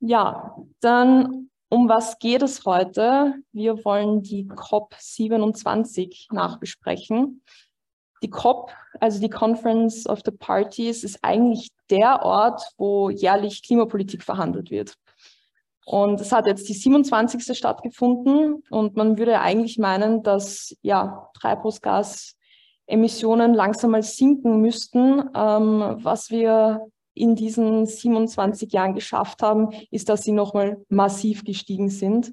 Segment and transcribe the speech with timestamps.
[0.00, 3.34] Ja, dann um was geht es heute?
[3.52, 7.42] Wir wollen die COP27 nachbesprechen.
[8.22, 14.22] Die COP, also die Conference of the Parties, ist eigentlich der Ort, wo jährlich Klimapolitik
[14.22, 14.94] verhandelt wird.
[15.84, 17.56] Und es hat jetzt die 27.
[17.56, 25.30] stattgefunden und man würde eigentlich meinen, dass ja, Treibhausgasemissionen langsam mal sinken müssten.
[25.34, 31.88] Ähm, was wir in diesen 27 Jahren geschafft haben, ist, dass sie nochmal massiv gestiegen
[31.88, 32.32] sind.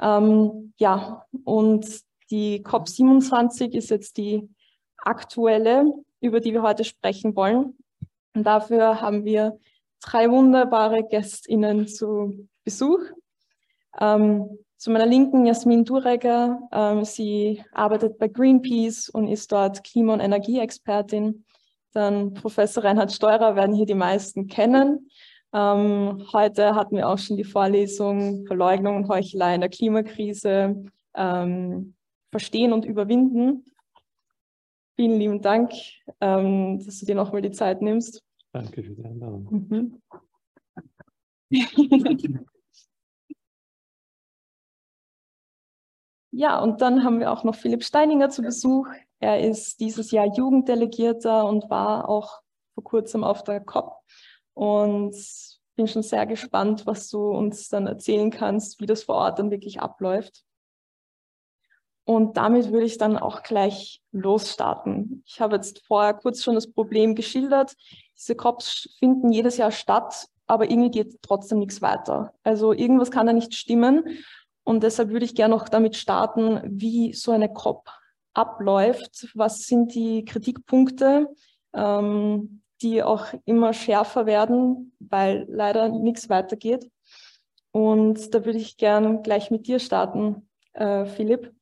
[0.00, 1.86] Ähm, ja, und
[2.30, 4.48] die COP27 ist jetzt die
[4.98, 7.76] aktuelle, über die wir heute sprechen wollen.
[8.34, 9.58] Und dafür haben wir
[10.00, 13.00] drei wunderbare GästInnen zu Besuch.
[13.98, 16.60] Ähm, zu meiner Linken Jasmin Duregger.
[16.70, 21.44] Ähm, sie arbeitet bei Greenpeace und ist dort Klima- und Energieexpertin.
[21.96, 25.08] Dann Professor Reinhard Steurer werden hier die meisten kennen.
[25.54, 31.94] Ähm, heute hatten wir auch schon die Vorlesung Verleugnung und Heuchelei in der Klimakrise ähm,
[32.30, 33.64] verstehen und überwinden.
[34.96, 35.72] Vielen lieben Dank,
[36.20, 38.22] ähm, dass du dir nochmal die Zeit nimmst.
[38.52, 39.48] Danke für die Einladung.
[39.50, 40.02] Mhm.
[46.38, 48.86] Ja, und dann haben wir auch noch Philipp Steininger zu Besuch.
[49.20, 52.40] Er ist dieses Jahr Jugenddelegierter und war auch
[52.74, 53.96] vor kurzem auf der COP.
[54.54, 55.14] Und
[55.76, 59.50] bin schon sehr gespannt, was du uns dann erzählen kannst, wie das vor Ort dann
[59.50, 60.42] wirklich abläuft.
[62.04, 65.22] Und damit würde ich dann auch gleich losstarten.
[65.26, 67.74] Ich habe jetzt vorher kurz schon das Problem geschildert.
[68.16, 72.32] Diese COPs finden jedes Jahr statt, aber irgendwie geht trotzdem nichts weiter.
[72.44, 74.04] Also irgendwas kann da nicht stimmen.
[74.62, 77.90] Und deshalb würde ich gerne noch damit starten, wie so eine COP
[78.36, 79.28] abläuft.
[79.34, 81.28] Was sind die Kritikpunkte,
[81.74, 86.90] ähm, die auch immer schärfer werden, weil leider nichts weitergeht.
[87.72, 91.52] Und da würde ich gerne gleich mit dir starten, äh, Philipp.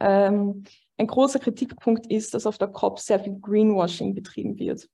[0.00, 0.64] Ähm,
[0.96, 4.88] ein großer Kritikpunkt ist, dass auf der COP sehr viel Greenwashing betrieben wird.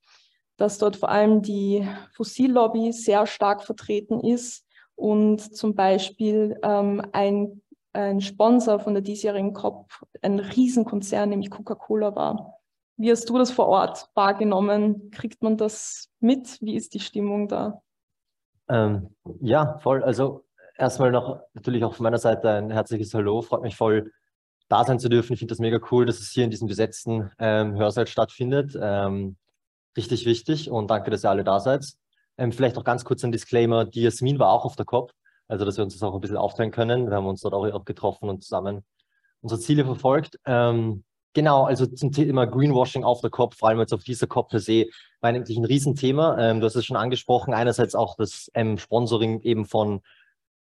[0.57, 4.65] Dass dort vor allem die Fossillobby sehr stark vertreten ist
[4.95, 7.61] und zum Beispiel ähm, ein,
[7.97, 9.91] ein Sponsor von der diesjährigen COP
[10.23, 12.61] ein Riesenkonzern, nämlich Coca-Cola war.
[12.97, 15.11] Wie hast du das vor Ort wahrgenommen?
[15.11, 16.59] Kriegt man das mit?
[16.63, 17.83] Wie ist die Stimmung da?
[18.69, 20.03] Ähm, ja, voll.
[20.03, 20.45] Also
[20.77, 23.43] erstmal noch natürlich auch von meiner Seite ein herzliches Hallo.
[23.43, 24.13] Freut mich voll,
[24.69, 25.35] da sein zu dürfen.
[25.35, 28.77] Ich finde das mega cool, dass es hier in diesem besetzten ähm, Hörsaal stattfindet.
[28.81, 29.37] Ähm,
[29.97, 31.87] richtig wichtig und danke, dass ihr alle da seid.
[32.39, 35.13] Ähm, vielleicht auch ganz kurz ein Disclaimer, die Jasmin war auch auf der COP,
[35.49, 37.09] also dass wir uns das auch ein bisschen aufteilen können.
[37.09, 38.85] Wir haben uns dort auch, getroffen und zusammen
[39.43, 40.39] unsere Ziele verfolgt.
[40.45, 44.51] Ähm, genau, also zum Thema Greenwashing auf der COP, vor allem jetzt auf dieser COP
[44.51, 44.87] per se,
[45.21, 46.37] war eigentlich ein Riesenthema.
[46.39, 50.01] Ähm, du hast es schon angesprochen, einerseits auch das ähm, Sponsoring eben von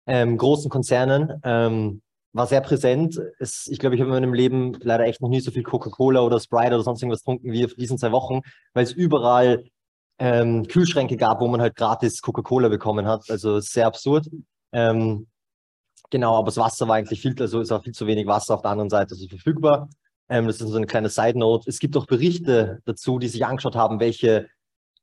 [0.06, 2.02] ähm, großen Konzernen ähm,
[2.34, 3.22] war sehr präsent.
[3.40, 6.22] Es, ich glaube, ich habe in meinem Leben leider echt noch nie so viel Coca-Cola
[6.22, 8.42] oder Sprite oder sonst irgendwas getrunken wie auf diesen zwei Wochen,
[8.74, 9.64] weil es überall
[10.20, 13.30] ähm, Kühlschränke gab, wo man halt gratis Coca-Cola bekommen hat.
[13.30, 14.28] Also sehr absurd.
[14.74, 15.28] Ähm,
[16.10, 18.62] genau, aber das Wasser war eigentlich viel, also ist auch viel zu wenig Wasser auf
[18.62, 19.90] der anderen Seite also verfügbar.
[20.30, 21.70] Ähm, das ist so eine kleine Side Note.
[21.70, 24.50] Es gibt auch Berichte dazu, die sich angeschaut haben, welche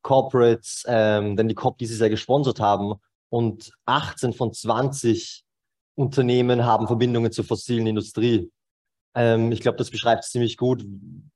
[0.03, 2.95] Corporates ähm, denn die COP dieses Jahr gesponsert haben.
[3.29, 5.45] Und 18 von 20
[5.95, 8.51] Unternehmen haben Verbindungen zur fossilen Industrie.
[9.15, 10.85] Ähm, ich glaube, das beschreibt ziemlich gut,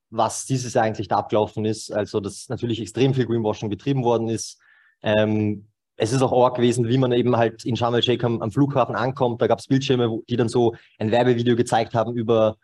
[0.09, 1.91] was dieses Jahr eigentlich da abgelaufen ist.
[1.91, 4.59] Also, dass natürlich extrem viel Greenwashing betrieben worden ist.
[5.03, 5.67] Ähm,
[5.97, 8.95] es ist auch arg gewesen, wie man eben halt in Sharm el-Sheikh am, am, Flughafen
[8.95, 9.41] ankommt.
[9.41, 12.57] Da gab es Bildschirme, die dann so ein Werbevideo gezeigt haben über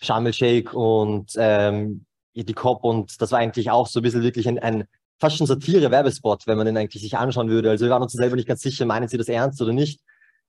[0.00, 2.84] Sharm el-Sheikh und ähm, die COP.
[2.84, 4.84] Und das war eigentlich auch so ein bisschen wirklich ein, ein
[5.18, 7.70] fast schon Satire-Werbespot, wenn man den eigentlich sich anschauen würde.
[7.70, 10.00] Also wir waren uns selber nicht ganz sicher, meinen sie das ernst oder nicht?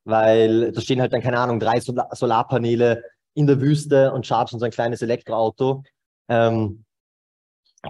[0.06, 3.04] Weil da stehen halt dann, keine Ahnung, drei Sol Solarpaneele
[3.34, 5.84] in der Wüste und chargen so ein kleines Elektroauto.
[6.30, 6.86] Ähm,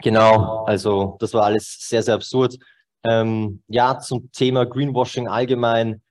[0.01, 2.57] genau, also das war alles sehr, sehr absurd.
[3.03, 6.01] Ähm, ja, zum Thema Greenwashing allgemein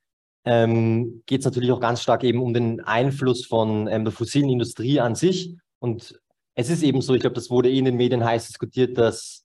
[0.45, 4.51] ähm, geht es natürlich auch ganz stark eben um den Einfluss von ähm, der fossilen
[4.51, 5.57] Industrie an sich.
[5.79, 6.21] Und
[6.55, 9.45] es ist eben so, ich glaube, das wurde eh in den Medien heiß diskutiert, dass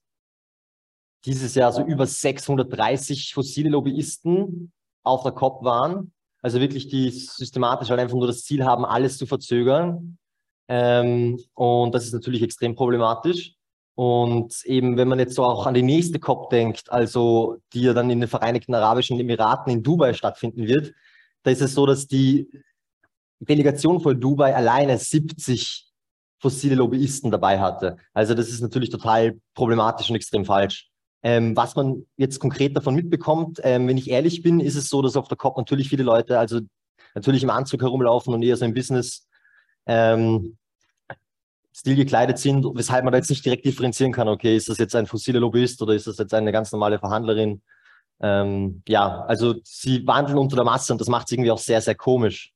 [1.24, 4.72] dieses Jahr so über 630 fossile Lobbyisten
[5.02, 6.12] auf der COP waren.
[6.42, 10.18] Also wirklich, die systematisch halt einfach nur das Ziel haben, alles zu verzögern.
[10.68, 13.54] Ähm, und das ist natürlich extrem problematisch.
[13.96, 17.94] Und eben, wenn man jetzt so auch an die nächste COP denkt, also die ja
[17.94, 20.92] dann in den Vereinigten Arabischen Emiraten in Dubai stattfinden wird,
[21.42, 22.46] da ist es so, dass die
[23.40, 25.86] Delegation von Dubai alleine 70
[26.38, 27.96] fossile Lobbyisten dabei hatte.
[28.12, 30.90] Also das ist natürlich total problematisch und extrem falsch.
[31.22, 35.00] Ähm, was man jetzt konkret davon mitbekommt, ähm, wenn ich ehrlich bin, ist es so,
[35.00, 36.60] dass auf der COP natürlich viele Leute, also
[37.14, 39.26] natürlich im Anzug herumlaufen und eher so im Business
[39.86, 40.58] ähm,
[41.76, 44.96] Stil gekleidet sind, weshalb man da jetzt nicht direkt differenzieren kann, okay, ist das jetzt
[44.96, 47.60] ein fossiler Lobbyist oder ist das jetzt eine ganz normale Verhandlerin?
[48.18, 51.82] Ähm, ja, also sie wandeln unter der Masse und das macht es irgendwie auch sehr,
[51.82, 52.54] sehr komisch.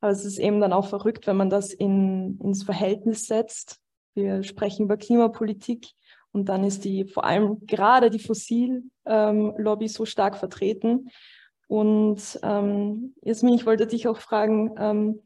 [0.00, 3.80] Aber es ist eben dann auch verrückt, wenn man das in, ins Verhältnis setzt.
[4.14, 5.88] Wir sprechen über Klimapolitik
[6.32, 11.10] und dann ist die vor allem gerade die Fossillobby ähm, so stark vertreten.
[11.66, 15.20] Und ähm, Jasmin, ich wollte dich auch fragen, ähm,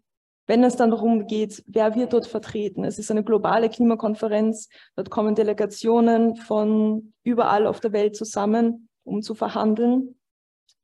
[0.49, 2.83] wenn es dann darum geht, wer wird dort vertreten?
[2.83, 9.23] Es ist eine globale Klimakonferenz, dort kommen Delegationen von überall auf der Welt zusammen, um
[9.23, 10.19] zu verhandeln.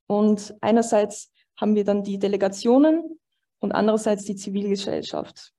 [0.07, 3.19] Und einerseits haben wir dann die Delegationen
[3.59, 5.55] und andererseits die Zivilgesellschaft,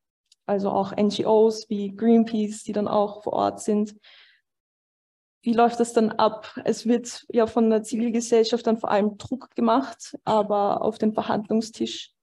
[0.45, 3.95] also auch NGOs wie Greenpeace, die dann auch vor Ort sind.
[5.41, 6.59] Wie läuft das dann ab?
[6.63, 12.14] Es wird ja von der Zivilgesellschaft dann vor allem Druck gemacht, aber auf dem Verhandlungstisch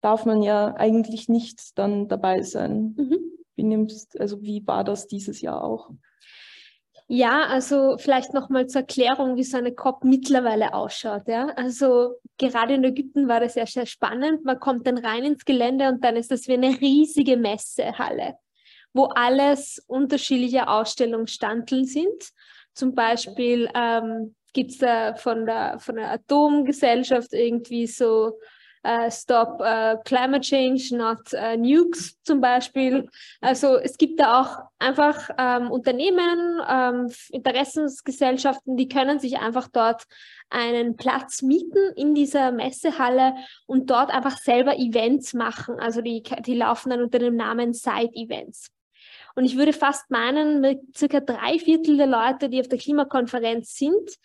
[0.00, 2.94] darf man ja eigentlich nicht dann dabei sein.
[2.96, 3.18] Mhm.
[3.56, 5.90] Wie nimmst, also wie war das dieses Jahr auch?
[7.10, 11.26] Ja, also vielleicht nochmal zur Erklärung, wie so eine COP mittlerweile ausschaut.
[11.26, 11.46] Ja?
[11.56, 14.44] Also gerade in Ägypten war das ja sehr spannend.
[14.44, 18.34] Man kommt dann rein ins Gelände und dann ist das wie eine riesige Messehalle,
[18.92, 22.30] wo alles unterschiedliche Ausstellungsstandeln sind.
[22.74, 28.38] Zum Beispiel ähm, gibt es da von der, von der Atomgesellschaft irgendwie so
[29.10, 33.08] Stop äh, Climate Change, Not äh, Nukes zum Beispiel.
[33.40, 40.04] Also es gibt da auch einfach ähm, Unternehmen, ähm, Interessensgesellschaften, die können sich einfach dort
[40.50, 43.34] einen Platz mieten in dieser Messehalle
[43.66, 45.78] und dort einfach selber Events machen.
[45.78, 48.70] Also die, die laufen dann unter dem Namen Side-Events.
[49.34, 53.76] Und ich würde fast meinen, mit circa drei Viertel der Leute, die auf der Klimakonferenz
[53.76, 54.18] sind,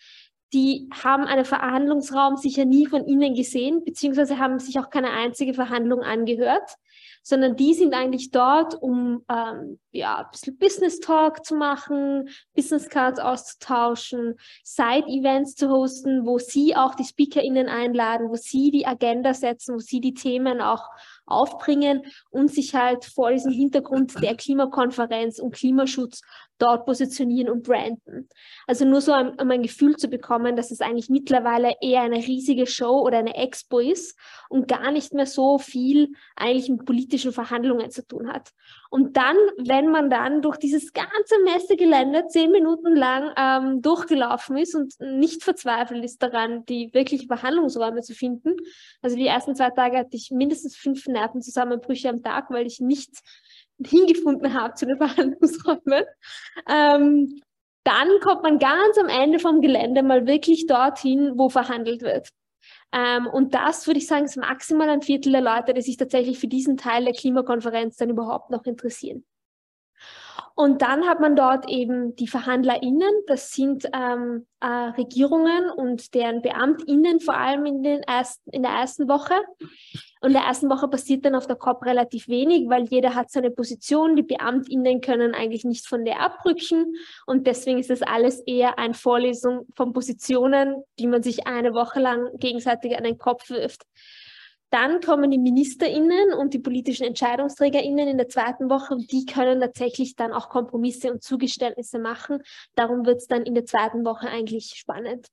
[0.54, 5.52] die haben einen Verhandlungsraum sicher nie von Ihnen gesehen, beziehungsweise haben sich auch keine einzige
[5.52, 6.76] Verhandlung angehört,
[7.24, 12.88] sondern die sind eigentlich dort, um ähm, ja, ein bisschen Business Talk zu machen, Business
[12.88, 19.34] Cards auszutauschen, Side-Events zu hosten, wo Sie auch die SpeakerInnen einladen, wo Sie die Agenda
[19.34, 20.88] setzen, wo Sie die Themen auch
[21.26, 26.20] aufbringen und sich halt vor diesem Hintergrund der Klimakonferenz und Klimaschutz
[26.58, 28.28] dort positionieren und branden.
[28.66, 32.66] Also nur so um, ein Gefühl zu bekommen, dass es eigentlich mittlerweile eher eine riesige
[32.66, 34.18] Show oder eine Expo ist
[34.48, 38.50] und gar nicht mehr so viel eigentlich mit politischen Verhandlungen zu tun hat.
[38.90, 44.74] Und dann, wenn man dann durch dieses ganze Messegelände zehn Minuten lang ähm, durchgelaufen ist
[44.74, 48.54] und nicht verzweifelt ist daran, die wirklichen Verhandlungsräume zu finden,
[49.02, 53.10] also die ersten zwei Tage hatte ich mindestens fünf Nervenzusammenbrüche am Tag, weil ich nicht
[53.84, 56.04] hingefunden habe zu den Verhandlungsräumen.
[56.68, 57.40] Ähm,
[57.84, 62.28] dann kommt man ganz am Ende vom Gelände mal wirklich dorthin, wo verhandelt wird.
[62.92, 66.38] Ähm, und das würde ich sagen, ist maximal ein Viertel der Leute, die sich tatsächlich
[66.38, 69.24] für diesen Teil der Klimakonferenz dann überhaupt noch interessieren.
[70.54, 76.42] Und dann hat man dort eben die VerhandlerInnen, das sind ähm, äh, Regierungen und deren
[76.42, 79.34] BeamtInnen, vor allem in, den ersten, in der ersten Woche.
[80.20, 83.30] Und in der ersten Woche passiert dann auf der COP relativ wenig, weil jeder hat
[83.30, 84.16] seine Position.
[84.16, 86.94] Die BeamtInnen können eigentlich nicht von der abrücken.
[87.26, 92.00] Und deswegen ist das alles eher eine Vorlesung von Positionen, die man sich eine Woche
[92.00, 93.82] lang gegenseitig an den Kopf wirft.
[94.74, 99.60] Dann kommen die MinisterInnen und die politischen EntscheidungsträgerInnen in der zweiten Woche und die können
[99.60, 102.42] tatsächlich dann auch Kompromisse und Zugeständnisse machen.
[102.74, 105.28] Darum wird es dann in der zweiten Woche eigentlich spannend.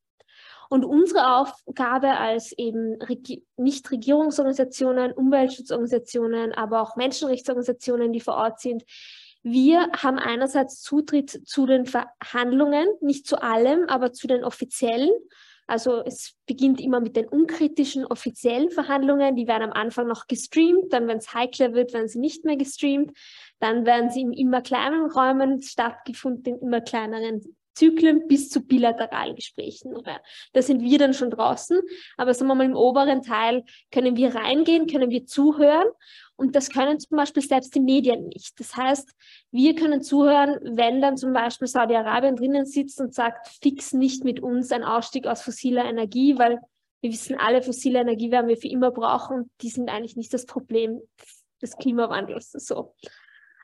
[0.70, 3.00] Und unsere Aufgabe als eben
[3.58, 8.84] Nichtregierungsorganisationen, Umweltschutzorganisationen, aber auch Menschenrechtsorganisationen, die vor Ort sind,
[9.42, 15.10] wir haben einerseits Zutritt zu den Verhandlungen, nicht zu allem, aber zu den offiziellen.
[15.72, 19.38] Also es beginnt immer mit den unkritischen offiziellen Verhandlungen.
[19.38, 22.58] Die werden am Anfang noch gestreamt, dann, wenn es heikler wird, werden sie nicht mehr
[22.58, 23.18] gestreamt.
[23.62, 29.38] Dann werden sie in immer kleineren Räumen stattgefunden, in immer kleineren Zyklen bis zu bilateralen
[29.38, 29.96] Gesprächen.
[30.52, 31.80] Da sind wir dann schon draußen,
[32.18, 33.64] aber sagen wir mal im oberen Teil
[33.94, 35.88] können wir reingehen, können wir zuhören
[36.42, 38.60] und das können zum Beispiel selbst die Medien nicht.
[38.60, 39.14] Das heißt,
[39.52, 44.40] wir können zuhören, wenn dann zum Beispiel Saudi-Arabien drinnen sitzt und sagt, fix nicht mit
[44.40, 46.60] uns ein Ausstieg aus fossiler Energie, weil
[47.02, 50.34] wir wissen alle, fossile Energie werden wir für immer brauchen und die sind eigentlich nicht
[50.34, 51.00] das Problem
[51.62, 52.54] des Klimawandels.
[52.54, 52.96] So.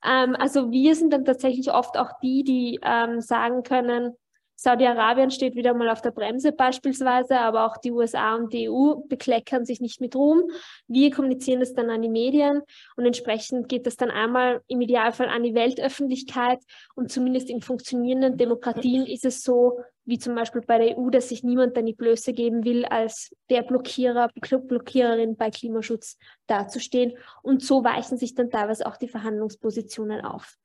[0.05, 4.13] Ähm, also wir sind dann tatsächlich oft auch die, die ähm, sagen können,
[4.59, 8.95] Saudi-Arabien steht wieder mal auf der Bremse beispielsweise, aber auch die USA und die EU
[9.07, 10.49] bekleckern sich nicht mit Ruhm.
[10.87, 12.63] Wir kommunizieren das dann an die Medien
[12.95, 16.59] und entsprechend geht das dann einmal im Idealfall an die Weltöffentlichkeit
[16.95, 21.27] und zumindest in funktionierenden Demokratien ist es so, wie zum Beispiel bei der EU, dass
[21.27, 27.11] sich niemand dann die Blöße geben will, als der Blockierer, Blockiererin bei Klimaschutz dazustehen.
[27.43, 30.55] Und so weichen sich dann teilweise auch die Verhandlungspositionen auf.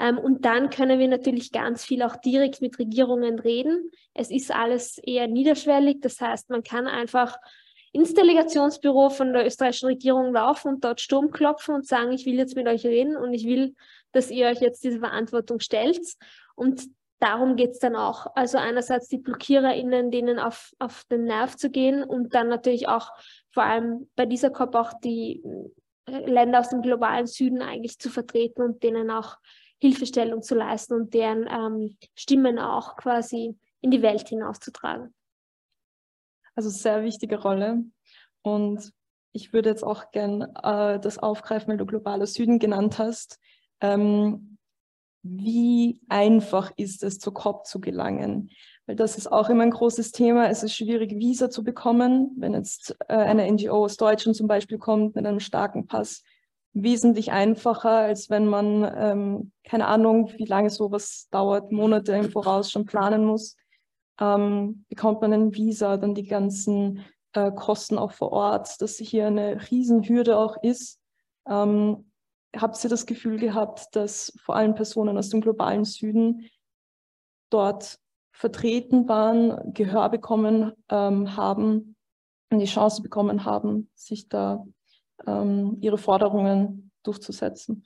[0.00, 3.92] Ähm, und dann können wir natürlich ganz viel auch direkt mit Regierungen reden.
[4.14, 5.98] Es ist alles eher niederschwellig.
[6.00, 7.38] Das heißt, man kann einfach
[7.92, 12.34] ins Delegationsbüro von der österreichischen Regierung laufen und dort Sturm klopfen und sagen, ich will
[12.34, 13.76] jetzt mit euch reden und ich will,
[14.10, 16.00] dass ihr euch jetzt diese Verantwortung stellt.
[16.56, 16.82] Und
[17.18, 18.26] darum geht es dann auch.
[18.34, 23.10] Also einerseits die BlockiererInnen, denen auf, auf den Nerv zu gehen und dann natürlich auch
[23.50, 25.42] vor allem bei dieser COP auch die
[26.06, 29.36] äh, Länder aus dem globalen Süden eigentlich zu vertreten und denen auch
[29.80, 35.14] Hilfestellung zu leisten und deren ähm, Stimmen auch quasi in die Welt hinauszutragen.
[36.54, 37.84] Also sehr wichtige Rolle.
[38.42, 38.92] Und
[39.32, 43.38] ich würde jetzt auch gern äh, das aufgreifen, weil du globaler Süden genannt hast.
[43.80, 44.57] Ähm,
[45.22, 48.50] wie einfach ist es, zur COP zu gelangen?
[48.86, 50.48] Weil das ist auch immer ein großes Thema.
[50.48, 52.30] Es ist schwierig, Visa zu bekommen.
[52.38, 56.22] Wenn jetzt äh, eine NGO aus Deutschland zum Beispiel kommt mit einem starken Pass,
[56.72, 62.70] wesentlich einfacher, als wenn man, ähm, keine Ahnung, wie lange sowas dauert, Monate im Voraus
[62.70, 63.56] schon planen muss.
[64.20, 69.26] Ähm, bekommt man ein Visa, dann die ganzen äh, Kosten auch vor Ort, dass hier
[69.26, 70.98] eine Riesenhürde auch ist.
[71.48, 72.07] Ähm,
[72.56, 76.48] habt ihr das Gefühl gehabt, dass vor allem Personen aus dem globalen Süden
[77.50, 77.98] dort
[78.32, 81.96] vertreten waren, Gehör bekommen ähm, haben
[82.50, 84.64] und die Chance bekommen haben, sich da
[85.26, 87.84] ähm, ihre Forderungen durchzusetzen?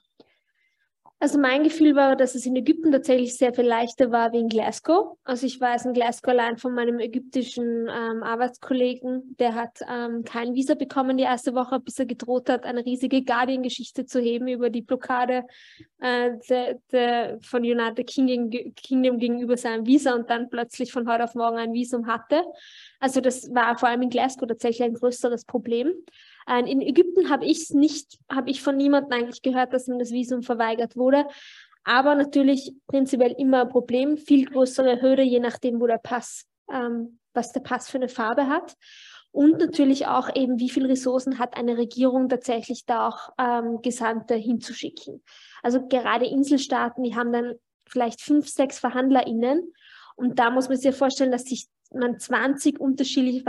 [1.23, 4.49] Also mein Gefühl war, dass es in Ägypten tatsächlich sehr viel leichter war wie in
[4.49, 5.19] Glasgow.
[5.23, 10.53] Also ich weiß in Glasgow allein von meinem ägyptischen ähm, Arbeitskollegen, der hat ähm, kein
[10.55, 14.69] Visa bekommen die erste Woche, bis er gedroht hat, eine riesige Guardian-Geschichte zu heben über
[14.69, 15.45] die Blockade
[16.01, 21.23] äh, de, de, von United Kingdom, Kingdom gegenüber seinem Visa und dann plötzlich von heute
[21.23, 22.43] auf morgen ein Visum hatte.
[22.99, 25.93] Also das war vor allem in Glasgow tatsächlich ein größeres Problem.
[26.49, 29.99] Ähm, in Ägypten habe ich es nicht, habe ich von niemandem eigentlich gehört, dass ihm
[29.99, 31.27] das Visum verweigert wurde.
[31.85, 37.19] Aber natürlich prinzipiell immer ein Problem, viel größere Hürde, je nachdem, wo der Pass, ähm,
[37.35, 38.77] was der Pass für eine Farbe hat.
[39.33, 44.35] Und natürlich auch eben, wie viele Ressourcen hat eine Regierung tatsächlich da auch ähm, Gesandte
[44.35, 45.23] hinzuschicken.
[45.63, 47.55] Also gerade Inselstaaten, die haben dann
[47.89, 49.73] vielleicht fünf, sechs VerhandlerInnen.
[50.17, 53.43] Und da muss man sich vorstellen, dass sich man 20 unterschiedliche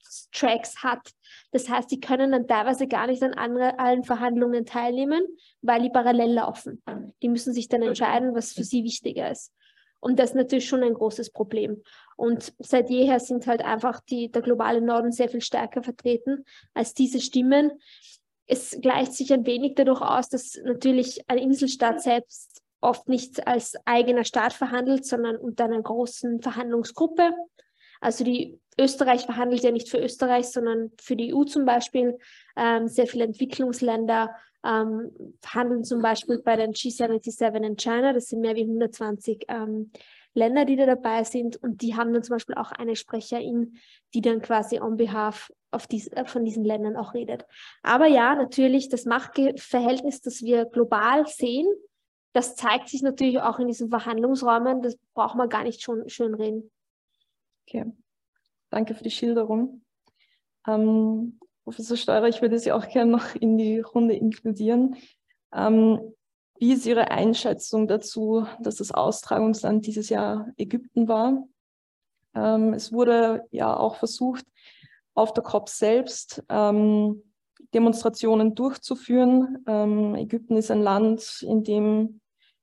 [0.00, 1.12] Verhandlungstracks hat.
[1.52, 5.22] Das heißt, die können dann teilweise gar nicht an andere, allen Verhandlungen teilnehmen,
[5.62, 6.82] weil die parallel laufen.
[7.22, 9.52] Die müssen sich dann entscheiden, was für sie wichtiger ist.
[10.00, 11.82] Und das ist natürlich schon ein großes Problem.
[12.16, 16.94] Und seit jeher sind halt einfach die, der globale Norden sehr viel stärker vertreten als
[16.94, 17.72] diese Stimmen.
[18.46, 23.74] Es gleicht sich ein wenig dadurch aus, dass natürlich ein Inselstaat selbst oft nicht als
[23.84, 27.32] eigener Staat verhandelt, sondern unter einer großen Verhandlungsgruppe.
[28.00, 32.18] Also die Österreich verhandelt ja nicht für Österreich, sondern für die EU zum Beispiel.
[32.56, 34.34] Ähm, sehr viele Entwicklungsländer
[34.64, 35.10] ähm,
[35.40, 38.12] verhandeln zum Beispiel bei den G77 in China.
[38.12, 39.90] Das sind mehr wie 120 ähm,
[40.34, 41.56] Länder, die da dabei sind.
[41.62, 43.78] Und die haben dann zum Beispiel auch eine Sprecherin,
[44.14, 45.50] die dann quasi on behalf
[45.90, 47.46] dies, äh, von diesen Ländern auch redet.
[47.82, 51.66] Aber ja, natürlich, das Machtverhältnis, das wir global sehen,
[52.32, 54.82] das zeigt sich natürlich auch in diesen Verhandlungsräumen.
[54.82, 56.70] Das braucht man gar nicht schon schön reden.
[57.66, 57.86] Okay,
[58.70, 59.82] danke für die Schilderung.
[60.66, 64.96] Ähm, Professor Steurer, ich würde Sie auch gerne noch in die Runde inkludieren.
[65.54, 66.14] Ähm,
[66.58, 71.46] wie ist Ihre Einschätzung dazu, dass das Austragungsland dieses Jahr Ägypten war?
[72.34, 74.44] Ähm, es wurde ja auch versucht,
[75.14, 77.22] auf der COP selbst ähm,
[77.74, 79.64] Demonstrationen durchzuführen.
[79.66, 82.20] Ähm, Ägypten ist ein Land, in dem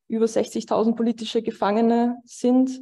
[0.07, 2.81] über 60.000 politische Gefangene sind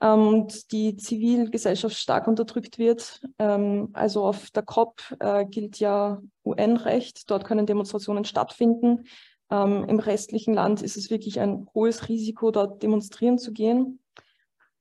[0.00, 3.22] und die Zivilgesellschaft stark unterdrückt wird.
[3.38, 9.04] Ähm, also auf der COP äh, gilt ja UN-Recht, dort können Demonstrationen stattfinden.
[9.50, 14.00] Ähm, Im restlichen Land ist es wirklich ein hohes Risiko, dort demonstrieren zu gehen.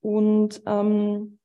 [0.01, 1.39] Und ähm,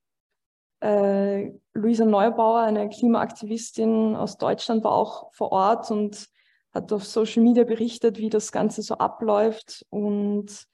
[0.81, 6.29] äh, Luisa Neubauer, eine Klimaaktivistin aus Deutschland, war auch vor Ort und
[6.73, 10.67] hat auf Social Media berichtet, wie das Ganze so abläuft und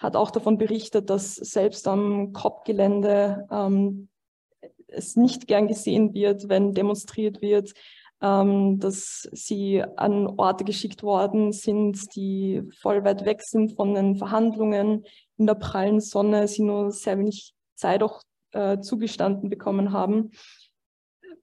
[0.00, 4.08] hat auch davon berichtet, dass selbst am COP-Gelände ähm,
[4.88, 7.74] es nicht gern gesehen wird, wenn demonstriert wird,
[8.22, 14.16] ähm, dass sie an Orte geschickt worden sind, die voll weit weg sind von den
[14.16, 15.04] Verhandlungen
[15.36, 20.32] in der prallen Sonne, sie nur sehr wenig Zeit auch äh, zugestanden bekommen haben.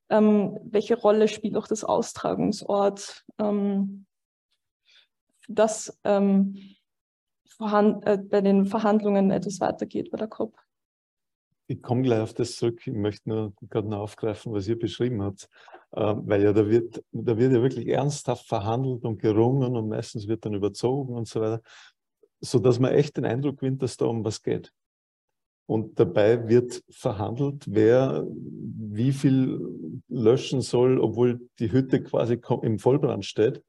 [0.10, 4.06] Ähm, welche Rolle spielt auch das Austragungsort, ähm,
[5.48, 6.77] dass ähm,
[7.60, 10.56] äh, bei den Verhandlungen etwas weitergeht bei der COP?
[11.70, 12.86] Ich komme gleich auf das zurück.
[12.88, 15.50] Ich möchte nur gerade noch aufgreifen, was ihr beschrieben habt.
[15.92, 20.28] Äh, weil ja da wird, da wird ja wirklich ernsthaft verhandelt und gerungen und meistens
[20.28, 21.62] wird dann überzogen und so weiter,
[22.40, 24.74] sodass man echt den Eindruck gewinnt, dass da um was geht.
[25.66, 33.26] Und dabei wird verhandelt, wer wie viel löschen soll, obwohl die Hütte quasi im Vollbrand
[33.26, 33.64] steht.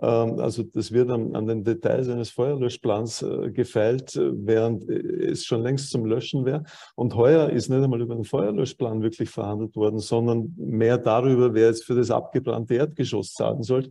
[0.00, 5.30] Ähm, also das wird an, an, den Details eines Feuerlöschplans äh, gefeilt, äh, während äh,
[5.30, 6.64] es schon längst zum Löschen wäre.
[6.94, 11.68] Und heuer ist nicht einmal über den Feuerlöschplan wirklich verhandelt worden, sondern mehr darüber, wer
[11.68, 13.90] jetzt für das abgebrannte Erdgeschoss zahlen soll,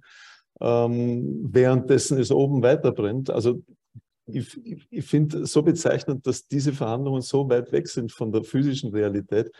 [0.62, 3.30] ähm, währenddessen es oben weiter brennt.
[3.30, 3.64] Also
[4.28, 8.44] ich, ich, ich finde so bezeichnend, dass diese Verhandlungen so weit weg sind von der
[8.44, 9.52] physischen Realität,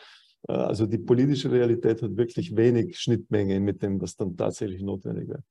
[0.48, 5.44] also die politische Realität hat wirklich wenig Schnittmenge mit dem, was dann tatsächlich notwendig wäre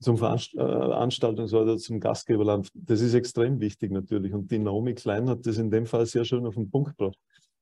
[0.00, 2.68] zum Veranstaltungsort oder zum Gastgeberland.
[2.74, 4.32] Das ist extrem wichtig natürlich.
[4.32, 7.18] Und die Naomi Klein hat das in dem Fall sehr schön auf den Punkt gebracht.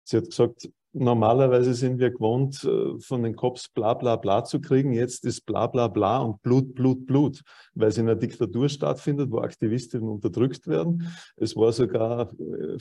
[0.09, 4.61] Sie hat gesagt, normalerweise sind wir gewohnt, äh, von den Cops bla bla bla zu
[4.61, 4.93] kriegen.
[4.93, 7.43] Jetzt ist bla bla bla und Blut, Blut, Blut,
[7.75, 11.09] weil es in einer Diktatur stattfindet, wo Aktivistinnen unterdrückt werden.
[11.37, 12.79] Es war sogar äh,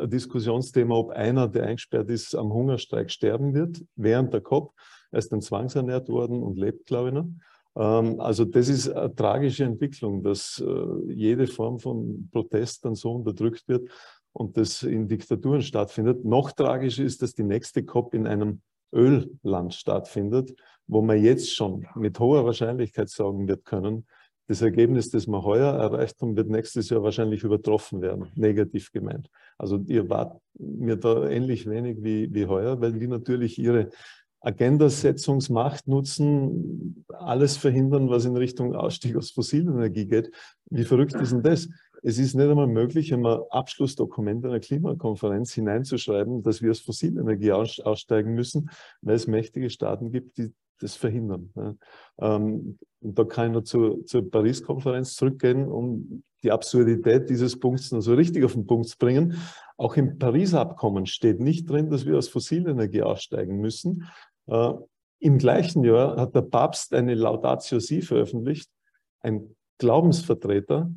[0.00, 4.74] ein Diskussionsthema, ob einer, der eingesperrt ist, am Hungerstreik sterben wird, während der Cop.
[5.10, 7.28] Er ist dann zwangsernährt worden und lebt, glaube ich, noch.
[7.76, 13.12] Ähm, also das ist eine tragische Entwicklung, dass äh, jede Form von Protest dann so
[13.12, 13.88] unterdrückt wird
[14.32, 16.24] und das in Diktaturen stattfindet.
[16.24, 18.60] Noch tragischer ist, dass die nächste COP in einem
[18.92, 20.54] Ölland stattfindet,
[20.86, 24.06] wo man jetzt schon mit hoher Wahrscheinlichkeit sagen wird können,
[24.48, 29.28] das Ergebnis, das wir heuer erreicht haben, wird nächstes Jahr wahrscheinlich übertroffen werden, negativ gemeint.
[29.58, 33.88] Also ihr wart mir da ähnlich wenig wie, wie heuer, weil die natürlich ihre
[34.40, 40.30] Agendasetzungsmacht nutzen, alles verhindern, was in Richtung Ausstieg aus fossiler Energie geht.
[40.70, 41.68] Wie verrückt ist denn das?
[42.02, 47.52] Es ist nicht einmal möglich, ein Abschlussdokument einer Klimakonferenz hineinzuschreiben, dass wir aus fossiler Energie
[47.52, 51.52] aussteigen müssen, weil es mächtige Staaten gibt, die das verhindern.
[52.18, 57.92] Ähm, und da kann ich noch zur, zur Paris-Konferenz zurückgehen, um die Absurdität dieses Punkts
[57.92, 59.36] noch so richtig auf den Punkt zu bringen.
[59.76, 64.06] Auch im Paris-Abkommen steht nicht drin, dass wir aus fossiler Energie aussteigen müssen,
[64.46, 64.72] äh,
[65.18, 68.70] Im gleichen Jahr hat der Papst eine Laudatio Si veröffentlicht,
[69.20, 70.92] ein Glaubensvertreter,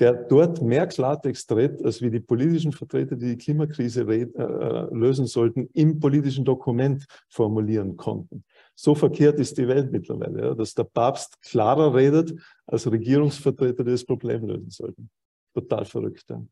[0.00, 4.86] der dort mehr Klartext redet, als wie die politischen Vertreter, die die Klimakrise red, äh,
[4.92, 8.44] lösen sollten, im politischen Dokument formulieren konnten.
[8.74, 12.34] So verkehrt ist die Welt mittlerweile, ja, dass der Papst klarer redet
[12.66, 15.10] als Regierungsvertreter, die das Problem lösen sollten.
[15.54, 16.24] Total verrückt.
[16.28, 16.42] Ja.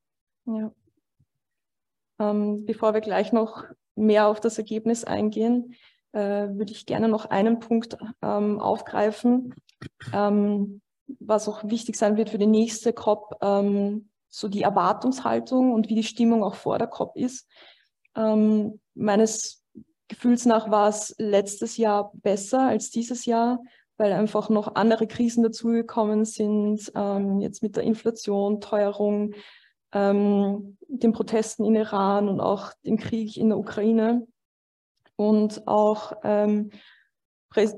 [0.46, 0.72] ja.
[2.20, 3.64] Ähm, bevor wir gleich noch
[3.96, 5.74] mehr auf das Ergebnis eingehen,
[6.12, 9.54] äh, würde ich gerne noch einen Punkt ähm, aufgreifen,
[10.12, 10.80] ähm,
[11.20, 15.94] was auch wichtig sein wird für die nächste COP, ähm, so die Erwartungshaltung und wie
[15.94, 17.48] die Stimmung auch vor der COP ist.
[18.14, 19.61] Ähm, meines
[20.12, 23.60] Gefühls nach war es letztes Jahr besser als dieses Jahr,
[23.96, 29.32] weil einfach noch andere Krisen dazugekommen sind, ähm, jetzt mit der Inflation, Teuerung,
[29.94, 34.26] ähm, den Protesten in Iran und auch dem Krieg in der Ukraine.
[35.16, 36.72] Und auch ähm,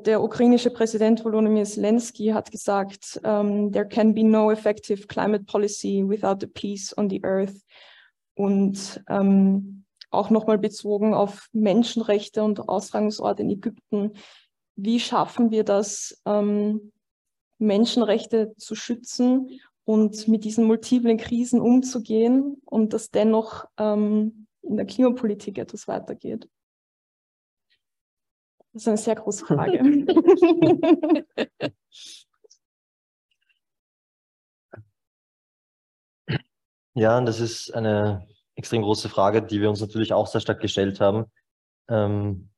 [0.04, 6.02] der ukrainische Präsident Volodymyr Zelensky hat gesagt, ähm, there can be no effective climate policy
[6.04, 7.54] without the peace on the earth.
[8.34, 9.83] Und ähm,
[10.14, 14.12] auch nochmal bezogen auf Menschenrechte und Austragungsorte in Ägypten.
[14.76, 16.92] Wie schaffen wir das, ähm,
[17.58, 24.86] Menschenrechte zu schützen und mit diesen multiplen Krisen umzugehen und dass dennoch ähm, in der
[24.86, 26.48] Klimapolitik etwas weitergeht?
[28.72, 29.78] Das ist eine sehr große Frage.
[36.94, 41.00] ja, das ist eine extrem große Frage, die wir uns natürlich auch sehr stark gestellt
[41.00, 41.26] haben.
[41.88, 42.50] Ähm,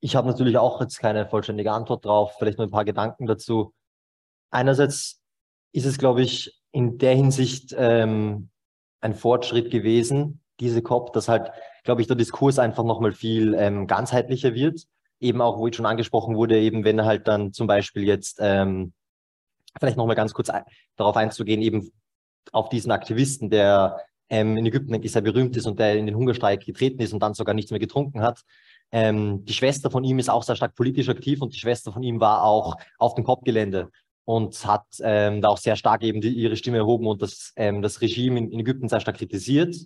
[0.00, 3.72] ich habe natürlich auch jetzt keine vollständige Antwort drauf, vielleicht nur ein paar Gedanken dazu.
[4.50, 5.20] Einerseits
[5.72, 8.50] ist es, glaube ich, in der Hinsicht ähm,
[9.00, 11.50] ein Fortschritt gewesen, diese COP, dass halt,
[11.84, 14.86] glaube ich, der Diskurs einfach nochmal viel ähm, ganzheitlicher wird
[15.20, 18.92] eben auch, wo ich schon angesprochen wurde, eben wenn halt dann zum Beispiel jetzt, ähm,
[19.78, 20.50] vielleicht nochmal ganz kurz
[20.96, 21.90] darauf einzugehen, eben
[22.52, 26.64] auf diesen Aktivisten, der ähm, in Ägypten sehr berühmt ist und der in den Hungerstreik
[26.64, 28.42] getreten ist und dann sogar nichts mehr getrunken hat,
[28.92, 32.04] Ähm, die Schwester von ihm ist auch sehr stark politisch aktiv und die Schwester von
[32.04, 33.90] ihm war auch auf dem COP-Gelände
[34.24, 37.80] und hat ähm, da auch sehr stark eben die, ihre Stimme erhoben und das, ähm,
[37.80, 39.76] das Regime in, in, Ägypten sehr stark kritisiert.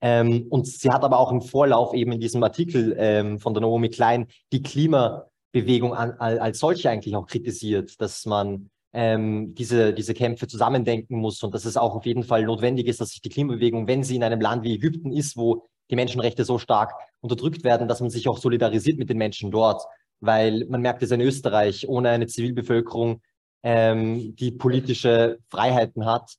[0.00, 3.62] Ähm, und sie hat aber auch im Vorlauf eben in diesem Artikel ähm, von der
[3.62, 10.14] Naomi Klein die Klimabewegung an, als solche eigentlich auch kritisiert, dass man ähm, diese, diese
[10.14, 13.30] Kämpfe zusammendenken muss und dass es auch auf jeden Fall notwendig ist, dass sich die
[13.30, 17.64] Klimabewegung, wenn sie in einem Land wie Ägypten ist, wo die Menschenrechte so stark unterdrückt
[17.64, 19.82] werden, dass man sich auch solidarisiert mit den Menschen dort.
[20.20, 23.20] Weil man merkt es in Österreich, ohne eine Zivilbevölkerung,
[23.62, 26.36] ähm, die politische Freiheiten hat,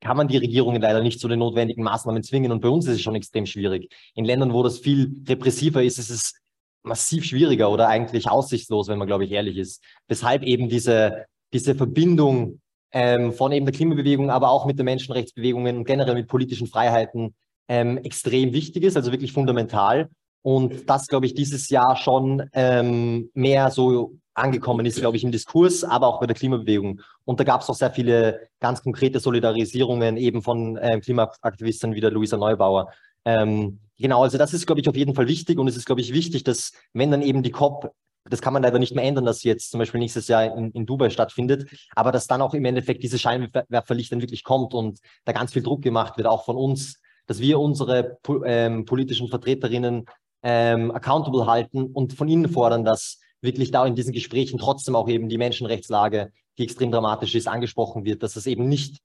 [0.00, 2.52] kann man die Regierungen leider nicht zu den notwendigen Maßnahmen zwingen.
[2.52, 3.92] Und bei uns ist es schon extrem schwierig.
[4.14, 6.34] In Ländern, wo das viel repressiver ist, ist es
[6.82, 9.82] massiv schwieriger oder eigentlich aussichtslos, wenn man, glaube ich, ehrlich ist.
[10.08, 12.60] Weshalb eben diese diese Verbindung
[12.92, 17.34] ähm, von eben der Klimabewegung, aber auch mit den Menschenrechtsbewegungen und generell mit politischen Freiheiten
[17.68, 20.08] ähm, extrem wichtig ist, also wirklich fundamental.
[20.42, 25.32] Und das, glaube ich, dieses Jahr schon ähm, mehr so angekommen ist, glaube ich, im
[25.32, 27.00] Diskurs, aber auch bei der Klimabewegung.
[27.24, 32.00] Und da gab es auch sehr viele ganz konkrete Solidarisierungen eben von ähm, Klimaaktivisten wie
[32.00, 32.90] der Luisa Neubauer.
[33.24, 35.58] Ähm, genau, also das ist, glaube ich, auf jeden Fall wichtig.
[35.58, 37.92] Und es ist, glaube ich, wichtig, dass wenn dann eben die COP
[38.24, 40.86] das kann man leider nicht mehr ändern, dass jetzt zum Beispiel nächstes Jahr in, in
[40.86, 45.32] Dubai stattfindet, aber dass dann auch im Endeffekt dieses Scheinwerferlicht dann wirklich kommt und da
[45.32, 50.06] ganz viel Druck gemacht wird, auch von uns, dass wir unsere ähm, politischen Vertreterinnen
[50.42, 55.08] ähm, accountable halten und von ihnen fordern, dass wirklich da in diesen Gesprächen trotzdem auch
[55.08, 58.98] eben die Menschenrechtslage, die extrem dramatisch ist, angesprochen wird, dass es eben nicht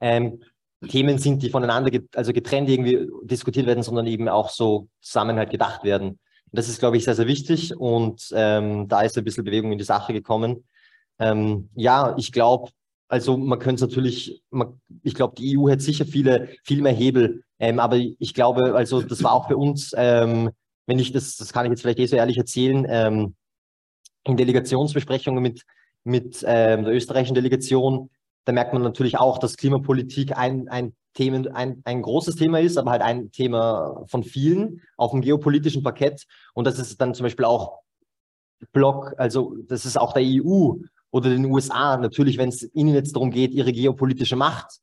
[0.00, 0.42] ähm,
[0.88, 5.38] Themen sind, die voneinander get also getrennt irgendwie diskutiert werden, sondern eben auch so zusammen
[5.38, 6.18] halt gedacht werden.
[6.52, 9.78] Das ist, glaube ich, sehr, sehr wichtig und ähm, da ist ein bisschen Bewegung in
[9.78, 10.64] die Sache gekommen.
[11.18, 12.70] Ähm, ja, ich glaube,
[13.08, 16.92] also man könnte es natürlich, man, ich glaube, die EU hat sicher viele, viel mehr
[16.92, 20.50] Hebel, ähm, aber ich glaube, also das war auch für uns, ähm,
[20.86, 23.34] wenn ich das, das kann ich jetzt vielleicht eh so ehrlich erzählen, ähm,
[24.24, 25.62] in Delegationsbesprechungen mit,
[26.04, 28.10] mit ähm, der österreichischen Delegation,
[28.46, 32.78] da merkt man natürlich auch, dass Klimapolitik ein, ein Themen ein, ein großes Thema ist,
[32.78, 36.26] aber halt ein Thema von vielen auf dem geopolitischen Parkett.
[36.54, 37.80] Und das ist dann zum Beispiel auch
[38.72, 40.74] Block, also das ist auch der EU
[41.10, 44.78] oder den USA, natürlich, wenn es ihnen jetzt darum geht, ihre geopolitische Macht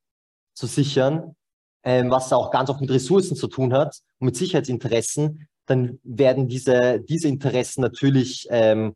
[0.54, 1.36] zu sichern,
[1.84, 6.50] ähm, was auch ganz oft mit Ressourcen zu tun hat und mit Sicherheitsinteressen, dann werden
[6.50, 8.94] diese, diese Interessen natürlich ähm,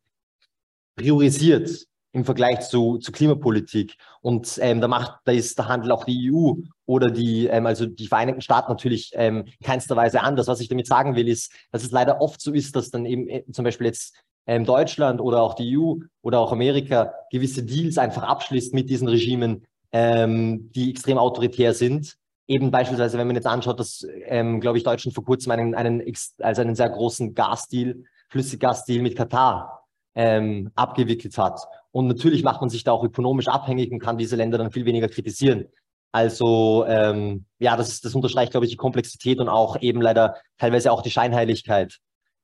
[0.97, 3.95] priorisiert im Vergleich zu, zu Klimapolitik.
[4.21, 6.53] Und ähm, da macht, da ist der Handel auch die EU
[6.85, 10.47] oder die, ähm, also die Vereinigten Staaten natürlich ähm, keinster Weise anders.
[10.47, 13.27] Was ich damit sagen will, ist, dass es leider oft so ist, dass dann eben
[13.29, 17.97] äh, zum Beispiel jetzt ähm, Deutschland oder auch die EU oder auch Amerika gewisse Deals
[17.97, 22.17] einfach abschließt mit diesen Regimen, ähm, die extrem autoritär sind.
[22.47, 26.01] Eben beispielsweise, wenn man jetzt anschaut, dass, ähm, glaube ich, Deutschland vor kurzem einen, einen,
[26.39, 27.95] also einen sehr großen Gasdeal,
[28.29, 29.77] Flüssiggasdeal mit Katar
[30.17, 31.59] ähm, abgewickelt hat.
[31.91, 34.85] Und natürlich macht man sich da auch ökonomisch abhängig und kann diese Länder dann viel
[34.85, 35.67] weniger kritisieren.
[36.11, 40.91] Also ähm, ja, das, das unterstreicht, glaube ich, die Komplexität und auch eben leider teilweise
[40.91, 41.97] auch die Scheinheiligkeit,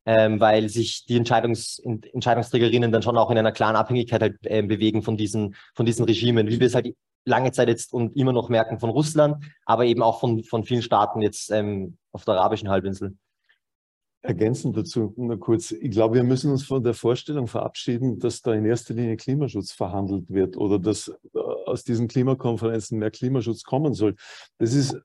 [0.05, 4.61] ähm, weil sich die Entscheidungs Entscheidungsträgerinnen dann schon auch in einer klaren Abhängigkeit halt, äh,
[4.61, 6.93] bewegen von diesen, von diesen Regimen, wie wir es halt
[7.25, 10.81] lange Zeit jetzt und immer noch merken von Russland, aber eben auch von, von vielen
[10.81, 13.15] Staaten jetzt ähm, auf der arabischen Halbinsel.
[14.25, 15.71] Ergänzend dazu nur kurz.
[15.71, 19.73] Ich glaube, wir müssen uns von der Vorstellung verabschieden, dass da in erster Linie Klimaschutz
[19.73, 24.15] verhandelt wird oder dass äh, aus diesen Klimakonferenzen mehr Klimaschutz kommen soll.
[24.59, 24.97] Das ist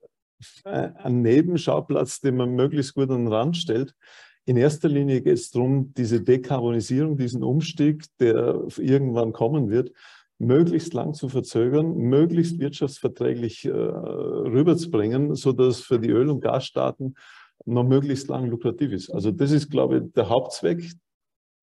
[0.63, 3.97] ein Nebenschauplatz, den man möglichst gut an den Rand stellt.
[4.45, 9.91] In erster Linie geht es darum, diese Dekarbonisierung, diesen Umstieg, der irgendwann kommen wird,
[10.39, 17.17] möglichst lang zu verzögern, möglichst wirtschaftsverträglich äh, rüberzubringen, sodass für die Öl- und Gasstaaten
[17.65, 19.11] noch möglichst lang lukrativ ist.
[19.11, 20.83] Also das ist, glaube ich, der Hauptzweck,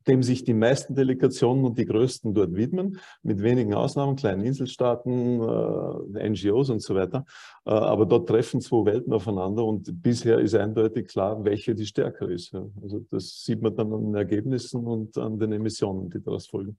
[0.08, 5.42] dem sich die meisten Delegationen und die größten dort widmen, mit wenigen Ausnahmen, kleinen Inselstaaten,
[5.42, 7.26] äh, NGOs und so weiter.
[7.66, 12.30] Äh, aber dort treffen zwei Welten aufeinander und bisher ist eindeutig klar, welche die stärker
[12.30, 12.52] ist.
[12.54, 12.66] Ja.
[12.82, 16.78] Also das sieht man dann an den Ergebnissen und an den Emissionen, die daraus folgen.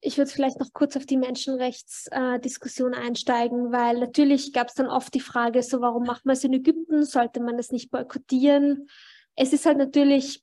[0.00, 4.88] Ich würde vielleicht noch kurz auf die Menschenrechtsdiskussion äh, einsteigen, weil natürlich gab es dann
[4.88, 7.04] oft die Frage, so warum macht man es in Ägypten?
[7.04, 8.88] Sollte man es nicht boykottieren?
[9.34, 10.42] Es ist halt natürlich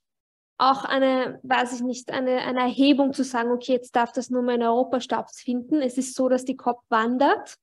[0.58, 4.42] auch eine, weiß ich nicht, eine, eine Erhebung zu sagen, okay, jetzt darf das nur
[4.42, 5.82] mal in Europa stattfinden.
[5.82, 7.56] Es ist so, dass die COP wandert.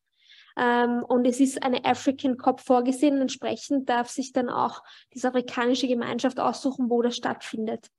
[0.58, 3.21] Ähm, und es ist eine African COP vorgesehen.
[3.21, 7.89] Entsprechend darf sich dann auch diese afrikanische Gemeinschaft aussuchen, wo das stattfindet.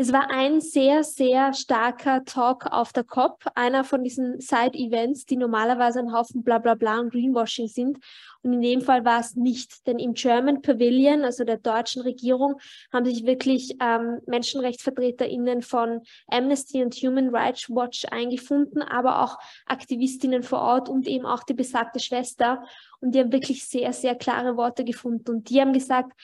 [0.00, 5.36] Es war ein sehr, sehr starker Talk auf der COP, einer von diesen Side-Events, die
[5.36, 7.98] normalerweise ein Haufen Blablabla und Greenwashing sind.
[8.40, 12.54] Und in dem Fall war es nicht, denn im German Pavilion, also der deutschen Regierung,
[12.90, 19.36] haben sich wirklich ähm, MenschenrechtsvertreterInnen von Amnesty und Human Rights Watch eingefunden, aber auch
[19.66, 22.64] Aktivistinnen vor Ort und eben auch die besagte Schwester.
[23.00, 25.30] Und die haben wirklich sehr, sehr klare Worte gefunden.
[25.30, 26.14] Und die haben gesagt,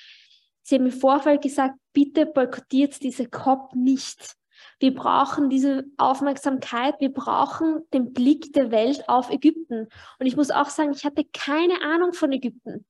[0.67, 4.35] Sie haben im Vorfeld gesagt, bitte boykottiert diese COP nicht.
[4.81, 9.87] Wir brauchen diese Aufmerksamkeit, wir brauchen den Blick der Welt auf Ägypten.
[10.19, 12.85] Und ich muss auch sagen, ich hatte keine Ahnung von Ägypten.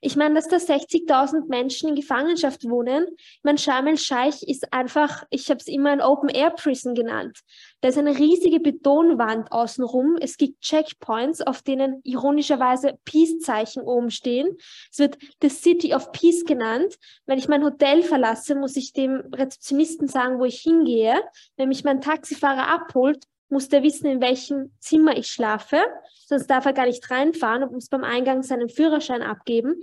[0.00, 3.06] Ich meine, dass da 60.000 Menschen in Gefangenschaft wohnen.
[3.18, 7.40] Ich meine, Sharm el-Scheich ist einfach, ich habe es immer ein Open-Air-Prison genannt.
[7.80, 10.16] Da ist eine riesige Betonwand außenrum.
[10.20, 14.56] Es gibt Checkpoints, auf denen ironischerweise Peace-Zeichen oben stehen.
[14.90, 16.96] Es wird The City of Peace genannt.
[17.26, 21.22] Wenn ich mein Hotel verlasse, muss ich dem Rezeptionisten sagen, wo ich hingehe.
[21.56, 25.80] Wenn mich mein Taxifahrer abholt, muss der wissen, in welchem Zimmer ich schlafe,
[26.26, 29.76] sonst darf er gar nicht reinfahren und muss beim Eingang seinen Führerschein abgeben.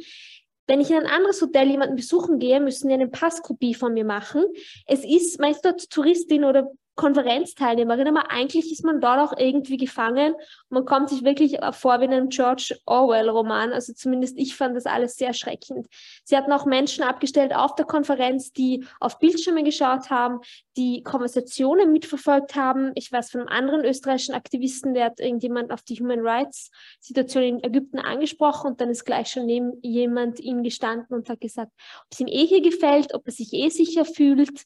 [0.68, 4.06] Wenn ich in ein anderes Hotel jemanden besuchen gehe, müssen die eine Passkopie von mir
[4.06, 4.44] machen.
[4.88, 10.34] Es ist meist dort Touristin oder Konferenzteilnehmerin, aber eigentlich ist man dort auch irgendwie gefangen.
[10.70, 13.74] Man kommt sich wirklich vor wie in einem George Orwell-Roman.
[13.74, 15.88] Also zumindest ich fand das alles sehr schreckend.
[16.24, 20.40] Sie hatten auch Menschen abgestellt auf der Konferenz, die auf Bildschirme geschaut haben,
[20.78, 22.92] die Konversationen mitverfolgt haben.
[22.96, 27.44] Ich weiß von einem anderen österreichischen Aktivisten, der hat irgendjemand auf die Human Rights Situation
[27.44, 31.72] in Ägypten angesprochen und dann ist gleich schon neben jemand ihm gestanden und hat gesagt,
[32.04, 34.64] ob es ihm eh hier gefällt, ob er sich eh sicher fühlt.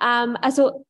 [0.00, 0.84] Ähm, also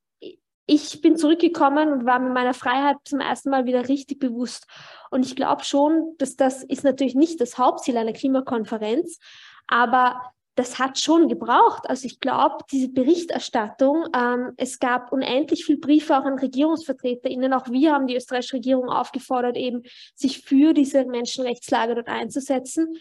[0.67, 4.67] ich bin zurückgekommen und war mit meiner Freiheit zum ersten Mal wieder richtig bewusst.
[5.11, 9.19] Und ich glaube schon, dass das ist natürlich nicht das Hauptziel einer Klimakonferenz,
[9.67, 10.21] aber
[10.57, 11.89] das hat schon gebraucht.
[11.89, 17.53] Also ich glaube, diese Berichterstattung, ähm, es gab unendlich viele Briefe auch an RegierungsvertreterInnen.
[17.53, 19.83] Auch wir haben die österreichische Regierung aufgefordert, eben
[20.15, 22.97] sich für diese Menschenrechtslage dort einzusetzen.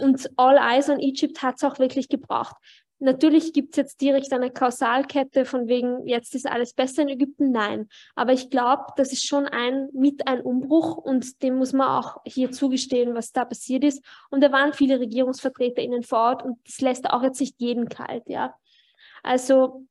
[0.00, 2.56] Und All Eyes on Egypt hat es auch wirklich gebraucht.
[3.00, 7.50] Natürlich gibt es jetzt direkt eine Kausalkette von wegen, jetzt ist alles besser in Ägypten.
[7.50, 7.88] Nein.
[8.14, 12.22] Aber ich glaube, das ist schon ein, mit ein Umbruch und dem muss man auch
[12.24, 14.02] hier zugestehen, was da passiert ist.
[14.30, 18.28] Und da waren viele RegierungsvertreterInnen vor Ort und das lässt auch jetzt nicht jeden kalt,
[18.28, 18.54] ja.
[19.22, 19.86] Also,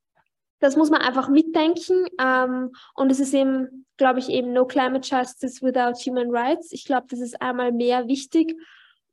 [0.60, 2.06] das muss man einfach mitdenken.
[2.18, 6.72] Ähm, und es ist eben, glaube ich, eben No Climate Justice without Human Rights.
[6.72, 8.56] Ich glaube, das ist einmal mehr wichtig.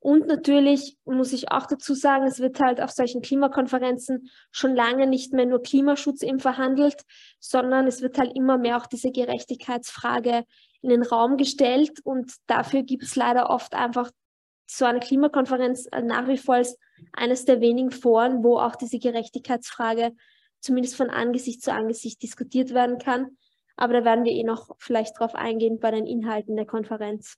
[0.04, 5.06] Und natürlich muss ich auch dazu sagen, es wird halt auf solchen Klimakonferenzen schon lange
[5.06, 7.04] nicht mehr nur Klimaschutz eben verhandelt,
[7.40, 10.44] sondern es wird halt immer mehr auch diese Gerechtigkeitsfrage
[10.82, 12.00] in den Raum gestellt.
[12.04, 14.10] Und dafür gibt es leider oft einfach
[14.66, 16.80] so eine Klimakonferenz nach wie vor als
[17.14, 20.14] eines der wenigen Foren, wo auch diese Gerechtigkeitsfrage
[20.62, 23.38] zumindest von Angesicht zu Angesicht diskutiert werden kann.
[23.76, 27.38] Aber da werden wir eh noch vielleicht drauf eingehen bei den Inhalten der Konferenz.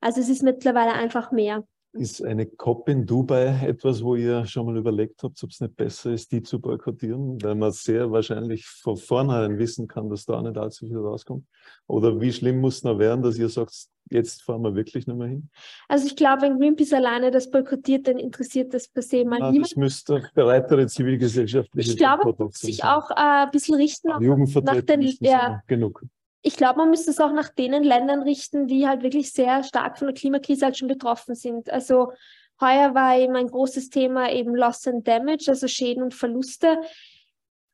[0.00, 1.64] Also es ist mittlerweile einfach mehr.
[1.98, 5.76] Ist eine COP in Dubai etwas, wo ihr schon mal überlegt habt, ob es nicht
[5.76, 10.40] besser ist, die zu boykottieren, weil man sehr wahrscheinlich von vornherein wissen kann, dass da
[10.40, 11.44] nicht allzu viel rauskommt?
[11.86, 15.16] Oder wie schlimm muss es noch werden, dass ihr sagt, jetzt fahren wir wirklich nicht
[15.16, 15.50] mehr hin?
[15.88, 19.50] Also ich glaube, wenn Greenpeace alleine das boykottiert, dann interessiert das per se mal ah,
[19.50, 19.72] niemand.
[19.72, 25.62] Das müsste breitere zivilgesellschaftliche Ich glaube, sich auch äh, ein bisschen richten nach den, ja,
[25.66, 26.04] genug
[26.42, 29.98] ich glaube, man müsste es auch nach den Ländern richten, die halt wirklich sehr stark
[29.98, 31.70] von der Klimakrise halt schon betroffen sind.
[31.70, 32.12] Also
[32.60, 36.80] heuer war eben ein großes Thema eben Loss and Damage, also Schäden und Verluste.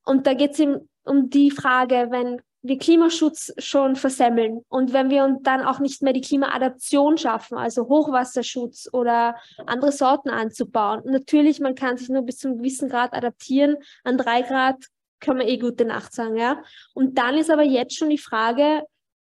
[0.05, 5.11] Und da geht es eben um die Frage, wenn wir Klimaschutz schon versemmeln und wenn
[5.11, 11.03] wir dann auch nicht mehr die Klimaadaption schaffen, also Hochwasserschutz oder andere Sorten anzubauen.
[11.05, 13.77] natürlich, man kann sich nur bis zu einem gewissen Grad adaptieren.
[14.03, 14.77] An drei Grad
[15.25, 16.63] kann man eh gute Nacht sagen, ja.
[16.95, 18.83] Und dann ist aber jetzt schon die Frage,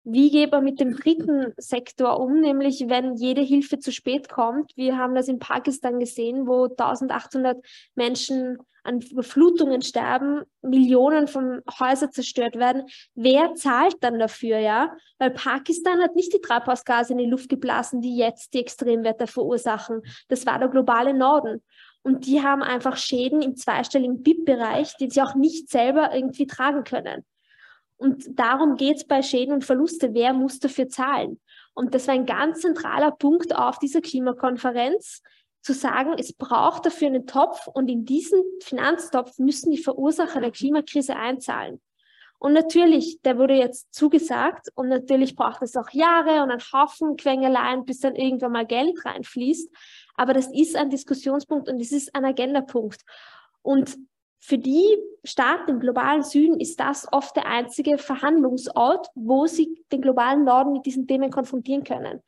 [0.04, 4.70] wie geht man mit dem dritten Sektor um, nämlich wenn jede Hilfe zu spät kommt.
[4.76, 12.12] Wir haben das in Pakistan gesehen, wo 1800 Menschen an Überflutungen sterben, Millionen von Häusern
[12.12, 12.82] zerstört werden.
[13.14, 14.94] Wer zahlt dann dafür, ja?
[15.18, 20.02] Weil Pakistan hat nicht die Treibhausgase in die Luft geblasen, die jetzt die Extremwetter verursachen.
[20.28, 21.62] Das war der globale Norden.
[22.04, 26.84] Und die haben einfach Schäden im zweistelligen BIP-Bereich, die sie auch nicht selber irgendwie tragen
[26.84, 27.24] können.
[27.96, 30.12] Und darum geht es bei Schäden und Verluste.
[30.12, 31.40] Wer muss dafür zahlen?
[31.72, 35.22] Und das war ein ganz zentraler Punkt auf dieser Klimakonferenz,
[35.62, 40.50] zu sagen, es braucht dafür einen Topf und in diesen Finanztopf müssen die Verursacher der
[40.50, 41.80] Klimakrise einzahlen.
[42.38, 47.16] Und natürlich, der wurde jetzt zugesagt und natürlich braucht es auch Jahre und einen Haufen
[47.16, 49.70] Quengeleien, bis dann irgendwann mal Geld reinfließt.
[50.14, 53.02] Aber das ist ein Diskussionspunkt und es ist ein Agendapunkt.
[53.62, 53.96] Und
[54.40, 60.02] für die Staaten im globalen Süden ist das oft der einzige Verhandlungsort, wo sie den
[60.02, 62.20] globalen Norden mit diesen Themen konfrontieren können.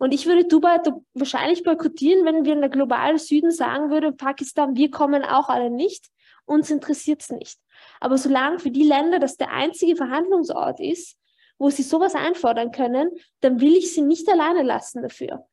[0.00, 0.78] Und ich würde Dubai
[1.14, 5.70] wahrscheinlich boykottieren, wenn wir in der globalen Süden sagen würden, Pakistan, wir kommen auch alle
[5.70, 6.06] nicht,
[6.44, 7.60] uns interessiert es nicht.
[8.00, 11.16] Aber solange für die Länder das der einzige Verhandlungsort ist,
[11.58, 15.46] wo sie sowas einfordern können, dann will ich sie nicht alleine lassen dafür.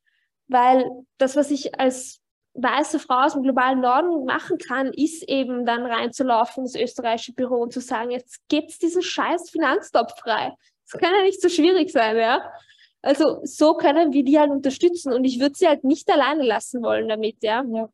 [0.48, 2.22] Weil das, was ich als
[2.58, 7.58] weiße Frau aus dem globalen Norden machen kann, ist eben dann reinzulaufen ins österreichische Büro
[7.62, 10.54] und zu sagen, jetzt gibt's diesen scheiß Finanztopf frei.
[10.90, 12.52] Das kann ja nicht so schwierig sein, ja.
[13.02, 16.82] Also so können wir die halt unterstützen und ich würde sie halt nicht alleine lassen
[16.82, 17.64] wollen damit, ja.
[17.72, 17.90] ja.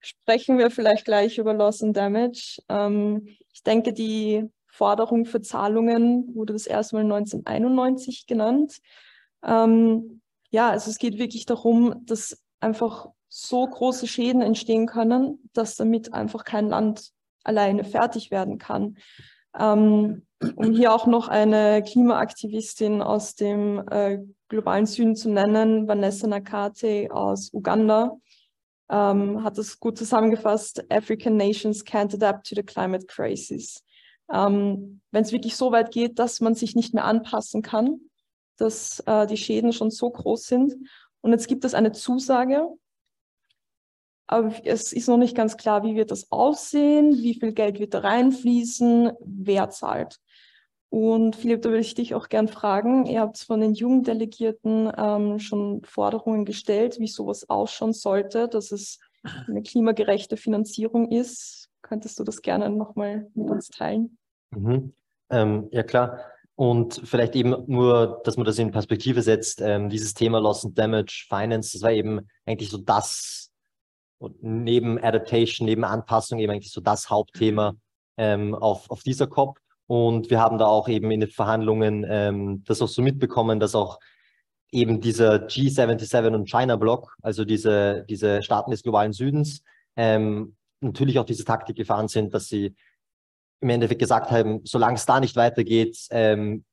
[0.00, 2.60] Sprechen wir vielleicht gleich über Loss and Damage.
[2.68, 8.78] Ähm, ich denke, die Forderung für Zahlungen wurde das erste Mal 1991 genannt.
[9.44, 10.19] Ähm,
[10.50, 16.12] ja, also es geht wirklich darum, dass einfach so große Schäden entstehen können, dass damit
[16.12, 17.10] einfach kein Land
[17.44, 18.98] alleine fertig werden kann.
[19.58, 26.26] Ähm, um hier auch noch eine Klimaaktivistin aus dem äh, globalen Süden zu nennen, Vanessa
[26.26, 28.16] Nakate aus Uganda,
[28.90, 33.84] ähm, hat es gut zusammengefasst, African nations can't adapt to the climate crisis.
[34.32, 38.00] Ähm, Wenn es wirklich so weit geht, dass man sich nicht mehr anpassen kann,
[38.60, 40.76] dass äh, die Schäden schon so groß sind.
[41.20, 42.68] Und jetzt gibt es eine Zusage
[44.30, 47.94] aber es ist noch nicht ganz klar, wie wird das aussehen, wie viel Geld wird
[47.94, 50.20] da reinfließen, wer zahlt.
[50.88, 53.06] Und Philipp, da würde ich dich auch gern fragen.
[53.06, 59.00] Ihr habt von den Jugenddelegierten ähm, schon Forderungen gestellt, wie sowas ausschauen sollte, dass es
[59.48, 61.68] eine klimagerechte Finanzierung ist.
[61.82, 64.16] Könntest du das gerne nochmal mit uns teilen?
[64.50, 64.92] Mhm.
[65.30, 66.20] Ähm, ja, klar.
[66.60, 70.78] Und vielleicht eben nur, dass man das in Perspektive setzt, ähm, dieses Thema Loss and
[70.78, 73.50] Damage Finance, das war eben eigentlich so das
[74.42, 77.76] neben Adaptation, neben Anpassung eben eigentlich so das Hauptthema
[78.18, 79.58] ähm, auf, auf dieser COP.
[79.86, 83.74] Und wir haben da auch eben in den Verhandlungen ähm, das auch so mitbekommen, dass
[83.74, 83.98] auch
[84.70, 89.62] eben dieser G77 und China-Block, also diese, diese Staaten des globalen Südens,
[89.96, 92.74] ähm, natürlich auch diese Taktik gefahren sind, dass sie
[93.60, 96.64] im Endeffekt gesagt haben, solange es da nicht weitergeht, ähm,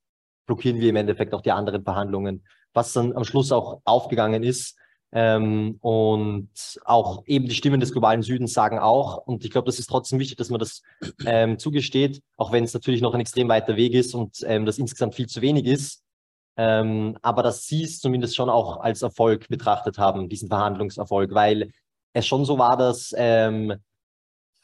[0.46, 2.44] blockieren wir im Endeffekt auch die anderen Verhandlungen.
[2.72, 4.78] Was dann am Schluss auch aufgegangen ist,
[5.10, 6.50] ähm, und
[6.84, 10.18] auch eben die Stimmen des globalen Südens sagen auch, und ich glaube, das ist trotzdem
[10.18, 10.82] wichtig, dass man das
[11.24, 14.78] ähm, zugesteht, auch wenn es natürlich noch ein extrem weiter Weg ist und ähm, das
[14.78, 16.02] insgesamt viel zu wenig ist.
[16.58, 21.70] Ähm, aber dass sie es zumindest schon auch als Erfolg betrachtet haben, diesen Verhandlungserfolg, weil
[22.12, 23.76] es schon so war, dass ähm,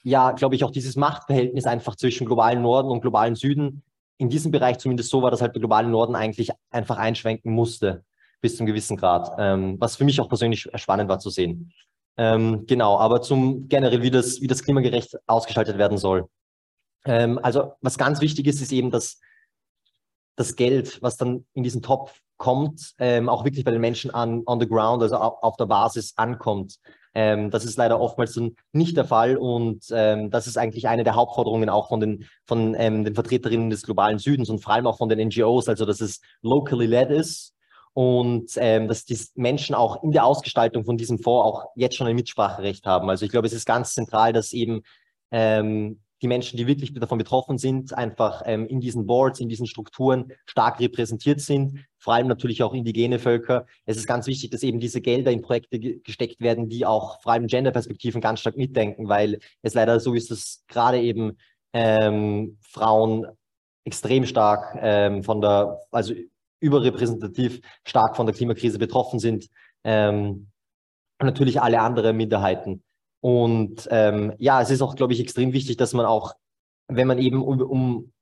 [0.04, 3.82] ja, glaube ich, auch dieses Machtverhältnis einfach zwischen globalen Norden und globalen Süden
[4.18, 8.04] in diesem Bereich zumindest so war, dass halt der globale Norden eigentlich einfach einschwenken musste
[8.40, 11.72] bis zum gewissen Grad, ähm, was für mich auch persönlich spannend war zu sehen.
[12.16, 16.28] Ähm, genau, aber zum generell, wie das, wie das klimagerecht ausgestaltet werden soll.
[17.06, 19.18] Ähm, also was ganz wichtig ist, ist eben, dass
[20.36, 24.42] das Geld, was dann in diesen Topf kommt, ähm, auch wirklich bei den Menschen an,
[24.46, 26.78] on the ground, also auf, auf der Basis ankommt.
[27.14, 28.38] Ähm, das ist leider oftmals
[28.72, 32.74] nicht der Fall und ähm, das ist eigentlich eine der Hauptforderungen auch von den, von
[32.76, 36.00] ähm, den Vertreterinnen des globalen Südens und vor allem auch von den NGOs, also dass
[36.00, 37.54] es locally led ist
[37.92, 42.08] und ähm, dass die Menschen auch in der Ausgestaltung von diesem Fonds auch jetzt schon
[42.08, 43.08] ein Mitspracherecht haben.
[43.08, 44.82] Also ich glaube, es ist ganz zentral, dass eben
[45.30, 49.66] ähm, die Menschen, die wirklich davon betroffen sind, einfach ähm, in diesen Boards, in diesen
[49.66, 53.66] Strukturen stark repräsentiert sind, vor allem natürlich auch indigene Völker.
[53.84, 57.20] Es ist ganz wichtig, dass eben diese Gelder in Projekte ge gesteckt werden, die auch
[57.20, 61.36] vor allem Genderperspektiven ganz stark mitdenken, weil es leider so ist, dass gerade eben
[61.74, 63.26] ähm, Frauen
[63.84, 66.14] extrem stark ähm, von der, also
[66.60, 69.48] überrepräsentativ stark von der Klimakrise betroffen sind.
[69.84, 70.46] Ähm,
[71.22, 72.82] natürlich alle anderen Minderheiten.
[73.24, 76.34] Und ähm, ja, es ist auch, glaube ich, extrem wichtig, dass man auch,
[76.88, 78.12] wenn man eben um, um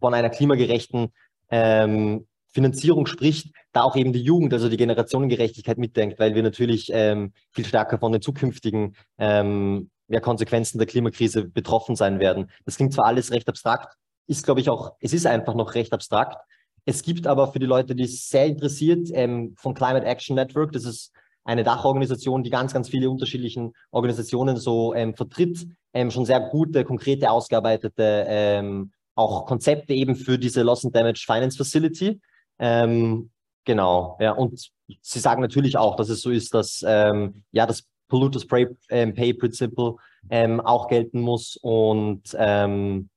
[0.00, 1.12] von einer klimagerechten
[1.50, 6.88] ähm, Finanzierung spricht, da auch eben die Jugend, also die Generationengerechtigkeit mitdenkt, weil wir natürlich
[6.90, 12.50] ähm, viel stärker von den zukünftigen ähm, ja, Konsequenzen der Klimakrise betroffen sein werden.
[12.64, 13.94] Das klingt zwar alles recht abstrakt,
[14.26, 16.38] ist, glaube ich, auch, es ist einfach noch recht abstrakt,
[16.86, 20.72] es gibt aber für die Leute, die es sehr interessiert, ähm, von Climate Action Network,
[20.72, 21.12] das ist
[21.46, 26.84] eine Dachorganisation, die ganz, ganz viele unterschiedlichen Organisationen so ähm, vertritt, ähm, schon sehr gute,
[26.84, 32.20] konkrete, ausgearbeitete ähm, auch Konzepte eben für diese Loss and Damage Finance Facility.
[32.58, 33.30] Ähm,
[33.64, 37.84] genau, ja, und sie sagen natürlich auch, dass es so ist, dass ähm, ja das
[38.08, 39.94] Polluters Pay, ähm, Pay Principle
[40.28, 43.08] ähm, auch gelten muss und ähm,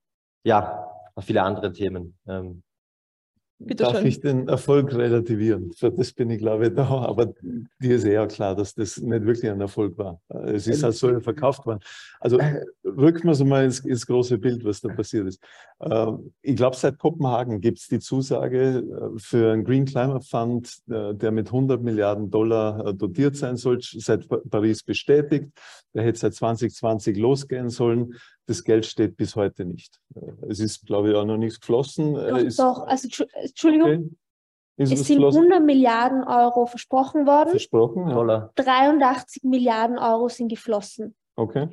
[0.43, 0.87] ja,
[1.19, 2.17] viele andere Themen.
[3.59, 4.05] Ähm, Bitte Darf schön.
[4.07, 5.71] ich den Erfolg relativieren?
[5.73, 6.87] Für das bin ich, glaube ich, da.
[6.87, 7.33] Aber
[7.81, 10.21] dir ist eher klar, dass das nicht wirklich ein Erfolg war.
[10.45, 11.79] Es ist halt so verkauft worden.
[12.21, 12.39] Also
[12.85, 15.43] rücken wir so mal ins, ins große Bild, was da passiert ist.
[15.81, 20.71] Ähm, Ich glaube, seit Kopenhagen gibt es die Zusage äh, für einen Green Climate Fund,
[20.89, 25.49] äh, der mit 100 Milliarden Dollar äh, dotiert sein soll, seit Pa- Paris bestätigt.
[25.93, 28.13] Der hätte seit 2020 losgehen sollen.
[28.49, 30.01] Das Geld steht bis heute nicht.
[30.49, 32.15] Es ist, glaube ich, auch noch nichts geflossen.
[32.15, 34.09] Doch, ist- doch, also Entschu- Entschuldigung, Okay.
[34.77, 35.41] Ist es was sind geflossen?
[35.43, 38.13] 100 Milliarden Euro versprochen worden, Versprochen, ja.
[38.15, 38.51] Dollar.
[38.55, 41.15] 83 Milliarden Euro sind geflossen.
[41.35, 41.67] Okay.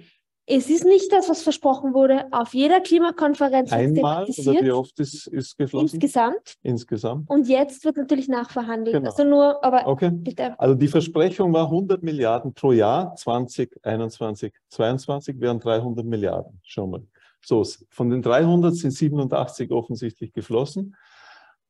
[0.48, 2.26] Es ist nicht das, was versprochen wurde.
[2.30, 5.96] Auf jeder Klimakonferenz Einmal oder wie oft ist, ist geflossen?
[5.96, 6.54] insgesamt.
[6.62, 7.28] Insgesamt.
[7.28, 8.94] Und jetzt wird natürlich nachverhandelt.
[8.94, 9.10] Genau.
[9.10, 10.10] Also nur, aber Okay.
[10.12, 10.58] bitte.
[10.60, 17.02] Also die Versprechung war 100 Milliarden pro Jahr, 2021, 22 wären 300 Milliarden, schon mal.
[17.44, 20.94] So, von den 300 sind 87 offensichtlich geflossen.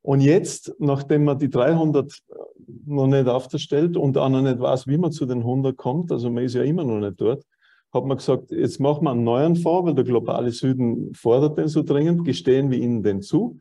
[0.03, 2.12] Und jetzt, nachdem man die 300
[2.85, 6.31] noch nicht aufgestellt und auch noch nicht weiß, wie man zu den 100 kommt, also
[6.31, 7.43] man ist ja immer noch nicht dort,
[7.97, 11.69] hat man gesagt, jetzt machen wir einen neuen Fonds, weil der globale Süden fordert den
[11.69, 13.59] so dringend, gestehen wir ihnen den zu.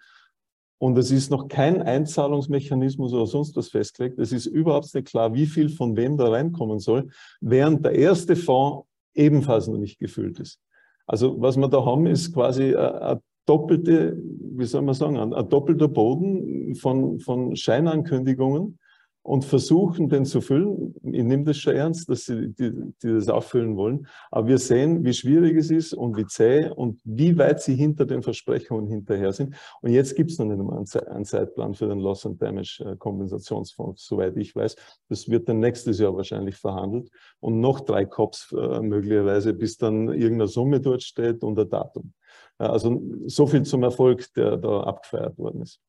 [0.77, 4.19] Und es ist noch kein Einzahlungsmechanismus oder sonst was festgelegt.
[4.19, 7.09] Es ist überhaupt nicht klar, wie viel von wem da reinkommen soll,
[7.41, 10.59] während der erste Fonds ebenfalls noch nicht gefüllt ist.
[11.07, 15.49] Also was wir da haben, ist quasi äh, eine doppelte, wie soll man sagen, ein,
[15.49, 18.79] doppelter Boden von, von Scheinankündigungen
[19.25, 20.93] und versuchen, den zu füllen.
[21.01, 22.71] Ich nehme das schon ernst, dass sie die,
[23.01, 24.05] die das auffüllen wollen.
[24.29, 28.05] Aber wir sehen, wie schwierig es ist und wie zäh und wie weit sie hinter
[28.05, 29.55] den Versprechungen hinterher sind.
[29.81, 32.39] Und jetzt gibt es noch nicht einmal einen Ze- einen Zeitplan für den Loss and
[32.39, 34.75] Damage äh, Kompensationsfonds, soweit ich weiß.
[35.09, 37.09] Das wird dann nächstes Jahr wahrscheinlich verhandelt
[37.39, 42.13] und noch drei Cops äh, möglicherweise, bis dann irgendeine Summe dort steht und ein Datum.
[42.59, 45.81] Ja, Also so viel zum Erfolg, der da abgefeiert worden ist.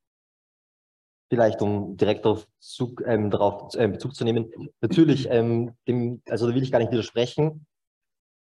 [1.29, 4.51] Vielleicht, um direkt auf Zug, ähm, darauf ähm, Bezug zu nehmen.
[4.81, 7.67] Natürlich, ähm, dem, also da will ich gar nicht widersprechen.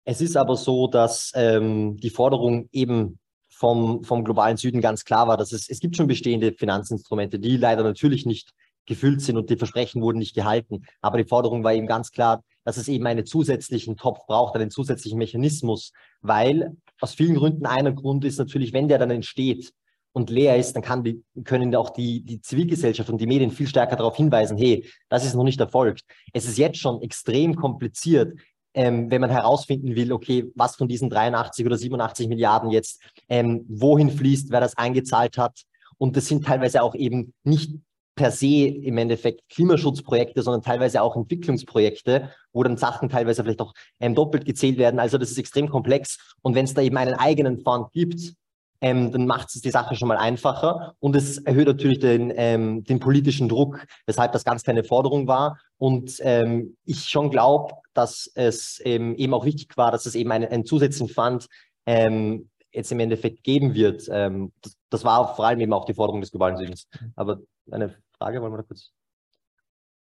[0.04, 3.20] Es ist aber so, dass ähm, die Forderung eben
[3.50, 7.56] vom, vom globalen Süden ganz klar war, dass es, es gibt schon bestehende Finanzinstrumente, die
[7.56, 8.52] leider natürlich nicht
[8.86, 10.84] gefüllt sind und die Versprechen wurden nicht gehalten.
[11.00, 14.70] Aber die Forderung war eben ganz klar, dass es eben einen zusätzlichen Topf braucht, einen
[14.70, 19.72] zusätzlichen Mechanismus, weil aus vielen Gründen einer Grund ist natürlich, wenn der dann entsteht,
[20.12, 23.66] und leer ist, dann kann die, können auch die, die Zivilgesellschaft und die Medien viel
[23.66, 26.02] stärker darauf hinweisen, hey, das ist noch nicht erfolgt.
[26.32, 28.38] Es ist jetzt schon extrem kompliziert,
[28.74, 33.64] ähm, wenn man herausfinden will, okay, was von diesen 83 oder 87 Milliarden jetzt ähm,
[33.68, 35.62] wohin fließt, wer das eingezahlt hat.
[35.98, 37.74] Und das sind teilweise auch eben nicht
[38.14, 43.72] per se im Endeffekt Klimaschutzprojekte, sondern teilweise auch Entwicklungsprojekte, wo dann Sachen teilweise vielleicht auch
[44.00, 45.00] ähm, doppelt gezählt werden.
[45.00, 46.34] Also das ist extrem komplex.
[46.42, 48.34] Und wenn es da eben einen eigenen Fund gibt,
[48.82, 52.82] ähm, dann macht es die Sache schon mal einfacher und es erhöht natürlich den, ähm,
[52.82, 55.58] den politischen Druck, weshalb das ganz keine Forderung war.
[55.78, 60.32] Und ähm, ich schon glaube, dass es ähm, eben auch wichtig war, dass es eben
[60.32, 61.46] einen, einen zusätzlichen Fund
[61.86, 64.08] ähm, jetzt im Endeffekt geben wird.
[64.10, 66.88] Ähm, das, das war vor allem eben auch die Forderung des globalen Südens.
[67.14, 67.38] Aber
[67.70, 68.92] eine Frage, wollen wir da kurz?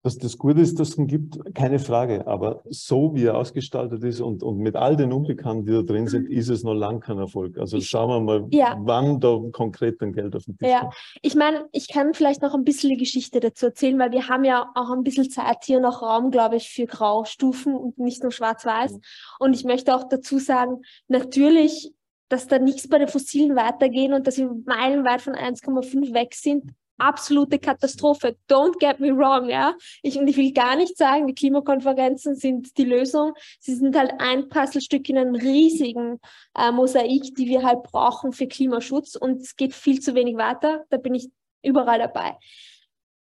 [0.04, 2.26] Dass das gut ist, dass es ihn gibt, keine Frage.
[2.26, 6.08] Aber so wie er ausgestaltet ist und, und mit all den Unbekannten, die da drin
[6.08, 7.56] sind, ist es noch lang kein Erfolg.
[7.56, 8.76] Also schauen wir mal, Ja.
[8.78, 10.80] wann da konkret dann Geld auf den Tisch Ja.
[10.80, 10.94] kommt.
[11.22, 14.44] Ich meine, ich kann vielleicht noch ein bisschen die Geschichte dazu erzählen, weil wir haben
[14.44, 18.30] ja auch ein bisschen Zeit hier noch Raum, glaube ich, für Graustufen und nicht nur
[18.30, 18.98] schwarz-weiß.
[19.38, 21.94] Und ich möchte auch dazu sagen, natürlich,
[22.28, 26.72] dass da nichts bei den Fossilen weitergehen und dass wir meilenweit von 1,5 weg sind.
[26.98, 28.36] Absolute Katastrophe.
[28.48, 29.74] Don't get me wrong, ja.
[30.02, 33.32] Ich, und ich will gar nicht sagen, die Klimakonferenzen sind die Lösung.
[33.58, 36.20] Sie sind halt ein Puzzlestück in einem riesigen
[36.56, 39.16] äh, Mosaik, die wir halt brauchen für Klimaschutz.
[39.16, 40.84] Und es geht viel zu wenig weiter.
[40.90, 41.30] Da bin ich
[41.62, 42.36] überall dabei.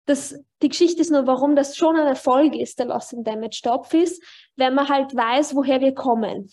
[0.05, 3.61] Das, die Geschichte ist nur, warum das schon ein Erfolg ist, der Loss and Damage
[3.63, 4.24] Topf ist,
[4.55, 6.49] wenn man halt weiß, woher wir kommen.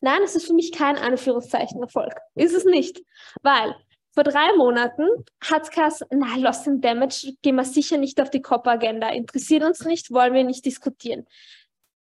[0.00, 2.14] Nein, es ist für mich kein Anführungszeichen Erfolg.
[2.34, 3.02] Ist es nicht.
[3.42, 3.76] Weil
[4.12, 5.06] vor drei Monaten
[5.40, 9.08] hat geheißen, na, Loss and Damage gehen wir sicher nicht auf die COP-Agenda.
[9.10, 11.26] Interessiert uns nicht, wollen wir nicht diskutieren.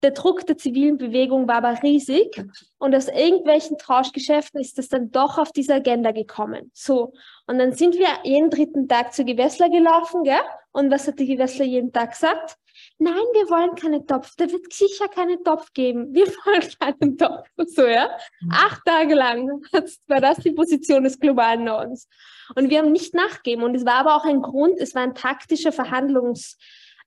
[0.03, 2.43] Der Druck der zivilen Bewegung war aber riesig
[2.77, 6.69] und aus irgendwelchen Tauschgeschäften ist es dann doch auf diese Agenda gekommen.
[6.73, 7.13] So,
[7.47, 10.39] und dann sind wir jeden dritten Tag zu Gewässler gelaufen, gell?
[10.71, 12.57] Und was hat die Gewässler jeden Tag gesagt?
[12.99, 14.35] Nein, wir wollen keinen Topf.
[14.37, 16.13] Da wird sicher keinen Topf geben.
[16.13, 17.47] Wir wollen keinen Topf.
[17.67, 18.09] So, ja?
[18.51, 19.49] Acht Tage lang
[20.07, 22.07] war das die Position des globalen Nordens.
[22.55, 23.63] Und wir haben nicht nachgegeben.
[23.63, 26.57] Und es war aber auch ein Grund, es war ein taktischer Verhandlungs,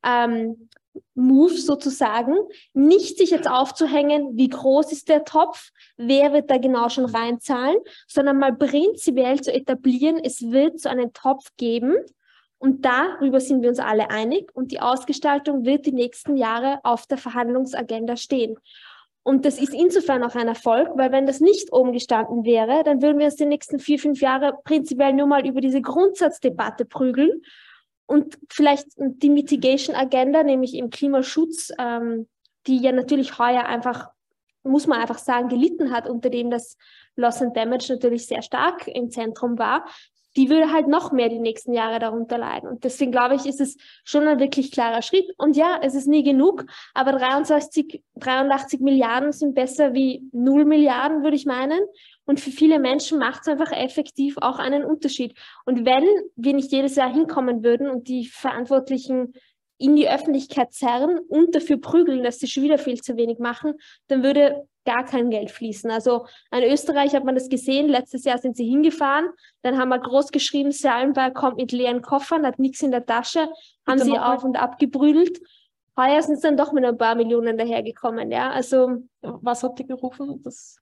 [0.04, 0.68] ähm,
[1.14, 2.36] Move sozusagen,
[2.72, 7.78] nicht sich jetzt aufzuhängen, wie groß ist der Topf, wer wird da genau schon reinzahlen,
[8.08, 11.96] sondern mal prinzipiell zu etablieren, es wird so einen Topf geben
[12.62, 17.06] Und darüber sind wir uns alle einig und die Ausgestaltung wird die nächsten Jahre auf
[17.06, 18.58] der Verhandlungsagenda stehen.
[19.22, 23.00] Und das ist insofern auch ein Erfolg, weil wenn das nicht oben gestanden wäre, dann
[23.00, 27.42] würden wir uns die nächsten vier, fünf Jahre prinzipiell nur mal über diese Grundsatzdebatte prügeln
[28.10, 32.26] und vielleicht die Mitigation Agenda, nämlich im Klimaschutz, ähm,
[32.66, 34.10] die ja natürlich heuer einfach,
[34.64, 36.76] muss man einfach sagen, gelitten hat, unter dem das
[37.14, 39.84] Loss and Damage natürlich sehr stark im Zentrum war,
[40.36, 42.68] die würde halt noch mehr die nächsten Jahre darunter leiden.
[42.68, 45.32] Und deswegen glaube ich, ist es schon ein wirklich klarer Schritt.
[45.38, 51.22] Und ja, es ist nie genug, aber 23, 83 Milliarden sind besser wie 0 Milliarden,
[51.22, 51.80] würde ich meinen.
[52.30, 55.36] Und für viele Menschen macht es einfach effektiv auch einen Unterschied.
[55.64, 56.04] Und wenn
[56.36, 59.32] wir nicht jedes Jahr hinkommen würden und die Verantwortlichen
[59.78, 63.74] in die Öffentlichkeit zerren und dafür prügeln, dass sie schon wieder viel zu wenig machen,
[64.06, 65.90] dann würde gar kein Geld fließen.
[65.90, 69.30] Also in Österreich hat man das gesehen, letztes Jahr sind sie hingefahren,
[69.62, 73.48] dann haben wir groß geschrieben, Sallenberg kommt mit leeren Koffern, hat nichts in der Tasche,
[73.88, 75.40] haben sie auf und ab gebrüdelt.
[75.96, 78.50] Heuer sind sie dann doch mit ein paar Millionen dahergekommen, ja.
[78.50, 80.40] Also was habt ihr gerufen?
[80.44, 80.78] Das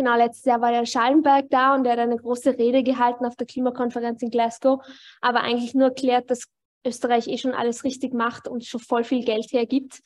[0.00, 3.36] genau, letztes Jahr war der Schallenberg da und der hat eine große Rede gehalten auf
[3.36, 4.80] der Klimakonferenz in Glasgow,
[5.20, 6.48] aber eigentlich nur erklärt, dass
[6.86, 10.00] Österreich eh schon alles richtig macht und schon voll viel Geld hergibt.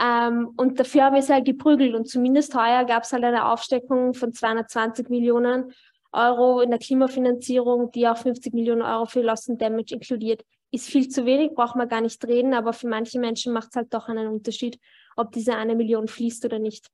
[0.00, 1.94] Ähm, und dafür haben wir es halt geprügelt.
[1.94, 5.72] Und zumindest heuer gab es halt eine Aufsteckung von 220 Millionen
[6.12, 10.42] Euro in der Klimafinanzierung, die auch 50 Millionen Euro für Loss and Damage inkludiert.
[10.72, 13.76] Ist viel zu wenig, braucht man gar nicht reden, aber für manche Menschen macht es
[13.76, 14.80] halt doch einen Unterschied,
[15.16, 16.88] ob diese eine Million fließt oder nicht.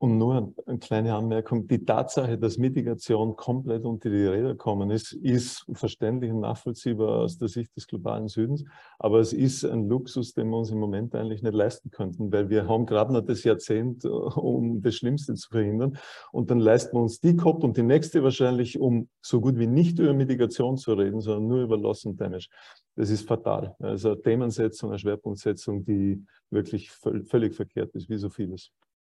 [0.00, 1.66] Und nur eine kleine Anmerkung.
[1.66, 7.36] Die Tatsache, dass Mitigation komplett unter die Räder gekommen ist, ist verständlich und nachvollziehbar aus
[7.36, 8.64] der Sicht des globalen Südens.
[9.00, 12.48] Aber es ist ein Luxus, den wir uns im Moment eigentlich nicht leisten könnten, weil
[12.48, 15.98] wir haben gerade noch das Jahrzehnt, äh, um das Schlimmste zu verhindern.
[16.30, 19.66] Und dann leisten wir uns die COP und die nächste wahrscheinlich, um so gut wie
[19.66, 22.48] nicht über Mitigation zu reden, sondern nur über Loss and Damage.
[22.94, 23.74] Das ist fatal.
[23.80, 28.70] Also eine Themensetzung, eine Schwerpunktsetzung, die wirklich völlig verkehrt ist, wie so vieles.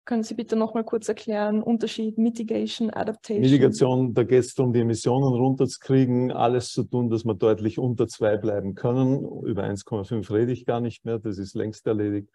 [0.05, 3.41] Können Sie bitte noch mal kurz erklären, Unterschied Mitigation, Adaptation?
[3.41, 8.07] Mitigation, da geht es darum, die Emissionen runterzukriegen, alles zu tun, dass wir deutlich unter
[8.07, 9.23] zwei bleiben können.
[9.43, 12.29] Über 1,5 rede ich gar nicht mehr, das ist längst erledigt.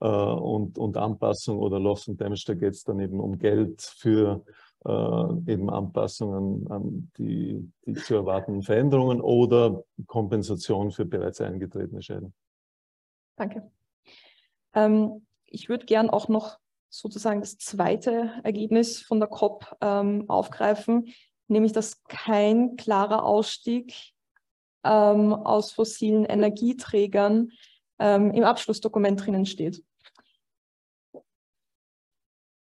[0.00, 3.82] Äh, und, und Anpassung oder Loss and Damage, da geht es dann eben um Geld
[3.82, 4.44] für
[4.84, 12.32] äh, eben Anpassungen an die, die zu erwartenden Veränderungen oder Kompensation für bereits eingetretene Schäden.
[13.36, 13.70] Danke.
[14.74, 16.58] Ähm, ich würde gern auch noch
[16.90, 21.12] sozusagen das zweite Ergebnis von der COP ähm, aufgreifen,
[21.48, 24.12] nämlich dass kein klarer Ausstieg
[24.84, 27.50] ähm, aus fossilen Energieträgern
[27.98, 29.84] ähm, im Abschlussdokument drinnen steht.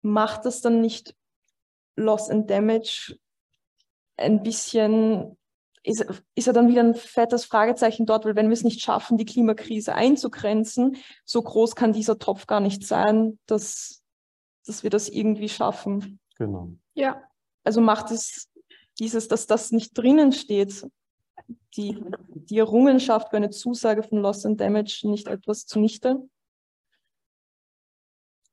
[0.01, 1.15] Macht das dann nicht
[1.95, 3.17] Loss and Damage
[4.17, 5.37] ein bisschen
[5.83, 6.05] ist,
[6.35, 9.25] ist ja dann wieder ein fettes Fragezeichen dort, weil wenn wir es nicht schaffen, die
[9.25, 14.02] Klimakrise einzugrenzen, so groß kann dieser Topf gar nicht sein, dass
[14.65, 16.19] dass wir das irgendwie schaffen.
[16.37, 16.69] Genau.
[16.93, 17.23] Ja.
[17.63, 18.49] Also macht es
[18.99, 20.85] dieses, dass das nicht drinnen steht,
[21.75, 21.97] die,
[22.29, 26.21] die Errungenschaft für eine Zusage von Loss and Damage nicht etwas zunichte?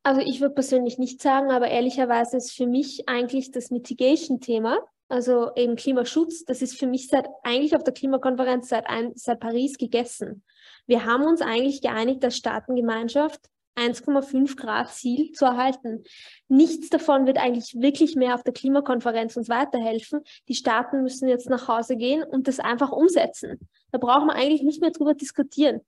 [0.03, 5.51] Also ich würde persönlich nicht sagen, aber ehrlicherweise ist für mich eigentlich das Mitigation-Thema, also
[5.57, 9.77] eben Klimaschutz, das ist für mich seit eigentlich auf der Klimakonferenz seit, ein, seit Paris
[9.77, 10.43] gegessen.
[10.87, 13.51] Wir haben uns eigentlich geeinigt als Staatengemeinschaft,
[13.81, 16.05] 1,5 Grad Ziel zu erhalten.
[16.49, 20.21] Nichts davon wird eigentlich wirklich mehr auf der Klimakonferenz uns weiterhelfen.
[20.49, 23.59] Die Staaten müssen jetzt nach Hause gehen und das einfach umsetzen.
[23.91, 25.81] Da brauchen wir eigentlich nicht mehr drüber diskutieren.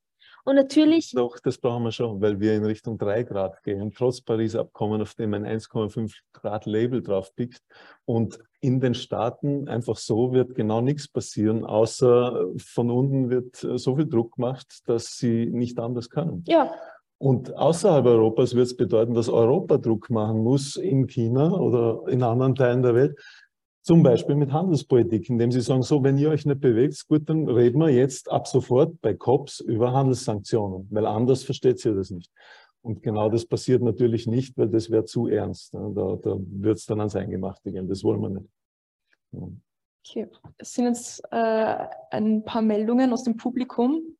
[0.44, 1.12] Und natürlich.
[1.12, 5.14] Doch, das brauchen wir schon, weil wir in Richtung 3 Grad gehen, trotz Paris-Abkommen, auf
[5.14, 7.62] dem ein 1,5 Grad Label drauf pickt.
[8.04, 13.94] Und in den Staaten einfach so wird genau nichts passieren, außer von unten wird so
[13.96, 16.44] viel Druck gemacht, dass sie nicht anders können.
[16.48, 16.74] Ja.
[17.22, 22.24] Und außerhalb Europas wird es bedeuten, dass Europa Druck machen muss in China oder in
[22.24, 23.16] anderen Teilen der Welt,
[23.82, 27.48] zum Beispiel mit Handelspolitik, indem sie sagen, so, wenn ihr euch nicht bewegt, gut, dann
[27.48, 32.28] reden wir jetzt ab sofort bei COPs über Handelssanktionen, weil anders versteht ihr das nicht.
[32.80, 35.74] Und genau das passiert natürlich nicht, weil das wäre zu ernst.
[35.74, 35.92] Ne?
[35.94, 37.88] Da, da wird es dann ans Eingemachte gehen.
[37.88, 39.62] Das wollen wir nicht.
[40.04, 44.16] Okay, es sind jetzt äh, ein paar Meldungen aus dem Publikum.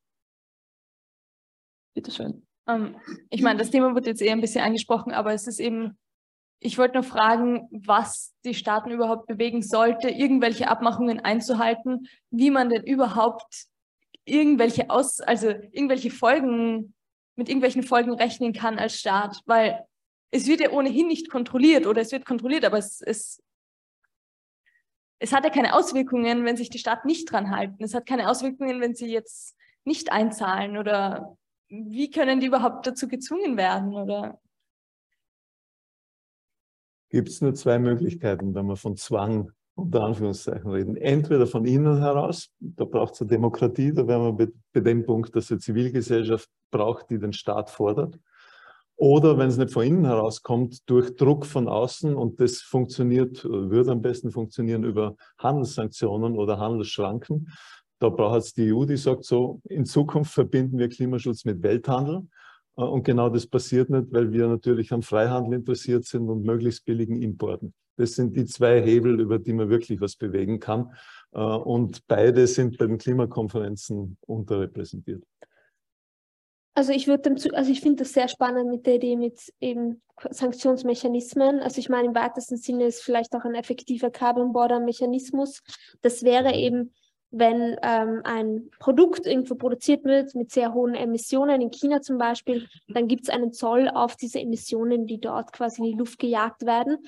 [1.93, 2.47] Bitte schön.
[2.67, 2.95] Ähm,
[3.29, 5.97] ich meine, das Thema wird jetzt eher ein bisschen angesprochen, aber es ist eben,
[6.59, 12.69] ich wollte nur fragen, was die Staaten überhaupt bewegen sollte, irgendwelche Abmachungen einzuhalten, wie man
[12.69, 13.65] denn überhaupt
[14.25, 16.93] irgendwelche Aus, also irgendwelche Folgen,
[17.35, 19.83] mit irgendwelchen Folgen rechnen kann als Staat, weil
[20.31, 23.43] es wird ja ohnehin nicht kontrolliert oder es wird kontrolliert, aber es, es
[25.23, 27.81] es hat ja keine Auswirkungen, wenn sich die Staaten nicht dran halten.
[27.81, 29.55] Es hat keine Auswirkungen, wenn sie jetzt
[29.85, 31.37] nicht einzahlen oder
[31.73, 34.39] wie können die überhaupt dazu gezwungen werden oder?
[37.09, 40.95] Gibt es nur zwei Möglichkeiten, wenn wir von Zwang unter Anführungszeichen reden.
[40.97, 45.35] Entweder von innen heraus, da braucht es eine Demokratie, da wären wir bei, dem Punkt,
[45.35, 48.19] dass es eine Zivilgesellschaft braucht, die den Staat fordert.
[48.95, 53.91] Oder wenn es nicht von innen herauskommt, durch Druck von außen und das funktioniert, würde
[53.91, 57.49] am besten funktionieren über Handelssanktionen oder Handelsschranken.
[58.03, 62.27] Da braucht es die EU, die sagt so, in Zukunft verbinden wir Klimaschutz mit Welthandel.
[62.75, 66.83] Äh, und genau das passiert nicht, weil wir natürlich am Freihandel interessiert sind und möglichst
[66.83, 67.73] billigen Importen.
[67.95, 70.91] Das sind die zwei Hebel, über die man wirklich was bewegen kann.
[71.31, 75.23] Äh, und beide sind bei den Klimakonferenzen unterrepräsentiert.
[76.75, 81.61] Also ich würde also ich finde das sehr spannend mit der Idee mit eben Sanktionsmechanismen.
[81.61, 85.61] Also ich meine, im weitesten Sinne ist vielleicht auch ein effektiver Carbon Border Mechanismus.
[86.01, 86.91] Das wäre eben,
[87.33, 92.67] wenn ähm, ein Produkt irgendwo produziert wird mit sehr hohen Emissionen, in China zum Beispiel,
[92.87, 96.65] dann gibt es einen Zoll auf diese Emissionen, die dort quasi in die Luft gejagt
[96.65, 96.99] werden.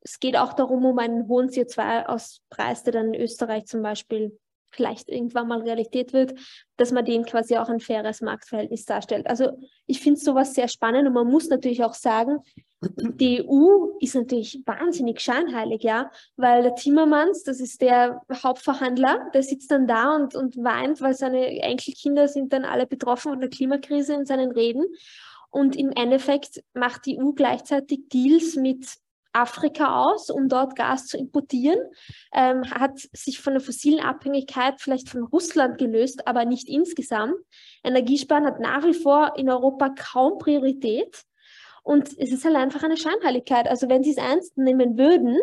[0.00, 4.38] Es geht auch darum, um einen hohen CO2-Auspreis, der dann in Österreich zum Beispiel
[4.74, 6.34] vielleicht irgendwann mal Realität wird,
[6.76, 9.26] dass man den quasi auch ein faires Marktverhältnis darstellt.
[9.26, 9.50] Also
[9.86, 12.38] ich finde sowas sehr spannend und man muss natürlich auch sagen,
[12.80, 19.42] die EU ist natürlich wahnsinnig scheinheilig, ja, weil der Timmermans, das ist der Hauptverhandler, der
[19.42, 23.50] sitzt dann da und, und weint, weil seine Enkelkinder sind dann alle betroffen von der
[23.50, 24.84] Klimakrise in seinen Reden.
[25.50, 28.86] Und im Endeffekt macht die EU gleichzeitig Deals mit
[29.34, 31.78] Afrika aus, um dort Gas zu importieren,
[32.32, 37.34] ähm, hat sich von der fossilen Abhängigkeit vielleicht von Russland gelöst, aber nicht insgesamt.
[37.82, 41.24] Energiesparen hat nach wie vor in Europa kaum Priorität.
[41.82, 43.68] Und es ist halt einfach eine Scheinheiligkeit.
[43.68, 45.38] Also wenn sie es ernst nehmen würden,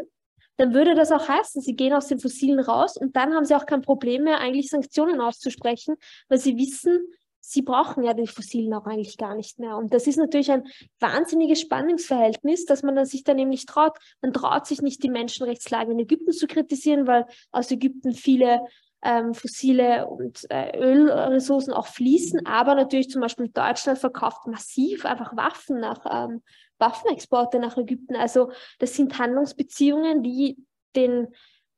[0.58, 3.56] dann würde das auch heißen, sie gehen aus den Fossilen raus und dann haben sie
[3.56, 5.96] auch kein Problem mehr, eigentlich Sanktionen auszusprechen,
[6.30, 7.00] weil sie wissen,
[7.42, 9.76] sie brauchen ja die Fossilen auch eigentlich gar nicht mehr.
[9.76, 10.68] Und das ist natürlich ein
[11.00, 13.98] wahnsinniges Spannungsverhältnis, dass man sich dann eben nicht traut.
[14.22, 18.62] Man traut sich nicht, die Menschenrechtslage in Ägypten zu kritisieren, weil aus Ägypten viele
[19.04, 22.46] ähm, fossile und äh, Ölressourcen auch fließen.
[22.46, 26.42] Aber natürlich zum Beispiel Deutschland verkauft massiv einfach Waffen nach ähm,
[26.78, 28.16] Waffenexporte nach Ägypten.
[28.16, 30.58] Also das sind Handlungsbeziehungen, die
[30.96, 31.28] den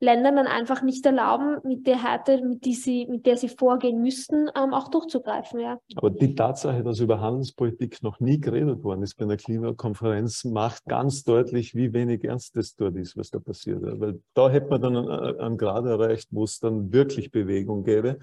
[0.04, 4.00] Ländern dann einfach nicht erlauben, mit der Härte, mit, die sie, mit der sie vorgehen
[4.02, 5.60] müssten, ähm, auch durchzugreifen.
[5.60, 5.78] Ja.
[5.96, 10.84] Aber die Tatsache, dass über Handelspolitik noch nie geredet worden ist bei einer Klimakonferenz, macht
[10.84, 13.80] ganz deutlich, wie wenig ernst das dort ist, was da passiert.
[13.82, 18.18] Weil da hätte man dann einen Grad erreicht, wo es dann wirklich Bewegung gäbe,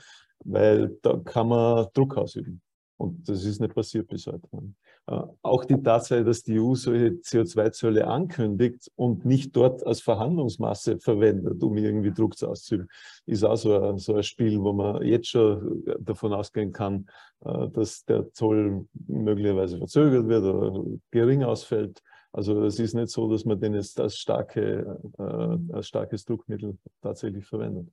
[0.45, 2.61] weil da kann man Druck ausüben.
[2.97, 4.47] Und das ist nicht passiert bis heute.
[5.11, 10.99] Äh, auch die Tatsache, dass die EU solche CO2-Zölle ankündigt und nicht dort als Verhandlungsmasse
[10.99, 12.87] verwendet, um irgendwie Druck auszuüben,
[13.25, 17.07] ist auch so ein, so ein Spiel, wo man jetzt schon davon ausgehen kann,
[17.43, 22.01] äh, dass der Zoll möglicherweise verzögert wird oder gering ausfällt.
[22.31, 26.77] Also es ist nicht so, dass man den jetzt als, starke, äh, als starkes Druckmittel
[27.01, 27.89] tatsächlich verwendet.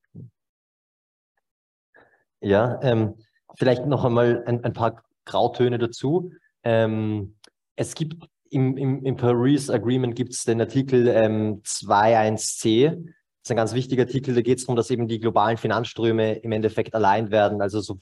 [2.40, 3.14] Ja, ähm,
[3.56, 6.30] vielleicht noch einmal ein, ein paar Grautöne dazu.
[6.64, 7.36] Ähm,
[7.76, 12.90] es gibt im, im, im Paris Agreement gibt es den Artikel ähm, 2.1c.
[12.90, 13.02] Das
[13.44, 16.52] ist ein ganz wichtiger Artikel, da geht es darum, dass eben die globalen Finanzströme im
[16.52, 17.98] Endeffekt allein werden, also so,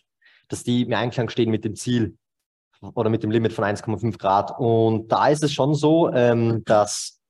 [0.48, 2.16] dass die im Einklang stehen mit dem Ziel
[2.94, 4.58] oder mit dem Limit von 1,5 Grad.
[4.58, 7.20] Und da ist es schon so, ähm, dass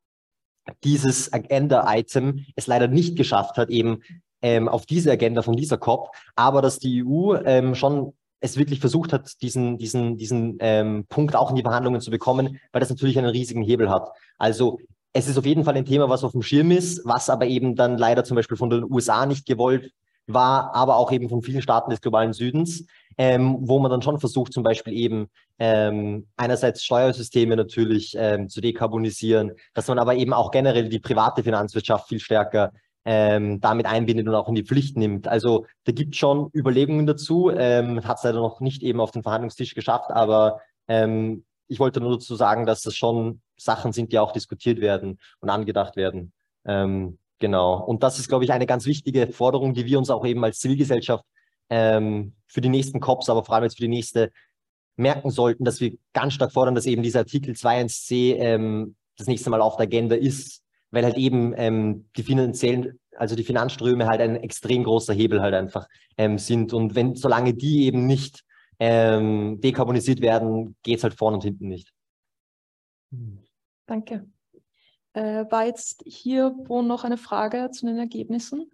[0.82, 4.02] dieses Agenda-Item es leider nicht geschafft hat, eben
[4.42, 8.80] ähm, auf diese Agenda von dieser COP, aber dass die EU ähm, schon es wirklich
[8.80, 12.90] versucht hat, diesen, diesen, diesen ähm, Punkt auch in die Verhandlungen zu bekommen, weil das
[12.90, 14.10] natürlich einen riesigen Hebel hat.
[14.38, 14.78] Also
[15.12, 17.74] es ist auf jeden Fall ein Thema, was auf dem Schirm ist, was aber eben
[17.74, 19.92] dann leider zum Beispiel von den USA nicht gewollt
[20.26, 24.18] war, aber auch eben von vielen Staaten des globalen Südens, ähm, wo man dann schon
[24.18, 25.28] versucht, zum Beispiel eben
[25.58, 31.42] ähm, einerseits Steuersysteme natürlich ähm, zu dekarbonisieren, dass man aber eben auch generell die private
[31.42, 32.72] Finanzwirtschaft viel stärker
[33.06, 35.28] ähm, damit einbindet und auch in die Pflicht nimmt.
[35.28, 39.12] Also da gibt es schon Überlegungen dazu, ähm, hat es leider noch nicht eben auf
[39.12, 44.12] den Verhandlungstisch geschafft, aber ähm, ich wollte nur dazu sagen, dass das schon Sachen sind,
[44.12, 46.32] die auch diskutiert werden und angedacht werden.
[46.64, 47.80] Ähm, genau.
[47.80, 50.58] Und das ist, glaube ich, eine ganz wichtige Forderung, die wir uns auch eben als
[50.58, 51.24] Zivilgesellschaft
[51.70, 54.32] ähm, für die nächsten COPs, aber vor allem jetzt für die nächste
[54.96, 59.50] merken sollten, dass wir ganz stark fordern, dass eben dieser Artikel 2.1c ähm, das nächste
[59.50, 64.20] Mal auf der Agenda ist, weil halt eben ähm, die finanziellen, also die Finanzströme halt
[64.20, 66.72] ein extrem großer Hebel halt einfach ähm, sind.
[66.72, 68.44] Und wenn, solange die eben nicht
[68.78, 71.92] ähm, dekarbonisiert werden, geht es halt vorne und hinten nicht.
[73.86, 74.26] Danke.
[75.12, 78.70] Äh, war jetzt hier wo noch eine Frage zu den Ergebnissen?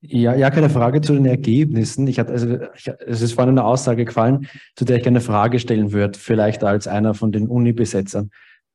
[0.00, 2.06] Ja, ja, keine Frage zu den Ergebnissen.
[2.06, 5.24] Ich hatte, also, ich, es ist vorhin eine Aussage gefallen, zu der ich gerne eine
[5.24, 8.30] Frage stellen würde, vielleicht als einer von den Uni-Besetzern.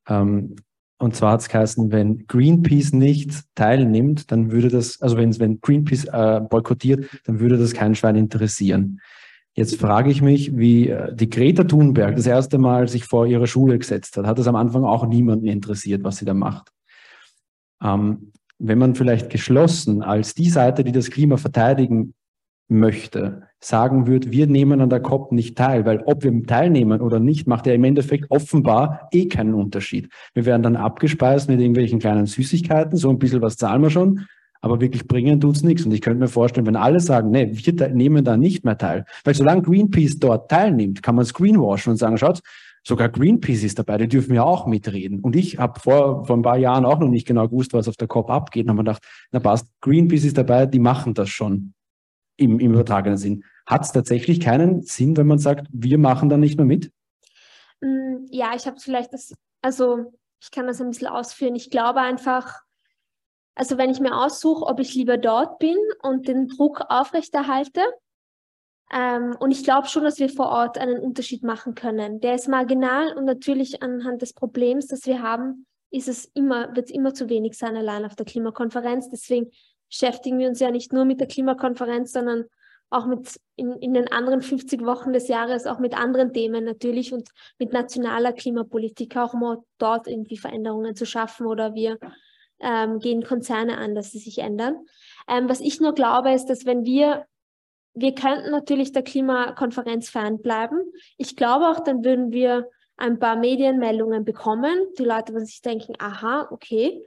[0.08, 0.56] Ähm,
[1.00, 5.58] und zwar hat es geheißen, wenn Greenpeace nicht teilnimmt, dann würde das, also wenn, wenn
[5.62, 9.00] Greenpeace äh, boykottiert, dann würde das kein Schwein interessieren.
[9.54, 13.46] Jetzt frage ich mich, wie äh, die Greta Thunberg das erste Mal sich vor ihre
[13.46, 14.26] Schule gesetzt hat.
[14.26, 16.70] Hat es am Anfang auch niemanden interessiert, was sie da macht.
[17.82, 22.12] Ähm, wenn man vielleicht geschlossen als die Seite, die das Klima verteidigen
[22.70, 27.20] möchte, sagen würde, wir nehmen an der COP nicht teil, weil ob wir teilnehmen oder
[27.20, 30.08] nicht, macht ja im Endeffekt offenbar eh keinen Unterschied.
[30.34, 34.26] Wir werden dann abgespeist mit irgendwelchen kleinen Süßigkeiten, so ein bisschen was zahlen wir schon,
[34.62, 35.84] aber wirklich bringen tut's nichts.
[35.84, 39.04] Und ich könnte mir vorstellen, wenn alle sagen, nee, wir nehmen da nicht mehr teil,
[39.24, 42.40] weil solange Greenpeace dort teilnimmt, kann man es greenwashen und sagen, schaut,
[42.82, 45.20] sogar Greenpeace ist dabei, die dürfen ja auch mitreden.
[45.20, 47.96] Und ich habe vor, vor ein paar Jahren auch noch nicht genau gewusst, was auf
[47.96, 48.64] der COP abgeht.
[48.64, 49.02] Und habe mir gedacht,
[49.32, 51.74] na passt, Greenpeace ist dabei, die machen das schon
[52.40, 53.44] im, im übertragenen Sinn.
[53.66, 56.90] Hat es tatsächlich keinen Sinn, wenn man sagt, wir machen da nicht mehr mit?
[57.80, 60.12] Mm, ja, ich habe vielleicht das, also
[60.42, 61.54] ich kann das ein bisschen ausführen.
[61.54, 62.60] Ich glaube einfach,
[63.54, 67.82] also wenn ich mir aussuche, ob ich lieber dort bin und den Druck aufrechterhalte,
[68.92, 72.20] ähm, und ich glaube schon, dass wir vor Ort einen Unterschied machen können.
[72.20, 76.88] Der ist marginal und natürlich anhand des Problems, das wir haben, ist es immer, wird
[76.88, 79.08] es immer zu wenig sein allein auf der Klimakonferenz.
[79.08, 79.50] Deswegen
[79.90, 82.46] beschäftigen wir uns ja nicht nur mit der Klimakonferenz, sondern
[82.88, 87.12] auch mit in, in den anderen 50 Wochen des Jahres auch mit anderen Themen natürlich
[87.12, 87.28] und
[87.58, 91.98] mit nationaler Klimapolitik auch um dort irgendwie Veränderungen zu schaffen oder wir
[92.58, 94.76] ähm, gehen Konzerne an, dass sie sich ändern.
[95.28, 97.26] Ähm, was ich nur glaube, ist, dass wenn wir
[97.94, 100.92] wir könnten natürlich der Klimakonferenz fernbleiben.
[101.16, 104.78] Ich glaube auch, dann würden wir ein paar Medienmeldungen bekommen.
[104.98, 107.04] Die Leute würden sich denken, aha, okay,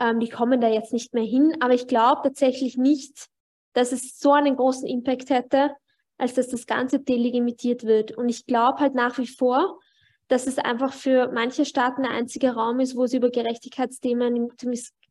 [0.00, 1.56] ähm, die kommen da jetzt nicht mehr hin.
[1.60, 3.28] Aber ich glaube tatsächlich nicht,
[3.74, 5.70] dass es so einen großen Impact hätte,
[6.18, 8.16] als dass das ganze delegitimiert wird.
[8.16, 9.78] Und ich glaube halt nach wie vor,
[10.28, 14.48] dass es einfach für manche Staaten der einzige Raum ist, wo sie über Gerechtigkeitsthemen im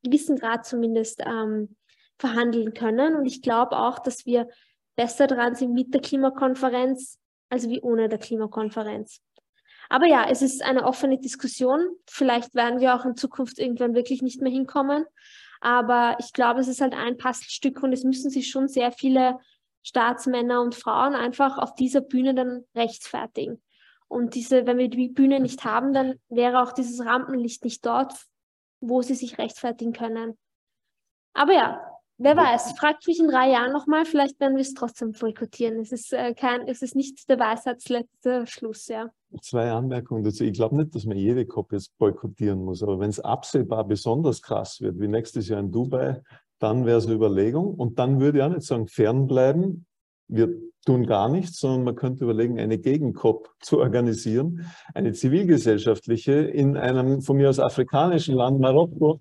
[0.04, 1.76] gewissen Grad zumindest ähm,
[2.18, 3.16] verhandeln können.
[3.16, 4.48] Und ich glaube auch, dass wir
[4.96, 7.18] besser dran sind mit der Klimakonferenz
[7.50, 9.22] als wie ohne der Klimakonferenz.
[9.90, 11.82] Aber ja, es ist eine offene Diskussion.
[12.08, 15.06] Vielleicht werden wir auch in Zukunft irgendwann wirklich nicht mehr hinkommen.
[15.62, 19.40] Aber ich glaube, es ist halt ein Puzzlestück und es müssen sich schon sehr viele
[19.82, 23.62] Staatsmänner und Frauen einfach auf dieser Bühne dann rechtfertigen.
[24.08, 28.14] Und diese, wenn wir die Bühne nicht haben, dann wäre auch dieses Rampenlicht nicht dort,
[28.80, 30.38] wo sie sich rechtfertigen können.
[31.34, 31.86] Aber ja,
[32.22, 35.80] Wer weiß, fragt mich in drei Jahren nochmal, vielleicht werden wir es trotzdem boykottieren.
[35.80, 39.10] Es ist, äh, kein, es ist nicht der Weisheitsletzte Schluss, ja.
[39.42, 40.44] Zwei Anmerkungen dazu.
[40.44, 44.42] Ich glaube nicht, dass man jede COP jetzt boykottieren muss, aber wenn es absehbar besonders
[44.42, 46.22] krass wird, wie nächstes Jahr in Dubai,
[46.58, 47.76] dann wäre es eine Überlegung.
[47.76, 49.86] Und dann würde ich auch nicht sagen, fernbleiben,
[50.28, 50.50] wir
[50.86, 57.22] tun gar nichts, sondern man könnte überlegen, eine Gegen-COP zu organisieren, eine zivilgesellschaftliche in einem
[57.22, 59.20] von mir aus afrikanischen Land, Marokko,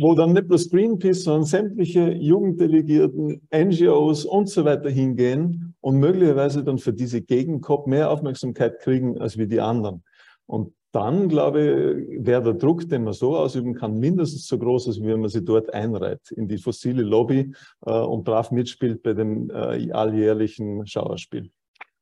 [0.00, 6.64] wo dann nicht bloß Greenpeace, sondern sämtliche Jugenddelegierten, NGOs und so weiter hingehen und möglicherweise
[6.64, 10.02] dann für diese Gegenkop mehr Aufmerksamkeit kriegen als wie die anderen.
[10.46, 14.88] Und dann, glaube ich, wäre der Druck, den man so ausüben kann, mindestens so groß,
[14.88, 17.52] als wenn man sie dort einreiht in die fossile Lobby
[17.86, 21.50] äh, und brav mitspielt bei dem äh, alljährlichen Schauerspiel.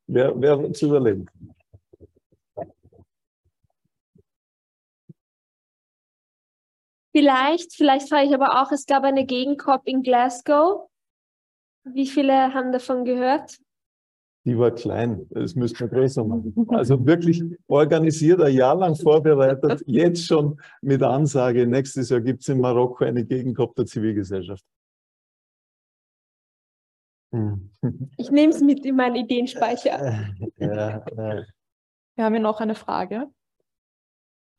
[0.06, 1.26] Wäre wär zu überlegen.
[7.18, 10.88] Vielleicht, vielleicht fahre ich aber auch, es gab eine Gegenkop in Glasgow.
[11.82, 13.58] Wie viele haben davon gehört?
[14.44, 16.54] Die war klein, das müsste man größer machen.
[16.68, 22.48] Also wirklich organisiert, ein Jahr lang vorbereitet, jetzt schon mit Ansage, nächstes Jahr gibt es
[22.50, 24.64] in Marokko eine Gegenkop der Zivilgesellschaft.
[28.16, 30.24] Ich nehme es mit in meinen Ideenspeicher.
[30.56, 31.42] Ja, ja.
[32.14, 33.28] Wir haben hier noch eine Frage.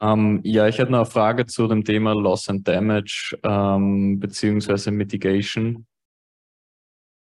[0.02, 4.92] Ähm, ja, ich hätte noch eine Frage zu dem Thema Loss and Damage ähm, beziehungsweise
[4.92, 5.86] Mitigation.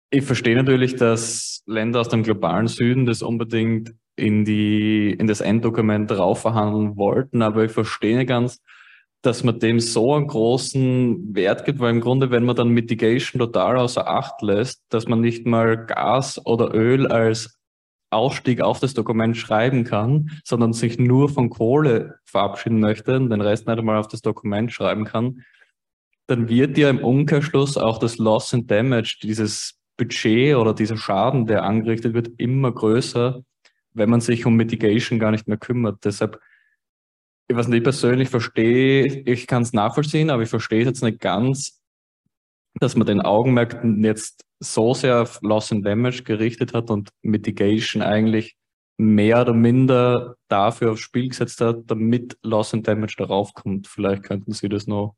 [0.09, 5.41] Ich verstehe natürlich, dass Länder aus dem globalen Süden das unbedingt in, die, in das
[5.41, 8.61] Enddokument darauf verhandeln wollten, aber ich verstehe ganz,
[9.21, 13.39] dass man dem so einen großen Wert gibt, weil im Grunde, wenn man dann Mitigation
[13.39, 17.60] total außer Acht lässt, dass man nicht mal Gas oder Öl als
[18.11, 23.41] Ausstieg auf das Dokument schreiben kann, sondern sich nur von Kohle verabschieden möchte und den
[23.41, 25.43] Rest nicht einmal auf das Dokument schreiben kann,
[26.27, 31.45] dann wird ja im Umkehrschluss auch das Loss and Damage, dieses Budget oder dieser Schaden,
[31.45, 33.43] der angerichtet wird, immer größer,
[33.93, 36.05] wenn man sich um Mitigation gar nicht mehr kümmert.
[36.05, 36.39] Deshalb,
[37.47, 41.03] ich weiß nicht, ich persönlich verstehe, ich kann es nachvollziehen, aber ich verstehe es jetzt
[41.03, 41.80] nicht ganz,
[42.79, 48.01] dass man den Augenmerk jetzt so sehr auf Loss and Damage gerichtet hat und Mitigation
[48.01, 48.55] eigentlich
[48.97, 53.87] mehr oder minder dafür aufs Spiel gesetzt hat, damit Loss and Damage darauf kommt.
[53.87, 55.15] Vielleicht könnten Sie das noch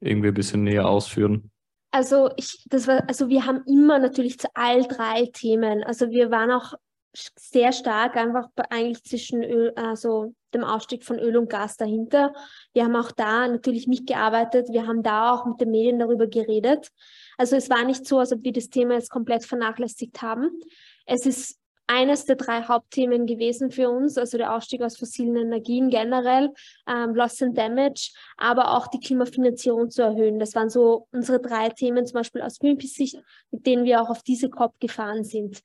[0.00, 1.50] irgendwie ein bisschen näher ausführen.
[1.92, 5.84] Also ich, das war, also wir haben immer natürlich zu all drei Themen.
[5.84, 6.74] Also wir waren auch
[7.14, 12.32] sehr stark einfach eigentlich zwischen Öl, also dem Ausstieg von Öl und Gas dahinter.
[12.72, 14.68] Wir haben auch da natürlich mitgearbeitet.
[14.70, 16.88] Wir haben da auch mit den Medien darüber geredet.
[17.38, 20.50] Also es war nicht so, als ob wir das Thema jetzt komplett vernachlässigt haben.
[21.06, 25.90] Es ist eines der drei Hauptthemen gewesen für uns, also der Ausstieg aus fossilen Energien
[25.90, 26.50] generell,
[26.88, 30.38] ähm, Loss and Damage, aber auch die Klimafinanzierung zu erhöhen.
[30.38, 33.18] Das waren so unsere drei Themen, zum Beispiel aus Greenpeace-Sicht,
[33.50, 35.60] mit denen wir auch auf diese COP gefahren sind.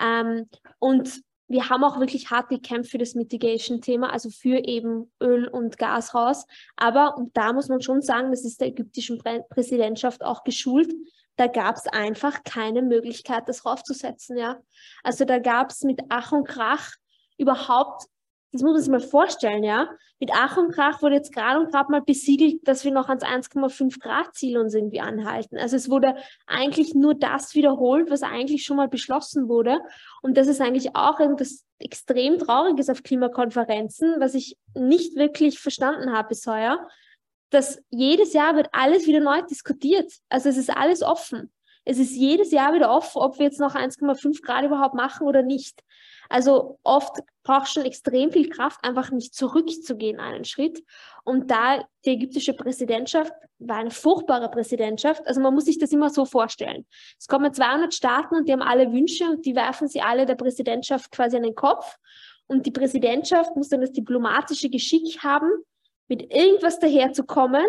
[0.00, 0.48] Ähm,
[0.78, 5.78] und wir haben auch wirklich hart gekämpft für das Mitigation-Thema, also für eben Öl- und
[5.78, 6.46] Gas raus.
[6.76, 10.92] Aber, und da muss man schon sagen, das ist der ägyptischen Prä Präsidentschaft auch geschult,
[11.40, 14.58] da gab es einfach keine Möglichkeit, das raufzusetzen, ja.
[15.02, 16.90] Also da gab es mit Ach und Krach
[17.38, 18.04] überhaupt,
[18.52, 19.88] das muss man sich mal vorstellen, ja.
[20.18, 23.24] Mit Ach und Krach wurde jetzt gerade und gerade mal besiegelt, dass wir noch ans
[23.24, 25.56] 1,5 Grad Ziel uns irgendwie anhalten.
[25.56, 26.14] Also es wurde
[26.46, 29.80] eigentlich nur das wiederholt, was eigentlich schon mal beschlossen wurde.
[30.20, 36.12] Und das ist eigentlich auch etwas extrem Trauriges auf Klimakonferenzen, was ich nicht wirklich verstanden
[36.12, 36.86] habe bis heuer
[37.50, 40.12] dass jedes Jahr wird alles wieder neu diskutiert.
[40.28, 41.52] Also es ist alles offen.
[41.84, 45.42] Es ist jedes Jahr wieder offen, ob wir jetzt noch 1,5 Grad überhaupt machen oder
[45.42, 45.82] nicht.
[46.28, 50.84] Also oft braucht schon extrem viel Kraft, einfach nicht zurückzugehen einen Schritt.
[51.24, 55.26] Und da die ägyptische Präsidentschaft war eine furchtbare Präsidentschaft.
[55.26, 56.86] Also man muss sich das immer so vorstellen.
[57.18, 60.36] Es kommen 200 Staaten und die haben alle Wünsche und die werfen sie alle der
[60.36, 61.96] Präsidentschaft quasi an den Kopf.
[62.46, 65.50] Und die Präsidentschaft muss dann das diplomatische Geschick haben,
[66.10, 67.64] mit irgendwas daherzukommen,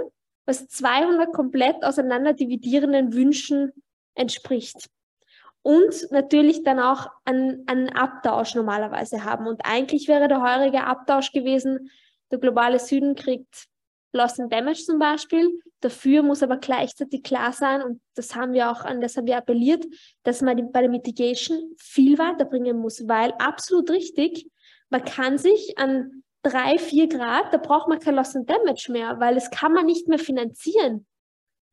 [0.45, 3.71] was 200 komplett auseinander dividierenden Wünschen
[4.15, 4.89] entspricht.
[5.61, 9.45] Und natürlich dann auch einen, einen Abtausch normalerweise haben.
[9.45, 11.91] Und eigentlich wäre der heurige Abtausch gewesen,
[12.31, 13.67] der globale Süden kriegt
[14.11, 15.61] Loss and Damage zum Beispiel.
[15.81, 19.37] Dafür muss aber gleichzeitig klar sein, und das haben wir auch an das haben wir
[19.37, 19.85] appelliert,
[20.23, 24.49] dass man bei der Mitigation viel weiterbringen muss, weil absolut richtig,
[24.89, 29.19] man kann sich an drei, vier Grad, da braucht man kein Loss and Damage mehr,
[29.19, 31.05] weil das kann man nicht mehr finanzieren.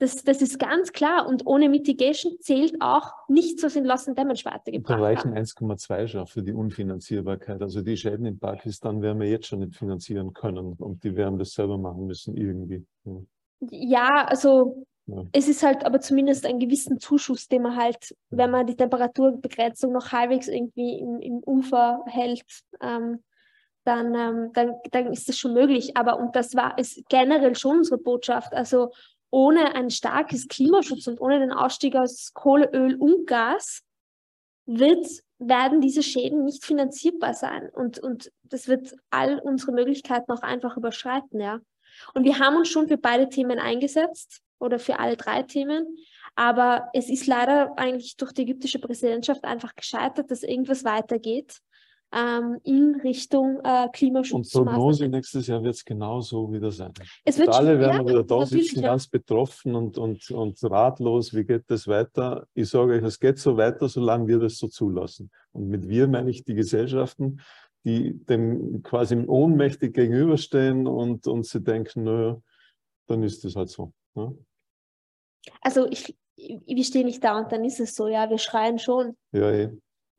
[0.01, 1.27] Das, das ist ganz klar.
[1.27, 6.07] Und ohne Mitigation zählt auch nichts, was in Loss and Damage weitergebracht Da reichen 1,2
[6.07, 7.61] schon für die Unfinanzierbarkeit.
[7.61, 11.39] Also die Schäden in Pakistan werden wir jetzt schon nicht finanzieren können und die werden
[11.39, 12.87] das selber machen müssen irgendwie.
[13.05, 13.21] Ja,
[13.71, 15.25] ja also ja.
[15.33, 19.93] es ist halt aber zumindest ein gewissen Zuschuss, den man halt, wenn man die Temperaturbegrenzung
[19.93, 22.45] noch halbwegs irgendwie im, im Ufer hält,
[22.81, 23.25] ähm,
[23.89, 25.97] dann, ähm, dann, dann ist das schon möglich.
[25.97, 28.93] Aber, und das war, ist generell schon unsere Botschaft, also
[29.30, 33.82] ohne ein starkes Klimaschutz und ohne den Ausstieg aus Kohle, Öl und Gas
[34.66, 35.07] wird,
[35.39, 37.70] werden diese Schäden nicht finanzierbar sein.
[37.70, 41.61] Und, und das wird all unsere Möglichkeiten auch einfach überschreiten, ja.
[42.14, 45.97] Und wir haben uns schon für beide Themen eingesetzt oder für alle drei Themen.
[46.36, 51.59] Aber es ist leider eigentlich durch die ägyptische Präsidentschaft einfach gescheitert, dass irgendwas weitergeht
[52.12, 54.54] ähm, in Richtung äh, Klimaschutz.
[54.54, 56.92] Und Prognose nächstes Jahr wird es genauso wieder sein.
[57.24, 58.90] Es wird, alle werden ja, wieder da sitzen, ja.
[58.90, 62.46] ganz betroffen und, und, und ratlos, wie geht das weiter?
[62.54, 65.30] Ich sage euch, es geht so weiter, solange wir das so zulassen.
[65.52, 67.40] Und mit wir meine ich die Gesellschaften,
[67.84, 72.40] die dem quasi ohnmächtig gegenüberstehen und, und sie denken, naja,
[73.06, 73.92] dann ist das halt so.
[74.14, 74.36] Ne?
[75.61, 79.16] Also ich, wir stehen nicht da und dann ist es so, ja, wir schreien schon.
[79.32, 79.70] Ja, eh.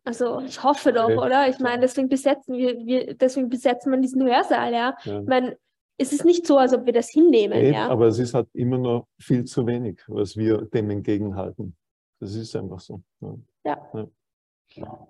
[0.04, 1.50] Also ich hoffe doch, oder?
[1.50, 4.98] Ich meine, deswegen besetzen wir, wir deswegen besetzen wir diesen Hörsaal, ja.
[5.04, 5.20] ja.
[5.22, 5.58] Ich meine,
[5.98, 7.60] es ist nicht so, als ob wir das hinnehmen.
[7.60, 7.90] Eben, ja.
[7.90, 11.76] Aber es ist halt immer noch viel zu wenig, was wir dem entgegenhalten.
[12.20, 13.02] Das ist einfach so.
[13.20, 13.38] Ja.
[13.94, 14.08] ja.
[14.72, 15.08] ja.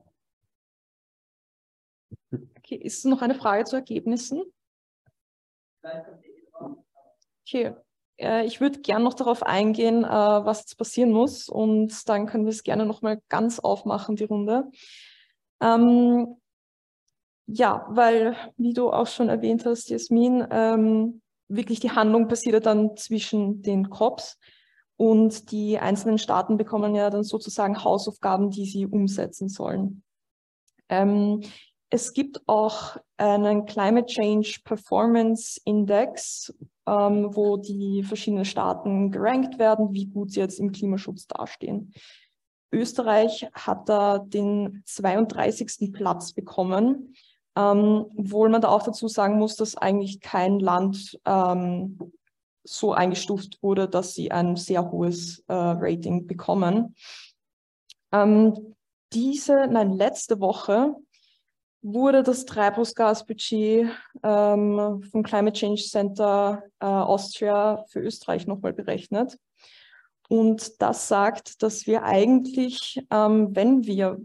[2.58, 4.44] Okay, ist noch eine Frage zu Ergebnissen?
[7.42, 7.74] Okay,
[8.20, 12.46] äh, ich würde gerne noch darauf eingehen, äh, was jetzt passieren muss und dann können
[12.46, 14.70] wir es gerne noch mal ganz aufmachen, die Runde.
[15.62, 16.36] Ähm,
[17.48, 22.96] ja, weil, wie du auch schon erwähnt hast, Jasmin, ähm, wirklich die Handlung passiert dann
[22.96, 24.38] zwischen den COPs
[24.98, 30.04] und die einzelnen Staaten bekommen ja dann sozusagen Hausaufgaben, die sie umsetzen sollen.
[30.90, 31.42] Ähm,
[31.90, 36.54] es gibt auch einen Climate Change Performance Index,
[36.90, 41.94] ähm, wo die verschiedenen Staaten gerankt werden, wie gut sie jetzt im Klimaschutz dastehen.
[42.72, 45.92] Österreich hat da den 32.
[45.94, 47.14] Platz bekommen,
[47.56, 52.00] ähm, obwohl man da auch dazu sagen muss, dass eigentlich kein Land ähm,
[52.64, 56.96] so eingestuft wurde, dass sie ein sehr hohes äh, Rating bekommen.
[58.12, 58.76] Ähm,
[59.14, 60.96] diese, nein, letzte Woche
[61.82, 63.90] wurde das Treibhausgasbudget
[64.24, 69.38] ähm, vom Climate Change Center äh, Austria für Österreich nochmal berechnet.
[70.28, 74.20] Und das sagt, dass wir eigentlich, ähm, wenn wir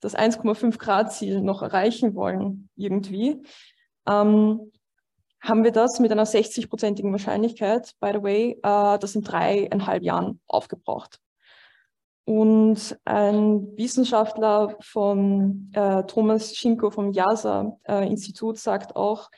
[0.00, 3.42] das 1,5 Grad Ziel noch erreichen wollen, irgendwie,
[4.06, 4.72] ähm,
[5.40, 10.40] haben wir das mit einer 60-prozentigen Wahrscheinlichkeit, by the way, äh, das in dreieinhalb Jahren
[10.46, 11.20] aufgebraucht.
[12.24, 19.30] Und ein Wissenschaftler von äh, Thomas Schinko vom JASA-Institut äh, sagt auch,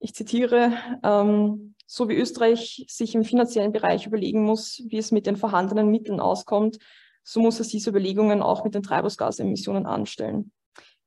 [0.00, 0.72] ich zitiere,
[1.04, 5.88] ähm, so wie Österreich sich im finanziellen Bereich überlegen muss, wie es mit den vorhandenen
[5.88, 6.78] Mitteln auskommt,
[7.22, 10.52] so muss es diese Überlegungen auch mit den Treibhausgasemissionen anstellen.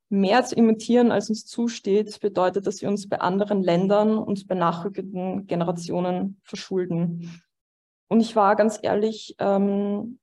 [0.10, 4.56] Mehr zu emittieren, als uns zusteht, bedeutet, dass wir uns bei anderen Ländern und bei
[4.56, 7.42] nachrückenden Generationen verschulden.
[8.08, 10.18] Und ich war ganz ehrlich ähm,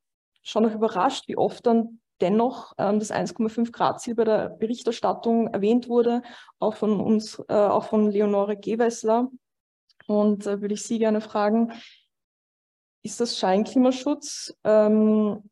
[0.46, 5.48] schon noch überrascht, wie oft dann dennoch ähm, das 1,5 Grad Ziel bei der Berichterstattung
[5.48, 6.22] erwähnt wurde,
[6.60, 9.28] auch von uns, äh, auch von Leonore Gewessler.
[10.06, 11.72] Und äh, würde ich Sie gerne fragen,
[13.02, 14.56] ist das Scheinklimaschutz?
[14.62, 15.50] Ähm,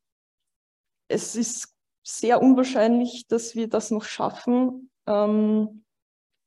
[1.09, 1.75] es ist
[2.05, 4.91] sehr unwahrscheinlich, dass wir das noch schaffen.
[5.07, 5.85] Ähm,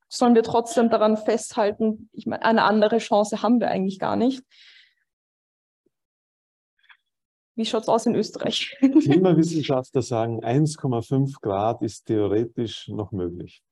[0.07, 2.09] sollen wir trotzdem daran festhalten?
[2.13, 4.41] Ich meine, eine andere Chance haben wir eigentlich gar nicht.
[7.57, 8.77] Wie schaut es aus in Österreich?
[8.79, 13.63] Klimawissenschaftler sagen, 1,5 Grad ist theoretisch noch möglich.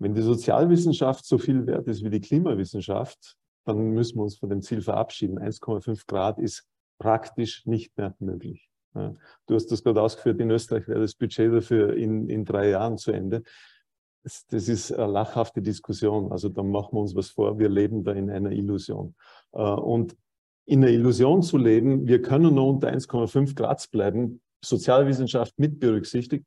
[0.00, 4.50] Wenn die Sozialwissenschaft so viel wert ist wie die Klimawissenschaft, dann müssen wir uns von
[4.50, 5.38] dem Ziel verabschieden.
[5.38, 6.66] 1,5 Grad ist
[6.98, 8.68] praktisch nicht mehr möglich.
[8.94, 12.98] Du hast das gerade ausgeführt, in Österreich wäre das Budget dafür in, in drei Jahren
[12.98, 13.44] zu Ende.
[14.24, 16.32] Das, das ist eine lachhafte Diskussion.
[16.32, 19.14] Also da machen wir uns was vor, wir leben da in einer Illusion.
[19.52, 20.16] Äh, und
[20.70, 26.46] in der Illusion zu leben, wir können nur unter 1,5 Grad bleiben, Sozialwissenschaft mit berücksichtigt,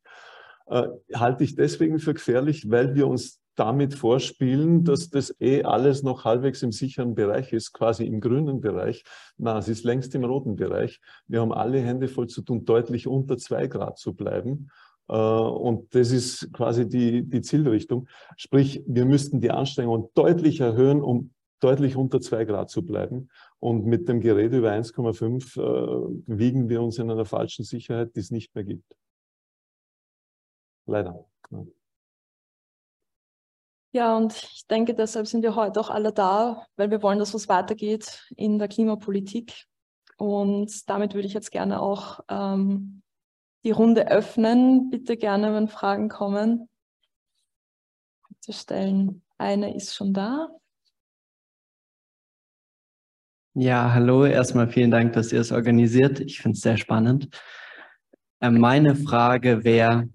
[0.66, 6.02] äh, halte ich deswegen für gefährlich, weil wir uns damit vorspielen, dass das eh alles
[6.02, 9.04] noch halbwegs im sicheren Bereich ist, quasi im grünen Bereich.
[9.36, 11.00] Na, es ist längst im roten Bereich.
[11.28, 14.70] Wir haben alle Hände voll zu tun, deutlich unter zwei Grad zu bleiben.
[15.08, 18.08] Äh, und das ist quasi die, die Zielrichtung.
[18.38, 21.33] Sprich, wir müssten die Anstrengung deutlich erhöhen, um
[21.64, 23.30] deutlich unter zwei Grad zu bleiben.
[23.58, 28.20] Und mit dem Gerät über 1,5 äh, wiegen wir uns in einer falschen Sicherheit, die
[28.20, 28.94] es nicht mehr gibt.
[30.86, 31.24] Leider.
[33.92, 34.16] Ja.
[34.16, 37.48] Und ich denke, deshalb sind wir heute auch alle da, weil wir wollen, dass was
[37.48, 39.64] weitergeht in der Klimapolitik.
[40.18, 43.02] Und damit würde ich jetzt gerne auch ähm,
[43.64, 44.90] die Runde öffnen.
[44.90, 46.68] Bitte gerne, wenn Fragen kommen,
[48.40, 49.22] zu stellen.
[49.38, 50.48] Eine ist schon da.
[53.56, 54.24] Ja, hallo.
[54.26, 56.18] Erstmal vielen Dank, dass ihr es organisiert.
[56.20, 57.28] Ich finde es sehr spannend.
[58.40, 60.08] Äh, meine Frage wäre,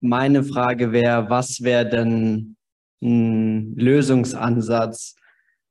[0.00, 2.56] Meine Frage wäre, was wäre denn
[3.02, 5.16] ein Lösungsansatz?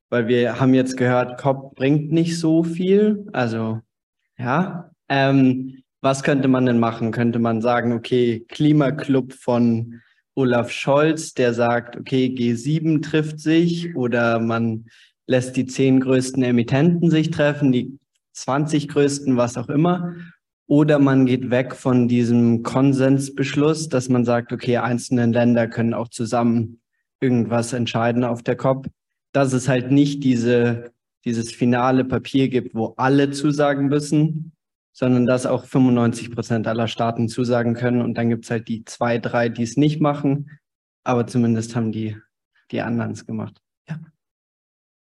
[0.10, 3.28] Weil wir haben jetzt gehört, COP bringt nicht so viel.
[3.32, 3.82] Also,
[4.40, 4.90] ja.
[5.08, 7.12] Ähm, was könnte man denn machen?
[7.12, 10.02] Könnte man sagen, okay, Klimaclub von
[10.36, 14.86] Olaf Scholz, der sagt, okay, G7 trifft sich oder man
[15.28, 17.98] lässt die zehn größten Emittenten sich treffen, die
[18.34, 20.16] 20 größten, was auch immer.
[20.68, 26.08] Oder man geht weg von diesem Konsensbeschluss, dass man sagt, okay, einzelne Länder können auch
[26.08, 26.82] zusammen
[27.22, 28.88] irgendwas entscheiden auf der COP.
[29.34, 30.92] Dass es halt nicht diese,
[31.26, 34.54] dieses finale Papier gibt, wo alle zusagen müssen,
[34.94, 38.02] sondern dass auch 95 Prozent aller Staaten zusagen können.
[38.02, 40.60] Und dann gibt es halt die zwei, drei, die es nicht machen.
[41.04, 42.16] Aber zumindest haben die,
[42.72, 43.60] die anderen es gemacht.
[43.90, 44.00] Ja.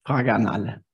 [0.07, 0.85] Frage an alle.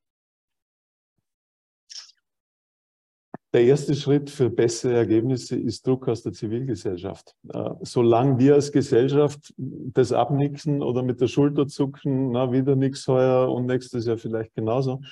[3.53, 7.37] Der erste Schritt für bessere Ergebnisse ist Druck aus der Zivilgesellschaft.
[7.53, 13.07] Äh, solange wir als Gesellschaft das abnixen oder mit der Schulter zucken, na, wieder nichts
[13.07, 15.03] heuer und nächstes Jahr vielleicht genauso,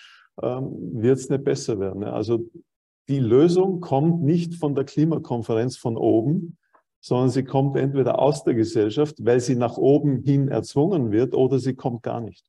[0.43, 2.03] ähm, wird es nicht besser werden.
[2.03, 2.51] Also
[3.13, 6.57] die Lösung kommt nicht von der Klimakonferenz von oben,
[6.99, 11.59] sondern sie kommt entweder aus der Gesellschaft, weil sie nach oben hin erzwungen wird, oder
[11.59, 12.47] sie kommt gar nicht.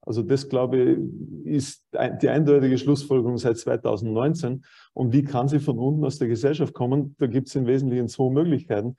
[0.00, 0.98] Also das, glaube ich,
[1.44, 1.84] ist
[2.22, 4.64] die eindeutige Schlussfolgerung seit 2019.
[4.94, 7.14] Und wie kann sie von unten aus der Gesellschaft kommen?
[7.18, 8.96] Da gibt es im Wesentlichen zwei Möglichkeiten.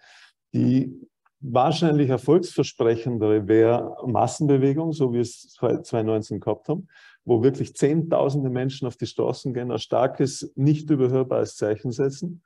[0.53, 0.93] Die
[1.39, 6.88] wahrscheinlich erfolgsversprechendere wäre Massenbewegung, so wie es 2019 gehabt haben,
[7.28, 12.42] wo wirklich Zehntausende Menschen auf die Straßen gehen, ein starkes, nicht überhörbares Zeichen setzen.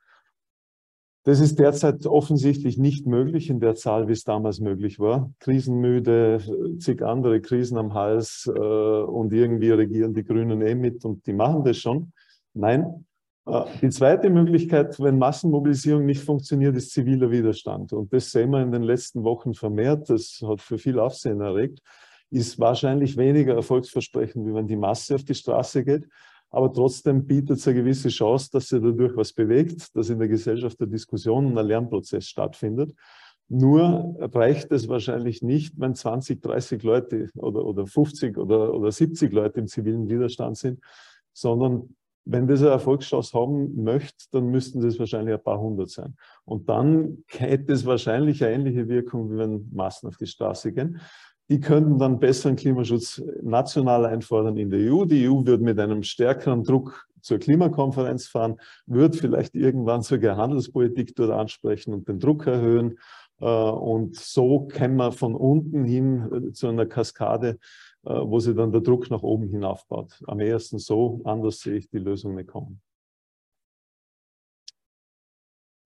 [1.24, 5.32] Das ist derzeit offensichtlich nicht möglich in der Zahl, wie es damals möglich war.
[5.38, 6.40] Krisenmüde,
[6.80, 11.32] zig andere Krisen am Hals äh, und irgendwie regieren die Grünen eh mit und die
[11.32, 12.12] machen das schon.
[12.52, 13.06] Nein.
[13.46, 17.92] Äh, die zweite Möglichkeit, wenn Massenmobilisierung nicht funktioniert, ist ziviler Widerstand.
[17.92, 20.10] Und das sehen wir in den letzten Wochen vermehrt.
[20.10, 21.78] Das hat für viel Aufsehen erregt.
[22.32, 26.08] Ist wahrscheinlich weniger erfolgsversprechend, wie wenn die Masse auf die Straße geht
[26.52, 30.28] aber trotzdem bietet es eine gewisse Chance, dass sich dadurch was bewegt, dass in der
[30.28, 32.94] Gesellschaft der Diskussion und ein Lernprozess stattfindet.
[33.48, 39.32] Nur reicht es wahrscheinlich nicht, wenn 20, 30 Leute oder, oder 50 oder, oder 70
[39.32, 40.80] Leute im zivilen Widerstand sind,
[41.32, 46.16] sondern wenn das eine Erfolgschance haben möchte, dann müssten das wahrscheinlich ein paar hundert sein.
[46.44, 51.00] Und dann hätte es wahrscheinlich eine ähnliche Wirkung, wie wenn Massen auf die Straße gehen.
[51.48, 55.04] Die könnten dann besseren Klimaschutz national einfordern in der EU.
[55.04, 61.14] Die EU würde mit einem stärkeren Druck zur Klimakonferenz fahren, wird vielleicht irgendwann sogar Handelspolitik
[61.14, 62.98] dort ansprechen und den Druck erhöhen.
[63.40, 67.58] Äh, und so käme man von unten hin äh, zu einer Kaskade,
[68.04, 70.22] äh, wo sich dann der Druck nach oben hin aufbaut.
[70.26, 72.80] Am ehesten so, anders sehe ich die Lösung nicht kommen.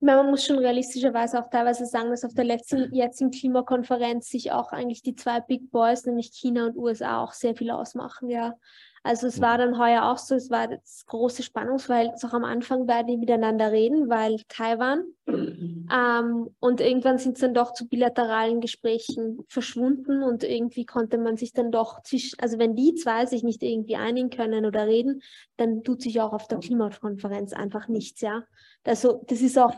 [0.06, 4.52] Meine, man muss schon realistischerweise auch teilweise sagen, dass auf der letzten jetzigen Klimakonferenz sich
[4.52, 8.54] auch eigentlich die zwei Big Boys, nämlich China und USA, auch sehr viel ausmachen, ja.
[9.02, 9.60] Also es war mhm.
[9.60, 13.70] dann heuer auch so, es war das große Spannungsverhältnis auch am Anfang, werden die miteinander
[13.70, 20.42] reden, weil Taiwan ähm, und irgendwann sind sie dann doch zu bilateralen Gesprächen verschwunden und
[20.42, 24.30] irgendwie konnte man sich dann doch zwischen, also wenn die zwei sich nicht irgendwie einigen
[24.30, 25.22] können oder reden,
[25.56, 28.42] dann tut sich auch auf der Klimakonferenz einfach nichts, ja.
[28.82, 29.74] Also das ist auch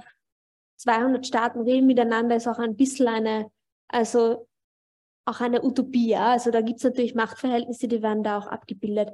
[0.79, 3.51] 200 Staaten reden miteinander, ist auch ein bisschen eine,
[3.89, 4.49] also
[5.27, 6.11] auch eine Utopie.
[6.11, 6.33] Ja?
[6.33, 9.11] Also da gibt es natürlich Machtverhältnisse, die werden da auch abgebildet.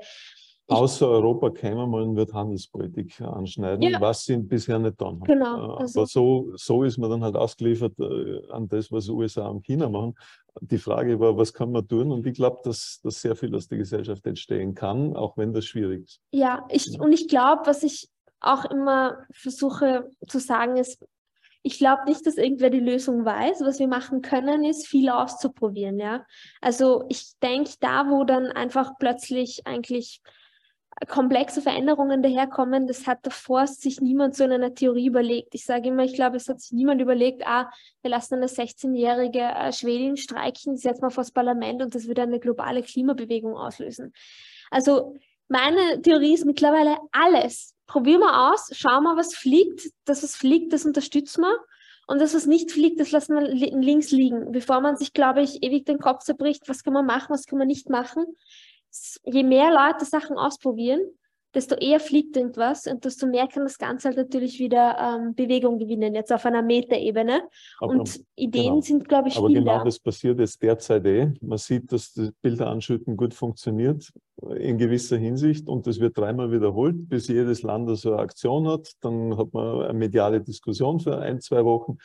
[0.67, 4.01] Außer Europa käme man und wird Handelspolitik anschneiden, ja.
[4.01, 5.25] was sie bisher nicht getan haben.
[5.25, 5.77] Genau.
[5.77, 9.49] Äh, also Aber so, so ist man dann halt ausgeliefert äh, an das, was USA
[9.49, 10.15] und China machen.
[10.63, 12.11] Die Frage war, was kann man tun?
[12.11, 15.67] Und ich glaube, dass, dass sehr viel aus der Gesellschaft entstehen kann, auch wenn das
[15.67, 16.21] schwierig ist.
[16.31, 18.09] Ja, ich, und ich glaube, was ich
[18.41, 21.05] auch immer versuche zu sagen, ist,
[21.67, 23.63] ich glaube nicht, dass irgendwer die Lösung weiß.
[23.63, 26.27] Was wir machen können, ist viel auszuprobieren, ja.
[26.61, 30.21] Also ich denke, da, wo dann einfach plötzlich eigentlich
[31.09, 35.55] komplexe Veränderungen daherkommen, das hat davor sich niemand so in einer Theorie überlegt.
[35.55, 37.71] Ich sage immer, ich glaube, es hat sich niemand überlegt, ah,
[38.03, 42.19] wir lassen eine 16-jährige äh, Schwedin streiken, die setzt mal das Parlament und das wird
[42.19, 44.13] eine globale Klimabewegung auslösen.
[44.71, 45.17] Also
[45.49, 47.74] meine Theorie ist mittlerweile alles.
[47.87, 49.91] Probieren wir aus, schauen wir, was fliegt.
[50.05, 51.59] Das, was fliegt, das unterstützen wir.
[52.07, 54.53] Und das, was nicht fliegt, das lassen wir links liegen.
[54.53, 57.59] Bevor man sich, glaube ich, ewig den Kopf zerbricht, was kann man machen, was kann
[57.59, 58.25] man nicht machen.
[59.25, 61.01] Je mehr Leute Sachen ausprobieren,
[61.55, 65.79] desto eher fliegt irgendwas und desto mehr kann das Ganze halt natürlich wieder ähm, Bewegung
[65.79, 67.43] gewinnen, jetzt auf einer Metaebene.
[67.81, 68.81] Und Ideen genau.
[68.81, 71.33] sind, glaube ich, Aber genau das passiert jetzt derzeit eh.
[71.41, 74.13] Man sieht, dass das Bilderanschütten gut funktioniert
[74.57, 78.93] in gewisser Hinsicht und das wird dreimal wiederholt, bis jedes Land so eine Aktion hat.
[79.01, 81.99] Dann hat man eine mediale Diskussion für ein, zwei Wochen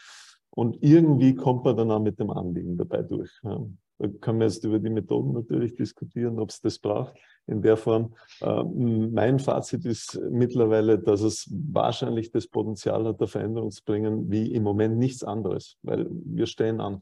[0.52, 3.32] und irgendwie kommt man dann auch mit dem Anliegen dabei durch.
[3.42, 7.16] Da kann man jetzt über die Methoden natürlich diskutieren, ob es das braucht
[7.48, 8.16] in der Form.
[8.42, 14.32] Ähm, mein Fazit ist mittlerweile, dass es wahrscheinlich das Potenzial hat, der Veränderung zu bringen,
[14.32, 17.02] wie im Moment nichts anderes, weil wir stehen an.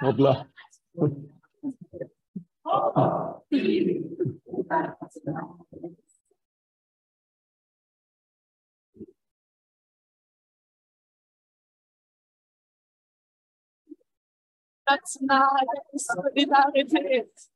[0.00, 0.46] Hoppla.
[14.86, 15.66] Nationale
[15.96, 17.50] Solidarität.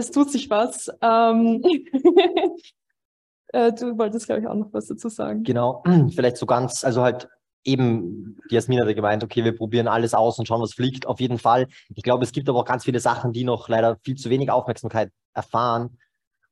[0.00, 0.90] Es tut sich was.
[1.02, 1.62] Ähm
[3.48, 5.42] äh, du wolltest, glaube ich, auch noch was dazu sagen.
[5.42, 5.84] Genau,
[6.14, 7.28] vielleicht so ganz, also halt
[7.64, 11.06] eben, die Jasmin hat gemeint, okay, wir probieren alles aus und schauen, was fliegt.
[11.06, 11.66] Auf jeden Fall.
[11.94, 14.50] Ich glaube, es gibt aber auch ganz viele Sachen, die noch leider viel zu wenig
[14.50, 15.98] Aufmerksamkeit erfahren.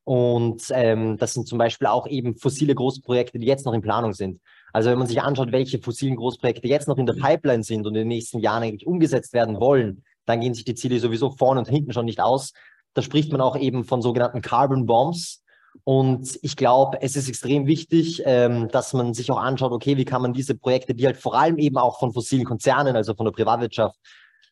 [0.04, 4.12] Und ähm, das sind zum Beispiel auch eben fossile Großprojekte, die jetzt noch in Planung
[4.12, 4.40] sind.
[4.72, 7.94] Also wenn man sich anschaut, welche fossilen Großprojekte jetzt noch in der Pipeline sind und
[7.94, 11.60] in den nächsten Jahren eigentlich umgesetzt werden wollen, dann gehen sich die Ziele sowieso vorne
[11.60, 12.52] und hinten schon nicht aus.
[12.98, 15.44] Da spricht man auch eben von sogenannten Carbon Bombs.
[15.84, 20.04] Und ich glaube, es ist extrem wichtig, ähm, dass man sich auch anschaut, okay, wie
[20.04, 23.24] kann man diese Projekte, die halt vor allem eben auch von fossilen Konzernen, also von
[23.24, 23.94] der Privatwirtschaft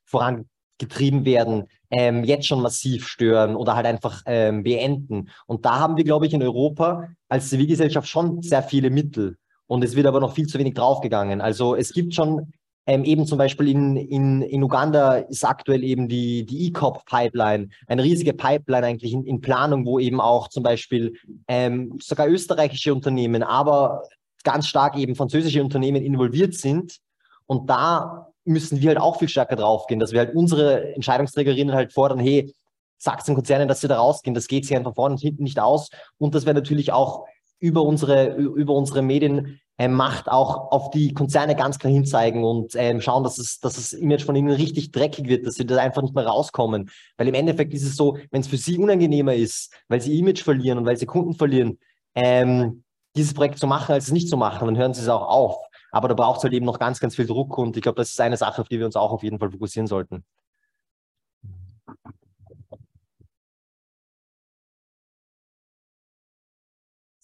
[0.05, 0.49] voran,
[0.79, 5.31] getrieben werden, ähm, jetzt schon massiv stören oder halt einfach ähm, beenden.
[5.47, 9.39] Und da haben wir, glaube ich, in Europa als Zivilgesellschaft schon sehr viele Mittel.
[9.67, 11.41] Und es wird aber noch viel zu wenig draufgegangen.
[11.41, 12.53] Also es gibt schon
[12.87, 18.03] ähm, eben zum Beispiel in, in, in Uganda ist aktuell eben die, die E-Cop-Pipeline, eine
[18.03, 21.15] riesige Pipeline eigentlich in, in Planung, wo eben auch zum Beispiel
[21.49, 24.03] ähm, sogar österreichische Unternehmen, aber
[24.45, 26.99] ganz stark eben französische Unternehmen involviert sind.
[27.47, 31.93] Und da müssen wir halt auch viel stärker draufgehen, dass wir halt unsere Entscheidungsträgerinnen halt
[31.93, 32.55] fordern, hey,
[32.99, 35.59] sagt den Konzernen, dass sie da rausgehen, das geht sich einfach vorne und hinten nicht
[35.59, 35.91] aus.
[36.19, 37.27] Und dass wir natürlich auch
[37.59, 42.75] über unsere, über unsere Medien ähm, Macht auch auf die Konzerne ganz klar hinzeigen und
[42.77, 45.77] ähm, schauen, dass, es, dass das Image von ihnen richtig dreckig wird, dass sie da
[45.77, 46.91] einfach nicht mehr rauskommen.
[47.19, 50.43] Weil im Endeffekt ist es so, wenn es für sie unangenehmer ist, weil sie Image
[50.43, 51.79] verlieren und weil sie Kunden verlieren,
[52.15, 52.85] ähm,
[53.17, 55.57] dieses Projekt zu machen, als es nicht zu machen, dann hören sie es auch auf.
[55.93, 58.11] Aber da braucht es halt eben noch ganz, ganz viel Druck und ich glaube, das
[58.11, 60.25] ist eine Sache, auf die wir uns auch auf jeden Fall fokussieren sollten.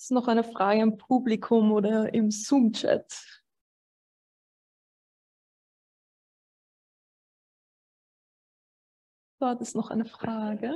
[0.03, 3.41] Ist noch eine Frage im Publikum oder im Zoom-Chat?
[9.39, 10.75] Dort ist noch eine Frage.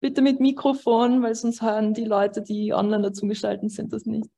[0.00, 4.28] Bitte mit Mikrofon, weil sonst hören die Leute, die online dazu geschaltet sind, das nicht.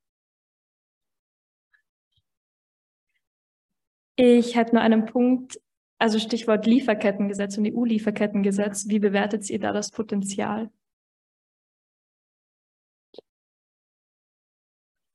[4.15, 5.61] Ich hätte nur einen Punkt,
[5.99, 8.87] also Stichwort Lieferkettengesetz und EU-Lieferkettengesetz.
[8.87, 10.70] Wie bewertet ihr da das Potenzial?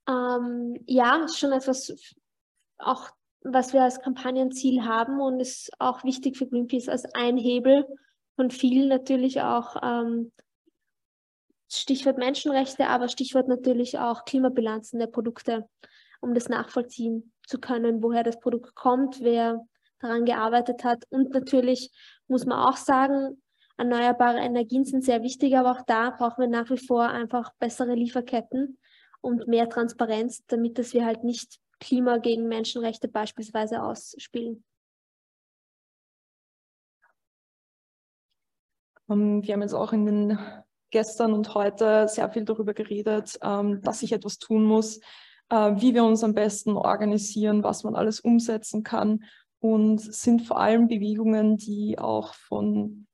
[0.08, 1.94] Ähm, ja, schon etwas,
[2.78, 3.10] auch
[3.42, 7.86] was wir als Kampagnenziel haben und ist auch wichtig für Greenpeace als ein Hebel
[8.36, 10.32] von vielen natürlich auch ähm,
[11.70, 15.68] Stichwort Menschenrechte, aber Stichwort natürlich auch Klimabilanzen der Produkte,
[16.20, 19.66] um das nachvollziehen zu können, woher das Produkt kommt, wer
[19.98, 21.04] daran gearbeitet hat.
[21.10, 21.90] Und natürlich
[22.26, 23.42] muss man auch sagen,
[23.76, 27.94] erneuerbare Energien sind sehr wichtig, aber auch da brauchen wir nach wie vor einfach bessere
[27.94, 28.78] Lieferketten
[29.28, 34.64] und mehr Transparenz, damit dass wir halt nicht Klima gegen Menschenrechte beispielsweise ausspielen.
[39.08, 40.38] Ähm, wir haben jetzt auch in den
[40.90, 44.98] gestern und heute sehr viel darüber geredet, ähm, dass sich etwas tun muss,
[45.50, 49.24] äh, wie wir uns am besten organisieren, was man alles umsetzen kann
[49.60, 53.07] und sind vor allem Bewegungen, die auch von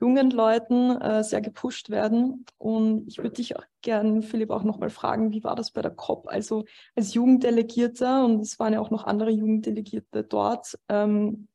[0.00, 2.46] jungen Leuten äh, sehr gepusht werden.
[2.58, 5.90] Und ich würde dich auch gerne, Philipp, auch nochmal fragen, wie war das bei der
[5.90, 6.26] COP?
[6.28, 6.64] Also
[6.96, 11.48] als Jugenddelegierter, und es waren ja auch noch andere Jugenddelegierte dort, ähm,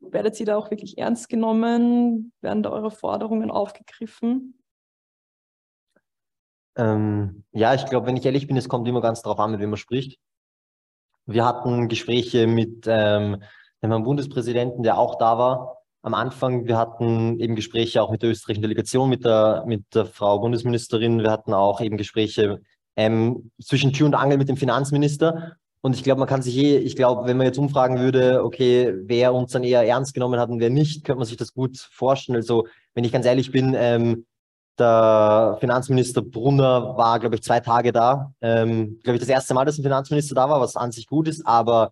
[0.00, 2.32] werdet ihr da auch wirklich ernst genommen?
[2.40, 4.58] Werden da eure Forderungen aufgegriffen?
[6.76, 9.60] Ähm, ja, ich glaube, wenn ich ehrlich bin, es kommt immer ganz darauf an, mit
[9.60, 10.18] wem man spricht.
[11.26, 13.42] Wir hatten Gespräche mit ähm,
[13.82, 16.66] dem Bundespräsidenten, der auch da war, am Anfang.
[16.66, 21.20] Wir hatten eben Gespräche auch mit der österreichischen Delegation, mit der, mit der Frau Bundesministerin.
[21.20, 22.60] Wir hatten auch eben Gespräche
[22.96, 25.56] ähm, zwischen Tür und Angel mit dem Finanzminister.
[25.80, 28.94] Und ich glaube, man kann sich eh, ich glaube, wenn man jetzt umfragen würde, okay,
[29.04, 31.76] wer uns dann eher ernst genommen hat und wer nicht, könnte man sich das gut
[31.78, 32.36] vorstellen.
[32.36, 34.26] Also, wenn ich ganz ehrlich bin, ähm,
[34.78, 38.32] der Finanzminister Brunner war, glaube ich, zwei Tage da.
[38.40, 41.28] Ähm, glaube ich, das erste Mal, dass ein Finanzminister da war, was an sich gut
[41.28, 41.90] ist, aber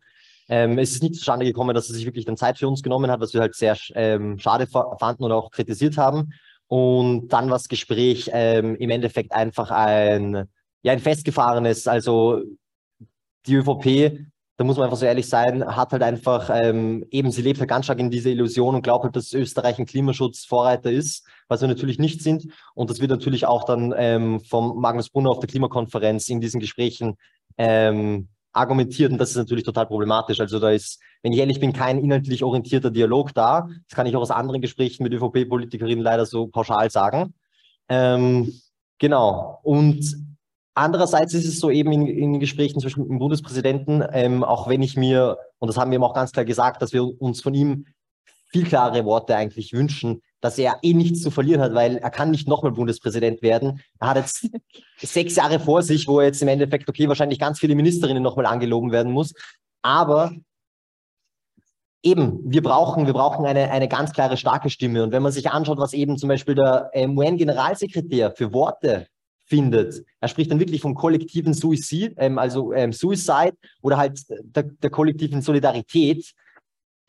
[0.51, 3.09] ähm, es ist nicht zustande gekommen, dass er sich wirklich dann Zeit für uns genommen
[3.09, 6.33] hat, was wir halt sehr ähm, schade fanden und auch kritisiert haben.
[6.67, 10.49] Und dann war das Gespräch ähm, im Endeffekt einfach ein,
[10.83, 11.87] ja, ein festgefahrenes.
[11.87, 12.43] Also
[13.47, 17.43] die ÖVP, da muss man einfach so ehrlich sein, hat halt einfach, ähm, eben sie
[17.43, 21.25] lebt halt ganz stark in dieser Illusion und glaubt halt, dass Österreich ein Klimaschutzvorreiter ist,
[21.47, 22.49] was wir natürlich nicht sind.
[22.75, 26.59] Und das wird natürlich auch dann ähm, vom Magnus Brunner auf der Klimakonferenz in diesen
[26.59, 27.17] Gesprächen
[27.57, 30.41] ähm, argumentiert und das ist natürlich total problematisch.
[30.41, 33.69] Also da ist, wenn ich ehrlich bin, kein inhaltlich orientierter Dialog da.
[33.89, 37.35] Das kann ich auch aus anderen Gesprächen mit ÖVP-Politikerinnen leider so pauschal sagen.
[37.89, 38.53] Ähm,
[38.99, 39.61] genau.
[39.63, 40.17] Und
[40.75, 44.97] andererseits ist es so eben in, in Gesprächen zwischen dem Bundespräsidenten, ähm, auch wenn ich
[44.97, 47.87] mir, und das haben wir ihm auch ganz klar gesagt, dass wir uns von ihm
[48.49, 52.31] viel klare Worte eigentlich wünschen, dass er eh nichts zu verlieren hat, weil er kann
[52.31, 53.83] nicht nochmal Bundespräsident werden.
[53.99, 54.49] Er hat jetzt
[54.99, 58.47] sechs Jahre vor sich, wo er jetzt im Endeffekt, okay, wahrscheinlich ganz viele Ministerinnen nochmal
[58.47, 59.35] angelogen werden muss.
[59.83, 60.33] Aber
[62.03, 65.03] eben, wir brauchen, wir brauchen eine, eine ganz klare, starke Stimme.
[65.03, 69.07] Und wenn man sich anschaut, was eben zum Beispiel der ähm, UN-Generalsekretär für Worte
[69.47, 74.63] findet, er spricht dann wirklich vom kollektiven Suizid, ähm, also ähm, Suicide oder halt der,
[74.63, 76.33] der kollektiven Solidarität,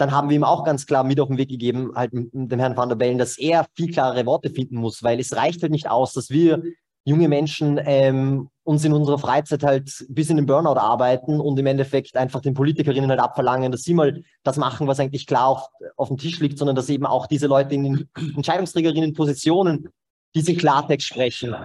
[0.01, 2.59] dann haben wir ihm auch ganz klar mit auf den Weg gegeben, halt mit dem
[2.59, 5.71] Herrn van der Bellen, dass er viel klarere Worte finden muss, weil es reicht halt
[5.71, 6.63] nicht aus, dass wir
[7.05, 11.67] junge Menschen ähm, uns in unserer Freizeit halt bis in den Burnout arbeiten und im
[11.67, 15.67] Endeffekt einfach den Politikerinnen halt abverlangen, dass sie mal das machen, was eigentlich klar auf,
[15.97, 19.89] auf dem Tisch liegt, sondern dass eben auch diese Leute in den Entscheidungsträgerinnen-Positionen
[20.33, 21.55] diesen Klartext sprechen.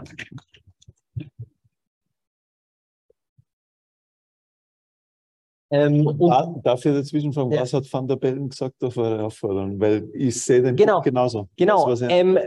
[5.76, 7.60] Ähm, und darf ich dazwischen fragen, ja.
[7.60, 9.80] was hat Van der Bellen gesagt auf eure Aufforderung?
[9.80, 11.48] Weil ich sehe den genau, genauso.
[11.56, 11.92] Genau.
[12.08, 12.38] Ähm,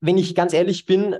[0.00, 1.16] wenn ich ganz ehrlich bin,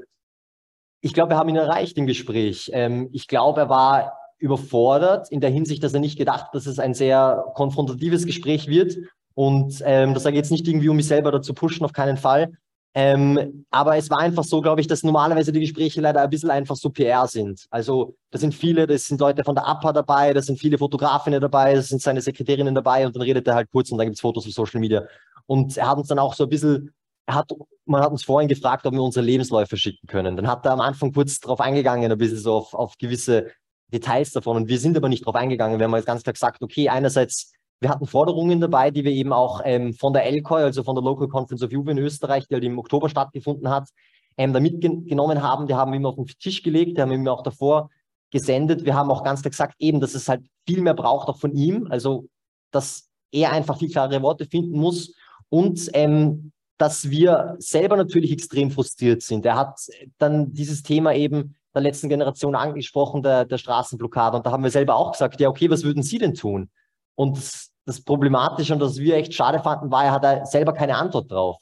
[1.01, 2.71] ich glaube, wir haben ihn erreicht im Gespräch.
[2.73, 6.79] Ähm, ich glaube, er war überfordert in der Hinsicht, dass er nicht gedacht, dass es
[6.79, 8.97] ein sehr konfrontatives Gespräch wird.
[9.35, 12.17] Und ähm, das sage ich jetzt nicht irgendwie, um mich selber dazu pushen, auf keinen
[12.17, 12.53] Fall.
[12.95, 16.51] Ähm, aber es war einfach so, glaube ich, dass normalerweise die Gespräche leider ein bisschen
[16.51, 17.67] einfach so PR sind.
[17.71, 21.41] Also da sind viele, das sind Leute von der APA dabei, da sind viele Fotografinnen
[21.41, 24.17] dabei, da sind seine Sekretärinnen dabei und dann redet er halt kurz und dann gibt
[24.17, 25.05] es Fotos auf Social Media.
[25.47, 26.93] Und er hat uns dann auch so ein bisschen,
[27.27, 27.51] er hat,
[27.85, 30.37] man hat uns vorhin gefragt, ob wir unsere Lebensläufe schicken können.
[30.37, 33.53] Dann hat er am Anfang kurz darauf eingegangen, ein bisschen so auf, auf gewisse
[33.93, 34.57] Details davon.
[34.57, 35.79] Und wir sind aber nicht darauf eingegangen.
[35.79, 39.33] Wir haben jetzt ganz klar gesagt, okay, einerseits wir hatten Forderungen dabei, die wir eben
[39.33, 42.55] auch ähm, von der LCOI, also von der Local Conference of Youth in Österreich, die
[42.55, 43.89] halt im Oktober stattgefunden hat,
[44.37, 45.67] ähm, da mitgenommen haben.
[45.67, 47.91] Die haben wir immer auf den Tisch gelegt, die haben wir immer auch davor
[48.31, 48.85] gesendet.
[48.85, 51.53] Wir haben auch ganz klar gesagt, eben, dass es halt viel mehr braucht, auch von
[51.53, 51.87] ihm.
[51.91, 52.27] Also,
[52.71, 55.15] dass er einfach viel klarere Worte finden muss
[55.49, 59.45] und ähm, dass wir selber natürlich extrem frustriert sind.
[59.45, 59.81] Er hat
[60.19, 64.37] dann dieses Thema eben der letzten Generation angesprochen, der, der Straßenblockade.
[64.37, 66.71] Und da haben wir selber auch gesagt, ja, okay, was würden Sie denn tun?
[67.19, 70.97] Und das, das Problematische und das wir echt schade fanden, war, er hat selber keine
[70.97, 71.57] Antwort drauf.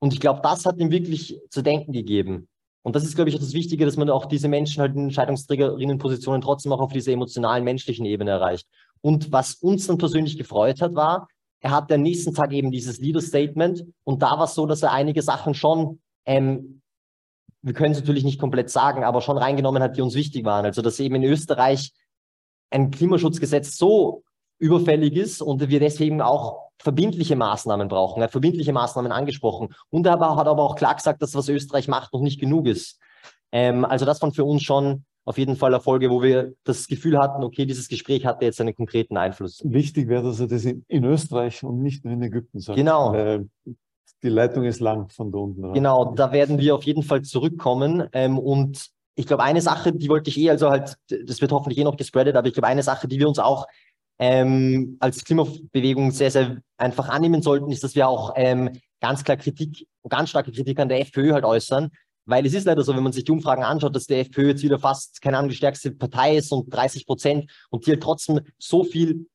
[0.00, 2.48] Und ich glaube, das hat ihm wirklich zu denken gegeben.
[2.82, 5.04] Und das ist, glaube ich, auch das Wichtige, dass man auch diese Menschen halt in
[5.04, 8.66] Entscheidungsträgerinnenpositionen trotzdem auch auf dieser emotionalen, menschlichen Ebene erreicht.
[9.00, 11.28] Und was uns dann persönlich gefreut hat, war,
[11.60, 14.92] er hat am nächsten Tag eben dieses Leader-Statement und da war es so, dass er
[14.92, 16.82] einige Sachen schon, ähm,
[17.62, 20.64] wir können es natürlich nicht komplett sagen, aber schon reingenommen hat, die uns wichtig waren.
[20.64, 21.92] Also, dass eben in Österreich
[22.70, 24.24] ein Klimaschutzgesetz so
[24.58, 28.20] überfällig ist und wir deswegen auch verbindliche Maßnahmen brauchen.
[28.20, 29.74] Er hat verbindliche Maßnahmen angesprochen.
[29.90, 33.00] Und er hat aber auch klar gesagt, dass was Österreich macht, noch nicht genug ist.
[33.52, 37.18] Ähm, also das waren für uns schon auf jeden Fall Erfolge, wo wir das Gefühl
[37.18, 39.60] hatten, okay, dieses Gespräch hatte jetzt einen konkreten Einfluss.
[39.64, 42.76] Wichtig wäre, dass er das in, in Österreich und nicht nur in Ägypten sagt.
[42.76, 43.12] Genau.
[43.12, 43.48] Weil
[44.22, 45.72] die Leitung ist lang von da unten.
[45.72, 48.08] Genau, da werden wir auf jeden Fall zurückkommen.
[48.12, 51.78] Ähm, und ich glaube, eine Sache, die wollte ich eh, also halt, das wird hoffentlich
[51.78, 53.66] eh noch gespreadet, aber ich glaube, eine Sache, die wir uns auch
[54.18, 58.70] ähm, als Klimabewegung sehr, sehr einfach annehmen sollten, ist, dass wir auch ähm,
[59.00, 61.90] ganz klar Kritik, ganz starke Kritik an der FPÖ halt äußern.
[62.28, 64.62] Weil es ist leider so, wenn man sich die Umfragen anschaut, dass der FPÖ jetzt
[64.62, 68.40] wieder fast, keine Ahnung, die stärkste Partei ist und 30 Prozent und die halt trotzdem
[68.58, 69.26] so viel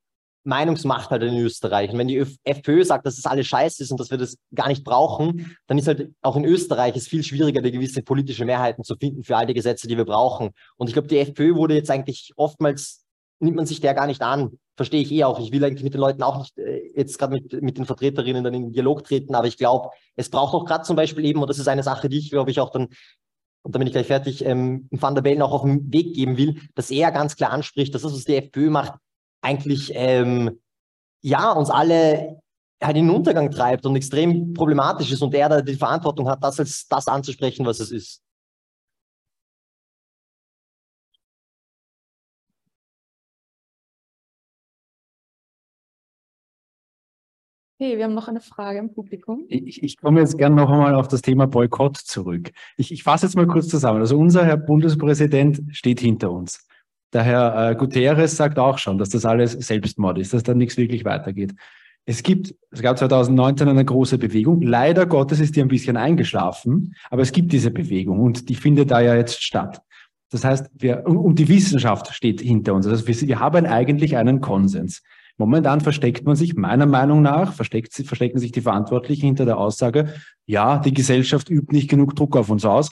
[0.43, 1.91] Meinungsmacht halt in Österreich.
[1.91, 4.67] Und wenn die FPÖ sagt, dass das alles scheiße ist und dass wir das gar
[4.67, 8.83] nicht brauchen, dann ist halt auch in Österreich es viel schwieriger, die gewisse politische Mehrheiten
[8.83, 10.49] zu finden für all die Gesetze, die wir brauchen.
[10.77, 13.00] Und ich glaube, die FPÖ wurde jetzt eigentlich oftmals
[13.41, 14.59] nimmt man sich der gar nicht an.
[14.75, 15.39] Verstehe ich eh auch.
[15.39, 18.43] Ich will eigentlich mit den Leuten auch nicht äh, jetzt gerade mit, mit den Vertreterinnen
[18.43, 21.41] dann in den Dialog treten, aber ich glaube, es braucht auch gerade zum Beispiel eben,
[21.41, 22.87] und das ist eine Sache, die ich, glaube ich, auch dann,
[23.63, 26.37] und dann bin ich gleich fertig, ähm, Van der Bellen auch auf den Weg geben
[26.37, 28.93] will, dass er ganz klar anspricht, dass das, was die FPÖ macht,
[29.41, 30.59] eigentlich ähm,
[31.21, 32.41] ja uns alle
[32.81, 36.43] halt in den Untergang treibt und extrem problematisch ist und er da die Verantwortung hat,
[36.43, 38.21] das als das anzusprechen, was es ist.
[47.81, 49.45] Okay, wir haben noch eine Frage im Publikum.
[49.47, 52.51] Ich, ich komme jetzt gerne noch einmal auf das Thema Boykott zurück.
[52.77, 54.01] Ich, ich fasse jetzt mal kurz zusammen.
[54.01, 56.67] Also unser Herr Bundespräsident steht hinter uns.
[57.11, 60.77] Der Herr äh, Guterres sagt auch schon, dass das alles Selbstmord ist, dass da nichts
[60.77, 61.55] wirklich weitergeht.
[62.05, 64.61] Es gibt, es gab 2019 eine große Bewegung.
[64.61, 68.91] Leider Gottes ist die ein bisschen eingeschlafen, aber es gibt diese Bewegung und die findet
[68.91, 69.81] da ja jetzt statt.
[70.29, 72.85] Das heißt, wir, und die Wissenschaft steht hinter uns.
[72.85, 75.01] Also wir, wir haben eigentlich einen Konsens.
[75.41, 80.13] Momentan versteckt man sich, meiner Meinung nach, versteckt, verstecken sich die Verantwortlichen hinter der Aussage,
[80.45, 82.91] ja, die Gesellschaft übt nicht genug Druck auf uns aus,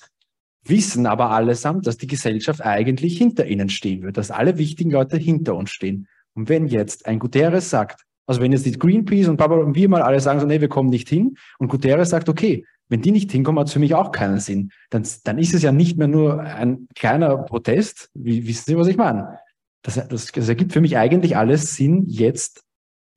[0.63, 5.15] wissen aber allesamt, dass die Gesellschaft eigentlich hinter ihnen stehen wird, dass alle wichtigen Leute
[5.15, 6.07] hinter uns stehen.
[6.34, 9.88] Und wenn jetzt ein Guterres sagt, also wenn jetzt die Greenpeace und Papa und wir
[9.88, 13.11] mal alle sagen so, nee, wir kommen nicht hin, und Guterres sagt, okay, wenn die
[13.11, 14.71] nicht hinkommen, hat es für mich auch keinen Sinn.
[14.89, 18.09] Dann, dann ist es ja nicht mehr nur ein kleiner Protest.
[18.15, 19.38] Wie, wissen Sie, was ich meine?
[19.81, 22.64] Das, das, das ergibt für mich eigentlich alles Sinn, jetzt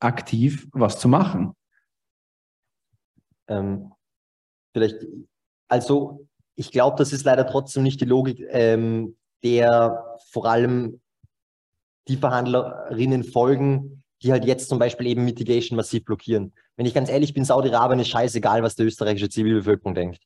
[0.01, 1.55] aktiv was zu machen.
[3.49, 3.93] Ähm,
[4.73, 5.07] vielleicht,
[5.69, 11.01] also ich glaube, das ist leider trotzdem nicht die Logik, ähm, der vor allem
[12.09, 16.53] die Verhandlerinnen folgen, die halt jetzt zum Beispiel eben Mitigation massiv blockieren.
[16.77, 20.21] Wenn ich ganz ehrlich bin, Saudi-Arabien ist scheißegal, was die österreichische Zivilbevölkerung denkt.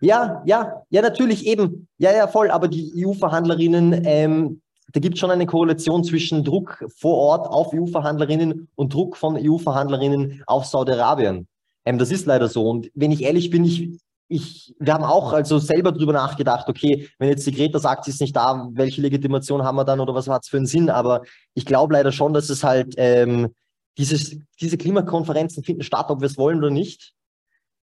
[0.00, 1.88] Ja, ja, ja, natürlich eben.
[1.98, 2.50] Ja, ja, voll.
[2.50, 4.62] Aber die EU-Verhandlerinnen, ähm,
[4.92, 9.36] da gibt es schon eine Korrelation zwischen Druck vor Ort auf EU-Verhandlerinnen und Druck von
[9.36, 11.46] EU-Verhandlerinnen auf Saudi-Arabien.
[11.84, 12.68] Ähm, das ist leider so.
[12.68, 13.90] Und wenn ich ehrlich bin, ich,
[14.28, 18.10] ich, wir haben auch also selber drüber nachgedacht, okay, wenn jetzt die Greta sagt, sie
[18.10, 20.88] ist nicht da, welche Legitimation haben wir dann oder was hat es für einen Sinn?
[20.88, 21.22] Aber
[21.54, 23.54] ich glaube leider schon, dass es halt ähm,
[23.98, 27.12] dieses, diese Klimakonferenzen finden statt, ob wir es wollen oder nicht.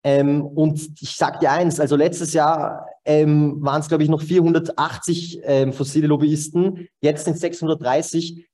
[0.05, 4.23] Ähm, und ich sage dir eins, also letztes Jahr ähm, waren es, glaube ich, noch
[4.23, 8.47] 480 ähm, fossile Lobbyisten, jetzt sind es 630,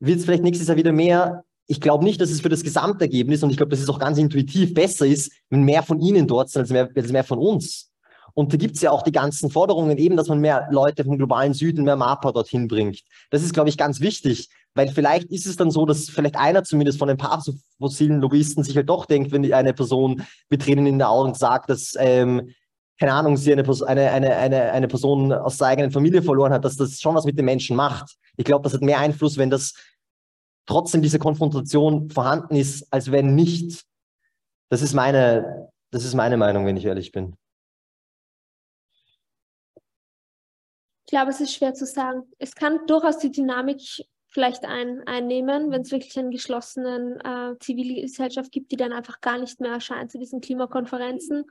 [0.00, 1.44] wird es vielleicht nächstes Jahr wieder mehr.
[1.66, 4.18] Ich glaube nicht, dass es für das Gesamtergebnis, und ich glaube, dass es auch ganz
[4.18, 7.90] intuitiv besser ist, wenn mehr von ihnen dort sind, als mehr, als mehr von uns.
[8.34, 11.18] Und da gibt es ja auch die ganzen Forderungen, eben, dass man mehr Leute vom
[11.18, 13.02] globalen Süden, mehr MAPA dorthin bringt.
[13.30, 14.48] Das ist, glaube ich, ganz wichtig,
[14.78, 18.20] weil vielleicht ist es dann so, dass vielleicht einer zumindest von ein paar so fossilen
[18.20, 21.94] Lobbyisten sich halt doch denkt, wenn eine Person mit Tränen in den Augen sagt, dass,
[21.98, 22.54] ähm,
[23.00, 26.76] keine Ahnung, sie eine, eine, eine, eine, Person aus der eigenen Familie verloren hat, dass
[26.76, 28.18] das schon was mit den Menschen macht.
[28.36, 29.74] Ich glaube, das hat mehr Einfluss, wenn das
[30.64, 33.84] trotzdem diese Konfrontation vorhanden ist, als wenn nicht.
[34.70, 37.34] Das ist meine, das ist meine Meinung, wenn ich ehrlich bin.
[41.04, 42.30] Ich glaube, es ist schwer zu sagen.
[42.38, 44.06] Es kann durchaus die Dynamik
[44.38, 49.36] vielleicht ein, einnehmen, wenn es wirklich eine geschlossene äh, Zivilgesellschaft gibt, die dann einfach gar
[49.36, 51.44] nicht mehr erscheint zu diesen Klimakonferenzen.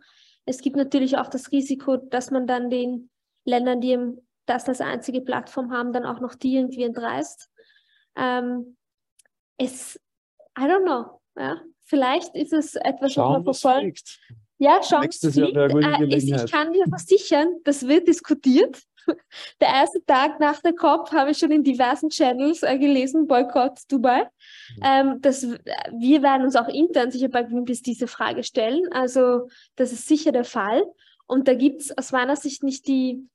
[0.46, 3.10] Es gibt natürlich auch das Risiko, dass man dann den
[3.44, 4.00] Ländern, die
[4.46, 7.50] das als einzige Plattform haben, dann auch noch die irgendwie entreißt.
[8.16, 8.78] Ähm,
[9.58, 10.00] es,
[10.58, 11.60] I don't know, ja.
[11.84, 13.94] Vielleicht ist es etwas, Schauen, was man verfolgen.
[14.60, 16.46] Ja, schauen, Nächstes Jahr wäre eine gute äh, Gelegenheit.
[16.46, 18.82] ich kann dir versichern, das wird diskutiert.
[19.62, 23.80] Der erste Tag nach der COP habe ich schon in diversen Channels äh, gelesen, Boykott
[23.90, 24.30] Dubai.
[24.84, 28.92] Ähm, das, wir werden uns auch intern sicher bei Greenpeace diese Frage stellen.
[28.92, 30.84] Also das ist sicher der Fall.
[31.26, 33.28] Und da gibt es aus meiner Sicht nicht die,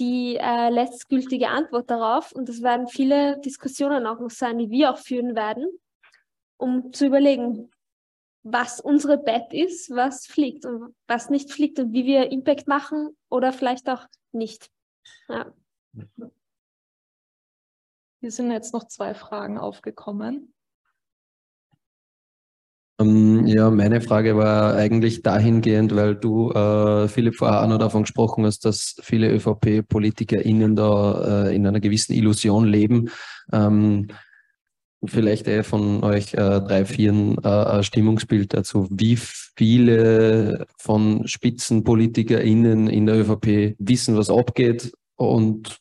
[0.00, 2.32] die äh, letztgültige Antwort darauf.
[2.32, 5.66] Und das werden viele Diskussionen auch noch sein, die wir auch führen werden,
[6.56, 7.70] um zu überlegen,
[8.44, 13.16] was unsere Bett ist, was fliegt und was nicht fliegt und wie wir Impact machen
[13.28, 14.68] oder vielleicht auch nicht.
[15.28, 15.52] Ja.
[18.20, 20.54] Hier sind jetzt noch zwei Fragen aufgekommen.
[23.00, 28.02] Ähm, ja, meine Frage war eigentlich dahingehend, weil du, äh, Philipp, vorher auch noch davon
[28.02, 33.10] gesprochen hast, dass viele ÖVP-PolitikerInnen da äh, in einer gewissen Illusion leben.
[33.52, 34.08] Ähm,
[35.04, 37.12] vielleicht eh von euch äh, drei, vier
[37.42, 38.86] äh, Stimmungsbild dazu.
[38.90, 45.78] Wie viele von SpitzenpolitikerInnen in der ÖVP wissen, was abgeht und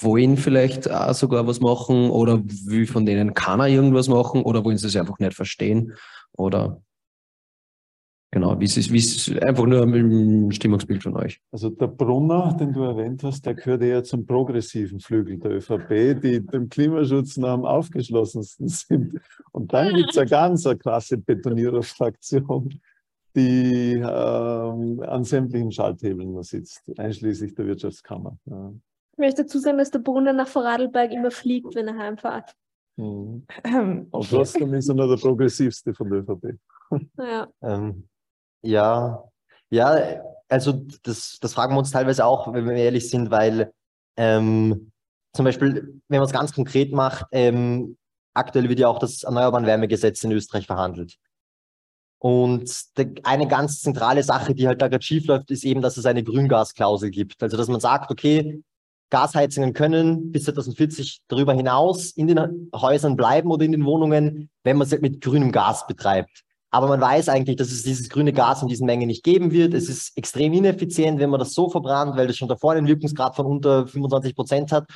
[0.00, 4.64] wollen vielleicht auch sogar was machen oder wie von denen kann er irgendwas machen oder
[4.64, 5.94] wollen sie es einfach nicht verstehen
[6.32, 6.82] oder
[8.34, 11.40] genau, wie ist es, wie ist es einfach nur ein Stimmungsbild von euch?
[11.52, 16.20] Also der Brunner, den du erwähnt hast, der gehört eher zum progressiven Flügel der ÖVP,
[16.20, 19.20] die dem Klimaschutz noch am aufgeschlossensten sind.
[19.52, 22.80] Und dann gibt es eine ganz eine klasse Betoniererfraktion,
[23.36, 28.36] die ähm, an sämtlichen Schalthebeln sitzt, einschließlich der Wirtschaftskammer.
[28.46, 28.72] Ja.
[29.12, 32.52] Ich möchte dazu sagen, dass der Brunner nach Vorarlberg immer fliegt, wenn er heimfährt.
[32.96, 33.46] Mhm.
[34.10, 36.58] Und trotzdem ist er noch der progressivste von der ÖVP.
[37.18, 37.48] Ja.
[37.62, 38.08] Ähm,
[38.64, 39.22] ja,
[39.70, 40.72] ja, also
[41.02, 43.72] das, das fragen wir uns teilweise auch, wenn wir ehrlich sind, weil
[44.16, 44.92] ähm,
[45.32, 47.96] zum Beispiel, wenn man es ganz konkret macht, ähm,
[48.34, 51.16] aktuell wird ja auch das Erneuerbaren Wärmegesetz in Österreich verhandelt.
[52.18, 55.96] Und de, eine ganz zentrale Sache, die halt da gerade schief läuft, ist eben, dass
[55.96, 57.42] es eine Grüngasklausel gibt.
[57.42, 58.62] Also dass man sagt, okay,
[59.10, 64.76] Gasheizungen können bis 2040 darüber hinaus in den Häusern bleiben oder in den Wohnungen, wenn
[64.76, 66.43] man es halt mit grünem Gas betreibt.
[66.74, 69.74] Aber man weiß eigentlich, dass es dieses grüne Gas in diesen Mengen nicht geben wird.
[69.74, 73.36] Es ist extrem ineffizient, wenn man das so verbrannt, weil das schon davor einen Wirkungsgrad
[73.36, 74.88] von unter 25 Prozent hat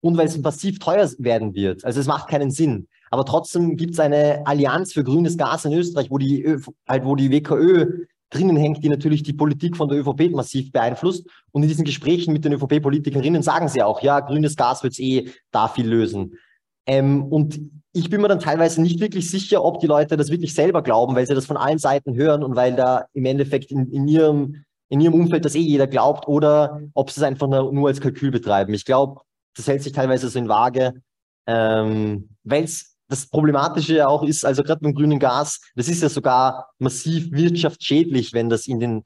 [0.00, 1.84] und weil es massiv teuer werden wird.
[1.84, 2.88] Also es macht keinen Sinn.
[3.10, 6.56] Aber trotzdem gibt es eine Allianz für grünes Gas in Österreich, wo die,
[6.88, 11.26] halt, wo die WKÖ drinnen hängt, die natürlich die Politik von der ÖVP massiv beeinflusst.
[11.52, 15.00] Und in diesen Gesprächen mit den ÖVP-Politikerinnen sagen sie auch, ja, grünes Gas wird es
[15.00, 16.38] eh da viel lösen.
[16.86, 17.60] Ähm, und
[17.92, 21.16] ich bin mir dann teilweise nicht wirklich sicher, ob die Leute das wirklich selber glauben,
[21.16, 24.64] weil sie das von allen Seiten hören und weil da im Endeffekt in, in ihrem,
[24.90, 28.30] in ihrem Umfeld das eh jeder glaubt oder ob sie es einfach nur, als Kalkül
[28.30, 28.74] betreiben.
[28.74, 29.22] Ich glaube,
[29.56, 31.00] das hält sich teilweise so in Waage,
[31.46, 36.02] ähm, weil es das Problematische ja auch ist, also gerade beim grünen Gas, das ist
[36.02, 39.04] ja sogar massiv wirtschaftsschädlich, wenn das in den,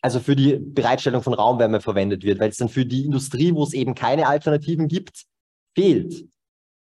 [0.00, 3.62] also für die Bereitstellung von Raumwärme verwendet wird, weil es dann für die Industrie, wo
[3.62, 5.24] es eben keine Alternativen gibt,
[5.74, 6.24] fehlt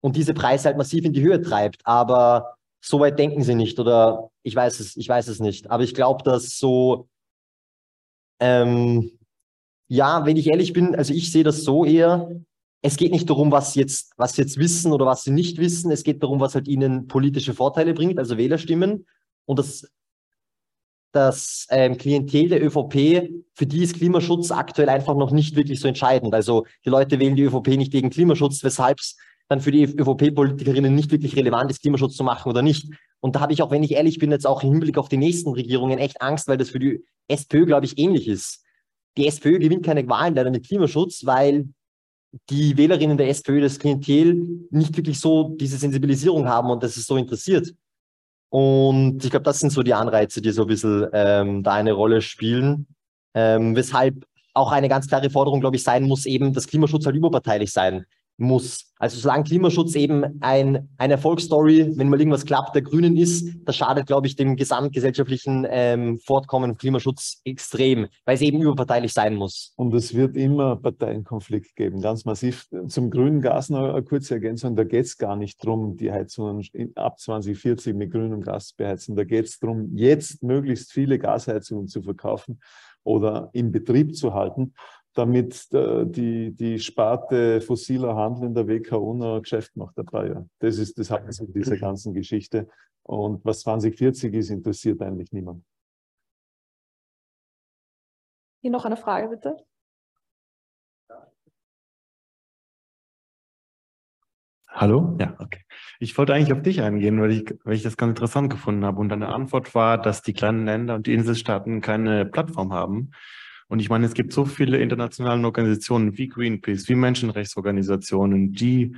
[0.04, 1.80] und diese Preise halt massiv in die Höhe treibt.
[1.86, 5.70] Aber so weit denken sie nicht oder ich weiß es, ich weiß es nicht.
[5.70, 7.08] Aber ich glaube, dass so
[8.40, 9.10] Ähm,
[9.88, 12.28] ja, wenn ich ehrlich bin, also ich sehe das so eher,
[12.82, 15.90] es geht nicht darum, was jetzt, was sie jetzt wissen oder was sie nicht wissen.
[15.90, 19.06] Es geht darum, was halt ihnen politische Vorteile bringt, also Wählerstimmen.
[19.46, 19.90] Und das,
[21.12, 25.88] das ähm, Klientel der ÖVP, für die ist Klimaschutz aktuell einfach noch nicht wirklich so
[25.88, 26.34] entscheidend.
[26.34, 29.16] Also die Leute wählen die ÖVP nicht wegen Klimaschutz, weshalb es
[29.48, 32.88] dann für die ÖVP-Politikerinnen nicht wirklich relevant ist, Klimaschutz zu machen oder nicht.
[33.20, 35.16] Und da habe ich auch, wenn ich ehrlich bin, jetzt auch im Hinblick auf die
[35.16, 38.64] nächsten Regierungen echt Angst, weil das für die SPÖ, glaube ich, ähnlich ist.
[39.16, 41.68] Die SPÖ gewinnt keine Wahlen leider mit Klimaschutz, weil
[42.50, 47.06] die Wählerinnen der SPÖ, das Klientel, nicht wirklich so diese Sensibilisierung haben und das ist
[47.06, 47.72] so interessiert.
[48.50, 51.92] Und ich glaube, das sind so die Anreize, die so ein bisschen ähm, da eine
[51.92, 52.86] Rolle spielen.
[53.34, 57.16] Ähm, weshalb auch eine ganz klare Forderung, glaube ich, sein muss, eben, dass Klimaschutz halt
[57.16, 58.04] überparteilich sein
[58.36, 58.92] muss.
[58.98, 63.76] Also solange Klimaschutz eben ein, eine Erfolgsstory, wenn mal irgendwas klappt, der Grünen ist, das
[63.76, 69.34] schadet, glaube ich, dem gesamtgesellschaftlichen ähm, Fortkommen von Klimaschutz extrem, weil es eben überparteilich sein
[69.34, 69.72] muss.
[69.76, 72.66] Und es wird immer Parteienkonflikt geben, ganz massiv.
[72.88, 76.62] Zum grünen Gas noch eine kurze Ergänzung, da geht es gar nicht darum, die Heizungen
[76.94, 79.16] ab 2040 mit grünem Gas zu beheizen.
[79.16, 82.60] Da geht es darum, jetzt möglichst viele Gasheizungen zu verkaufen
[83.02, 84.72] oder in Betrieb zu halten
[85.14, 90.28] damit äh, die, die Sparte fossiler Handel in der WKO noch Geschäft macht dabei.
[90.28, 90.46] Ja.
[90.58, 92.68] Das ist das Hauptsache dieser ganzen Geschichte.
[93.02, 95.64] Und was 2040 ist, interessiert eigentlich niemand.
[98.60, 99.56] Hier noch eine Frage, bitte.
[104.68, 105.16] Hallo?
[105.20, 105.60] Ja, okay.
[106.00, 108.98] Ich wollte eigentlich auf dich eingehen, weil ich, weil ich das ganz interessant gefunden habe.
[109.00, 113.12] Und deine Antwort war, dass die kleinen Länder und die Inselstaaten keine Plattform haben.
[113.68, 118.96] Und ich meine, es gibt so viele internationale Organisationen wie Greenpeace, wie Menschenrechtsorganisationen, die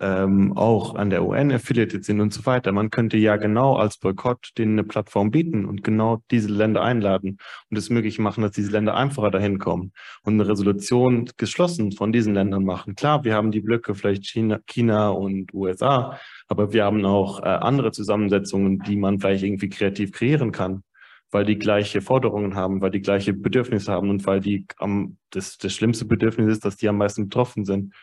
[0.00, 2.72] ähm, auch an der UN affiliated sind und so weiter.
[2.72, 7.38] Man könnte ja genau als Boykott denen eine Plattform bieten und genau diese Länder einladen
[7.70, 12.12] und es möglich machen, dass diese Länder einfacher dahin kommen und eine Resolution geschlossen von
[12.12, 12.94] diesen Ländern machen.
[12.94, 17.46] Klar, wir haben die Blöcke, vielleicht China, China und USA, aber wir haben auch äh,
[17.46, 20.84] andere Zusammensetzungen, die man vielleicht irgendwie kreativ kreieren kann
[21.30, 25.58] weil die gleiche Forderungen haben, weil die gleiche Bedürfnisse haben und weil die am, das,
[25.58, 27.94] das schlimmste Bedürfnis ist, dass die am meisten betroffen sind.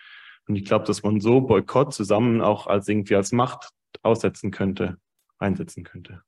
[0.48, 3.72] Und ich glaube, dass man so Boykott zusammen auch als irgendwie als Macht
[4.04, 4.98] aussetzen könnte,
[5.40, 6.22] einsetzen könnte.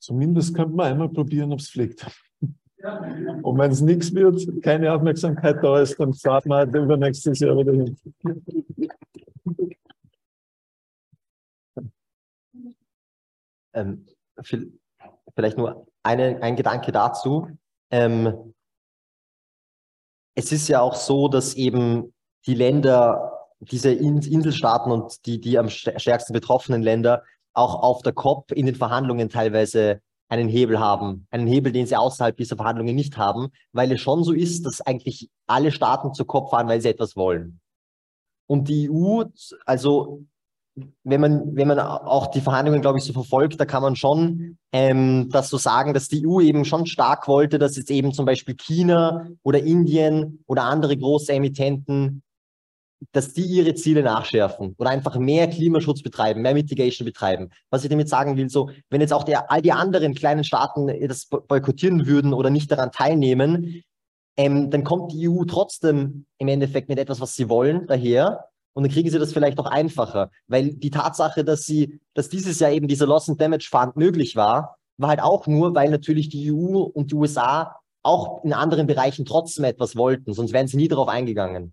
[0.00, 2.06] Zumindest könnte man einmal probieren, ob es fliegt.
[3.42, 7.56] Und wenn es nichts wird, keine Aufmerksamkeit da ist, dann starten wir halt übernächstes Jahr
[7.56, 7.96] wieder hin.
[13.74, 14.06] Ähm,
[15.34, 17.48] vielleicht nur eine, ein Gedanke dazu.
[17.90, 18.54] Ähm,
[20.34, 22.14] es ist ja auch so, dass eben
[22.46, 27.22] die Länder, diese Inselstaaten und die, die am stärksten betroffenen Länder
[27.54, 31.26] auch auf der COP in den Verhandlungen teilweise einen Hebel haben.
[31.30, 34.80] Einen Hebel, den sie außerhalb dieser Verhandlungen nicht haben, weil es schon so ist, dass
[34.80, 37.60] eigentlich alle Staaten zur COP fahren, weil sie etwas wollen.
[38.46, 39.24] Und die EU,
[39.66, 40.24] also
[41.04, 44.56] wenn man, wenn man auch die Verhandlungen, glaube ich, so verfolgt, da kann man schon
[44.72, 48.24] ähm, das so sagen, dass die EU eben schon stark wollte, dass jetzt eben zum
[48.24, 52.22] Beispiel China oder Indien oder andere große Emittenten,
[53.10, 57.50] dass die ihre Ziele nachschärfen oder einfach mehr Klimaschutz betreiben, mehr Mitigation betreiben.
[57.68, 60.86] Was ich damit sagen will, so, wenn jetzt auch der, all die anderen kleinen Staaten
[61.06, 63.82] das boykottieren würden oder nicht daran teilnehmen,
[64.38, 68.84] ähm, dann kommt die EU trotzdem im Endeffekt mit etwas, was sie wollen, daher und
[68.84, 70.30] dann kriegen sie das vielleicht auch einfacher.
[70.46, 74.36] Weil die Tatsache, dass sie, dass dieses Jahr eben dieser Loss and Damage Fund möglich
[74.36, 78.86] war, war halt auch nur, weil natürlich die EU und die USA auch in anderen
[78.86, 81.72] Bereichen trotzdem etwas wollten, sonst wären sie nie darauf eingegangen.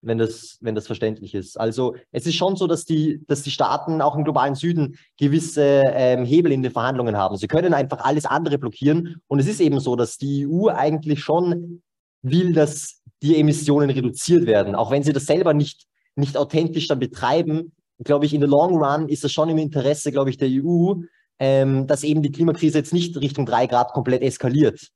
[0.00, 1.58] Wenn das, wenn das verständlich ist.
[1.58, 5.82] Also es ist schon so, dass die, dass die Staaten auch im globalen Süden gewisse
[5.86, 7.38] ähm, Hebel in den Verhandlungen haben.
[7.38, 9.22] Sie können einfach alles andere blockieren.
[9.28, 11.82] Und es ist eben so, dass die EU eigentlich schon
[12.20, 14.74] will, dass die Emissionen reduziert werden.
[14.74, 17.72] Auch wenn sie das selber nicht, nicht authentisch dann betreiben,
[18.04, 20.94] glaube ich, in the long run ist es schon im Interesse, glaube ich, der EU,
[21.38, 24.88] ähm, dass eben die Klimakrise jetzt nicht Richtung drei Grad komplett eskaliert.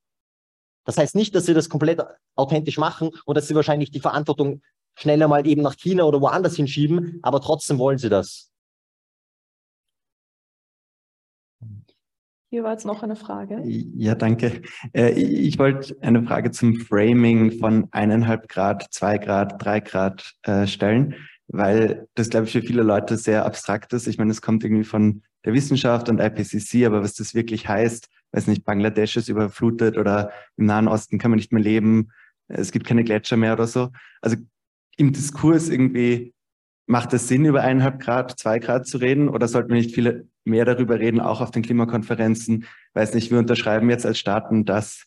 [0.85, 2.01] Das heißt nicht, dass sie das komplett
[2.35, 4.61] authentisch machen und dass sie wahrscheinlich die Verantwortung
[4.95, 8.48] schneller mal eben nach China oder woanders hinschieben, aber trotzdem wollen sie das.
[12.51, 13.61] Hier war jetzt noch eine Frage.
[13.63, 14.63] Ja, danke.
[14.93, 20.65] Äh, ich wollte eine Frage zum Framing von eineinhalb Grad, zwei Grad, drei Grad äh,
[20.65, 21.13] stellen,
[21.47, 24.07] weil das, glaube ich, für viele Leute sehr abstrakt ist.
[24.07, 28.09] Ich meine, es kommt irgendwie von der Wissenschaft und IPCC, aber was das wirklich heißt,
[28.31, 32.09] weiß nicht, Bangladesch ist überflutet oder im Nahen Osten kann man nicht mehr leben,
[32.47, 33.89] es gibt keine Gletscher mehr oder so.
[34.21, 34.37] Also
[34.97, 36.33] im Diskurs irgendwie
[36.89, 40.27] Macht es Sinn, über eineinhalb Grad, zwei Grad zu reden oder sollten wir nicht viele
[40.45, 42.65] mehr darüber reden, auch auf den Klimakonferenzen?
[42.93, 45.05] Weiß nicht, wir unterschreiben jetzt als Staaten, dass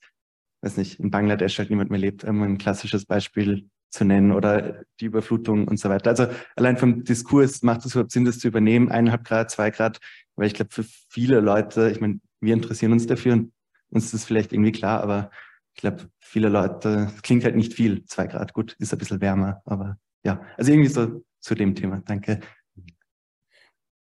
[0.63, 4.85] weiß nicht, in Bangladesch halt niemand mehr lebt, um ein klassisches Beispiel zu nennen oder
[5.01, 6.11] die Überflutung und so weiter.
[6.11, 6.27] Also
[6.57, 9.99] allein vom Diskurs macht es überhaupt Sinn, das zu übernehmen, eineinhalb Grad, zwei Grad,
[10.37, 13.53] weil ich glaube, für viele Leute, ich meine, wir interessieren uns dafür und
[13.91, 15.31] uns ist das vielleicht irgendwie klar, aber
[15.75, 19.61] ich glaube, viele Leute, klingt halt nicht viel, zwei Grad, gut, ist ein bisschen wärmer,
[19.67, 22.01] aber ja, also irgendwie so zu dem Thema.
[22.07, 22.41] Danke.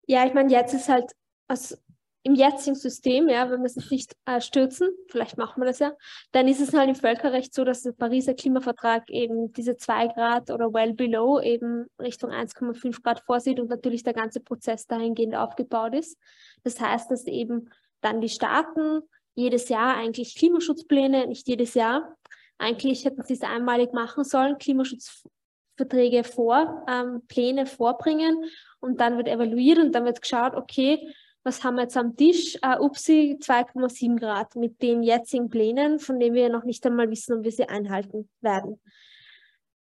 [0.07, 1.11] Ja, ich meine, jetzt ist halt
[1.47, 1.77] aus,
[2.23, 5.93] im jetzigen System, ja, wenn wir es nicht äh, stürzen, vielleicht machen wir das ja,
[6.34, 10.51] dann ist es halt im Völkerrecht so, dass der Pariser Klimavertrag eben diese zwei Grad
[10.51, 15.95] oder well below eben Richtung 1,5 Grad vorsieht und natürlich der ganze Prozess dahingehend aufgebaut
[15.95, 16.17] ist.
[16.63, 17.69] Das heißt, dass eben
[18.01, 19.01] dann die Staaten
[19.35, 22.17] jedes Jahr eigentlich Klimaschutzpläne, nicht jedes Jahr,
[22.57, 28.43] eigentlich hätten sie es einmalig machen sollen, Klimaschutzverträge vor, ähm, Pläne vorbringen
[28.79, 31.13] und dann wird evaluiert und dann wird geschaut, okay,
[31.43, 32.57] was haben wir jetzt am Tisch?
[32.65, 37.37] Uh, upsi, 2,7 Grad mit den jetzigen Plänen, von denen wir noch nicht einmal wissen,
[37.37, 38.81] ob wir sie einhalten werden.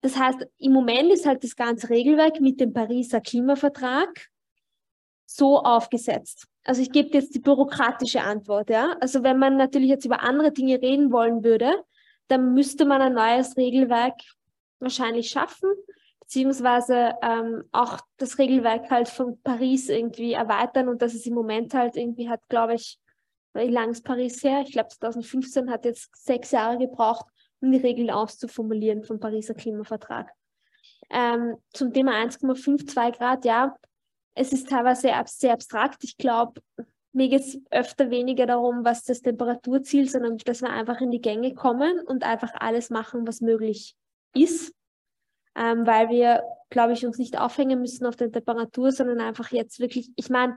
[0.01, 4.29] Das heißt, im Moment ist halt das ganze Regelwerk mit dem Pariser Klimavertrag
[5.27, 6.47] so aufgesetzt.
[6.65, 8.97] Also ich gebe jetzt die bürokratische Antwort, ja.
[9.01, 11.85] Also wenn man natürlich jetzt über andere Dinge reden wollen würde,
[12.29, 14.15] dann müsste man ein neues Regelwerk
[14.79, 15.71] wahrscheinlich schaffen,
[16.29, 21.73] beziehungsweise ähm, auch das Regelwerk halt von Paris irgendwie erweitern und das ist im Moment
[21.73, 22.99] halt irgendwie hat, glaube ich,
[23.55, 24.63] wie lange ist Paris her?
[24.67, 27.25] Ich glaube 2015 hat jetzt sechs Jahre gebraucht,
[27.63, 30.31] um die Regeln auszuformulieren vom Pariser Klimavertrag.
[31.09, 33.75] Ähm, zum Thema 1,52 Grad, ja,
[34.35, 36.05] es ist teilweise sehr abstrakt.
[36.05, 36.61] Ich glaube,
[37.13, 41.23] mir geht es öfter weniger darum, was das Temperaturziel, sondern dass wir einfach in die
[41.23, 43.97] Gänge kommen und einfach alles machen, was möglich
[44.35, 44.75] ist.
[45.59, 49.81] Ähm, weil wir, glaube ich, uns nicht aufhängen müssen auf der Temperatur, sondern einfach jetzt
[49.81, 50.57] wirklich, ich meine,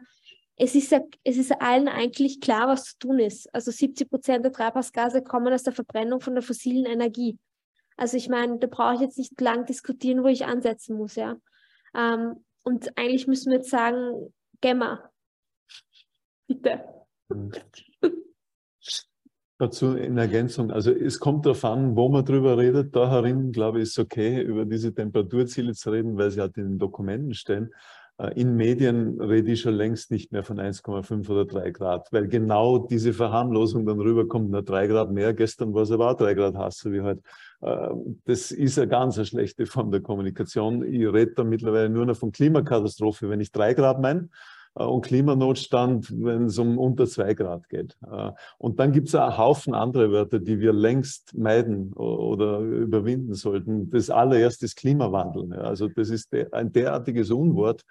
[0.58, 3.54] es ist, ja, es ist allen eigentlich klar, was zu tun ist.
[3.54, 7.40] Also 70 Prozent der Treibhausgase kommen aus der Verbrennung von der fossilen Energie.
[7.98, 11.38] Also ich meine, da brauche ich jetzt nicht lang diskutieren, wo ich ansetzen muss, ja.
[11.96, 15.10] Ähm, und eigentlich müssen wir jetzt sagen, Gemma.
[16.48, 16.84] Bitte.
[19.62, 22.96] Dazu in Ergänzung, also es kommt darauf an, wo man drüber redet.
[22.96, 26.58] Da herin, glaube ich, ist es okay, über diese Temperaturziele zu reden, weil sie halt
[26.58, 27.72] in den Dokumenten stehen.
[28.18, 32.28] Äh, in Medien rede ich schon längst nicht mehr von 1,5 oder 3 Grad, weil
[32.28, 36.34] genau diese Verharmlosung dann rüberkommt, na 3 Grad mehr, gestern war es aber auch 3
[36.34, 37.22] Grad Hasse wie heute.
[37.62, 40.84] Ähm, das ist eine ganz schlechte Form der Kommunikation.
[40.84, 44.28] Ich rede da mittlerweile nur noch von Klimakatastrophe, wenn ich drei Grad meine äh,
[44.74, 47.98] und Klimanotstand, wenn es um unter zwei Grad geht.
[48.10, 53.34] Äh, und dann gibt es einen Haufen andere Wörter, die wir längst meiden oder überwinden
[53.34, 53.90] sollten.
[53.90, 55.54] Das allererste ist Klimawandel.
[55.60, 57.84] Also das ist ein derartiges Unwort,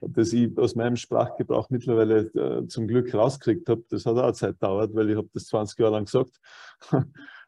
[0.00, 3.82] das ich aus meinem Sprachgebrauch mittlerweile äh, zum Glück rauskriegt habe.
[3.90, 6.40] Das hat auch Zeit gedauert, weil ich habe das 20 Jahre lang gesagt.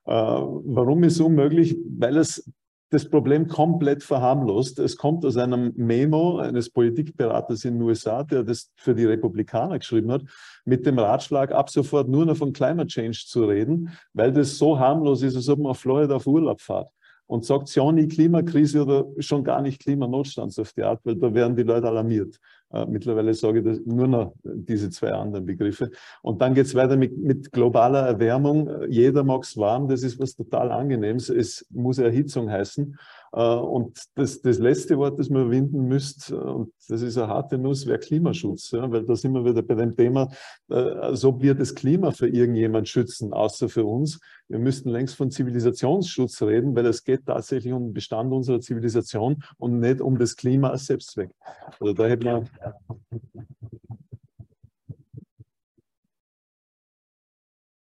[0.06, 1.76] Äh, warum ist es unmöglich?
[1.86, 2.50] Weil es
[2.90, 4.78] das Problem komplett verharmlost.
[4.80, 9.78] Es kommt aus einem Memo eines Politikberaters in den USA, der das für die Republikaner
[9.78, 10.22] geschrieben hat,
[10.64, 14.78] mit dem Ratschlag, ab sofort nur noch von Climate Change zu reden, weil das so
[14.78, 16.90] harmlos ist, als ob man auf Florida auf Urlaub fährt
[17.30, 21.32] und sagt ja nie Klimakrise oder schon gar nicht Klimanotstand auf die Art, weil da
[21.32, 22.36] werden die Leute alarmiert.
[22.72, 25.90] Äh, mittlerweile sage ich das nur noch diese zwei anderen Begriffe.
[26.22, 28.70] Und dann geht es weiter mit, mit, globaler Erwärmung.
[28.88, 31.28] Jeder mag es warm, das ist was total Angenehmes.
[31.28, 32.96] Es muss Erhitzung heißen.
[33.32, 37.28] Äh, und das, das letzte Wort, das man überwinden müsst, äh, und das ist eine
[37.28, 38.70] harte Nuss, wäre Klimaschutz.
[38.72, 40.28] Ja, weil da sind wir wieder bei dem Thema,
[40.68, 44.20] äh, als ob wir das Klima für irgendjemand schützen, außer für uns.
[44.48, 49.42] Wir müssten längst von Zivilisationsschutz reden, weil es geht tatsächlich um den Bestand unserer Zivilisation
[49.58, 51.30] und nicht um das Klima als Selbstzweck.
[51.78, 52.48] Also da hätte man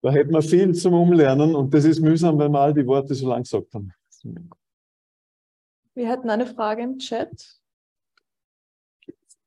[0.03, 3.15] da hätten wir viel zum Umlernen und das ist mühsam, wenn wir all die Worte
[3.15, 3.93] so lang gesagt haben.
[5.97, 7.57] Wir hatten eine Frage im Chat.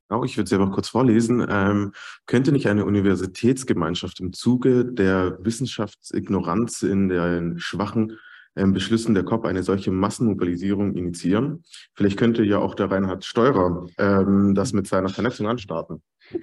[0.09, 1.45] Genau, ich würde sie aber kurz vorlesen.
[1.47, 1.93] Ähm,
[2.25, 8.17] könnte nicht eine Universitätsgemeinschaft im Zuge der Wissenschaftsignoranz in den schwachen
[8.55, 11.63] ähm, Beschlüssen der COP eine solche Massenmobilisierung initiieren?
[11.93, 16.01] Vielleicht könnte ja auch der Reinhard Steurer ähm, das mit seiner Vernetzung anstarten.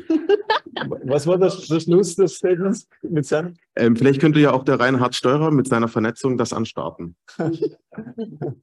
[1.05, 3.55] Was war das, der Schluss des Statements mit seinem?
[3.75, 7.17] Ähm, vielleicht könnte ja auch der Reinhard Steurer mit seiner Vernetzung das anstarten.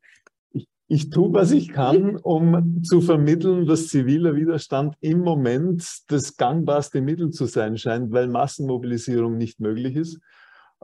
[0.88, 7.02] ich tue, was ich kann, um zu vermitteln, dass ziviler Widerstand im Moment das gangbarste
[7.02, 10.20] Mittel zu sein scheint, weil Massenmobilisierung nicht möglich ist.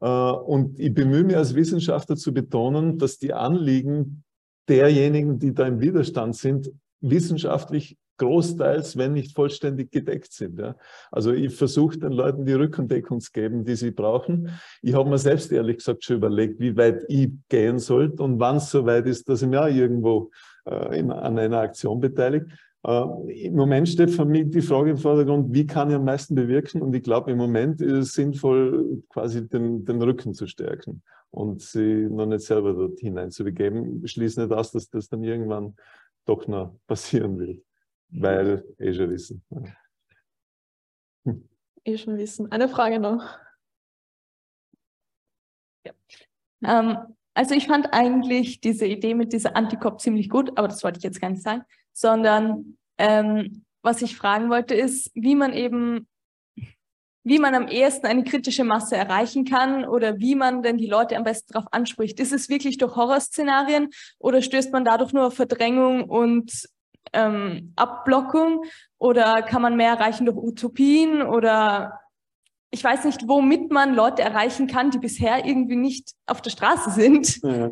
[0.02, 4.24] Äh, und ich bemühe mich als Wissenschaftler zu betonen, dass die Anliegen
[4.68, 6.72] derjenigen, die da im Widerstand sind,
[7.02, 10.60] wissenschaftlich großteils, wenn nicht vollständig gedeckt sind.
[10.60, 10.76] Ja.
[11.12, 14.52] Also ich versuche den Leuten die Rückendeckung zu geben, die sie brauchen.
[14.82, 18.58] Ich habe mir selbst ehrlich gesagt schon überlegt, wie weit ich gehen sollte und wann
[18.58, 20.30] es soweit ist, dass ich mich auch irgendwo
[20.66, 22.46] äh, in, an einer Aktion beteiligt.
[22.86, 26.36] Äh, Im Moment steht für mich die Frage im Vordergrund, wie kann ich am meisten
[26.36, 26.82] bewirken?
[26.82, 31.02] Und ich glaube, im Moment ist es sinnvoll, quasi den, den Rücken zu stärken
[31.32, 34.04] und sie noch nicht selber dort hineinzubegeben.
[34.04, 35.76] Ich schließe nicht aus, dass das dann irgendwann
[36.26, 37.64] doch noch passieren will,
[38.10, 39.44] weil eh schon wissen.
[41.86, 42.52] Eh schon wissen.
[42.52, 43.38] Eine Frage noch.
[45.86, 45.94] Ja.
[46.64, 50.98] Ähm, also ich fand eigentlich diese Idee mit dieser Antikop ziemlich gut, aber das wollte
[50.98, 51.64] ich jetzt gar nicht sagen,
[51.94, 56.08] sondern ähm, was ich fragen wollte ist, wie man eben,
[57.24, 61.16] wie man am ehesten eine kritische Masse erreichen kann oder wie man denn die Leute
[61.16, 62.20] am besten darauf anspricht.
[62.20, 66.68] Ist es wirklich durch Horrorszenarien oder stößt man dadurch nur auf Verdrängung und
[67.14, 68.64] ähm, Abblockung
[68.98, 72.00] oder kann man mehr erreichen durch Utopien oder
[72.72, 76.92] ich weiß nicht, womit man Leute erreichen kann, die bisher irgendwie nicht auf der Straße
[76.92, 77.42] sind.
[77.44, 77.72] Ja.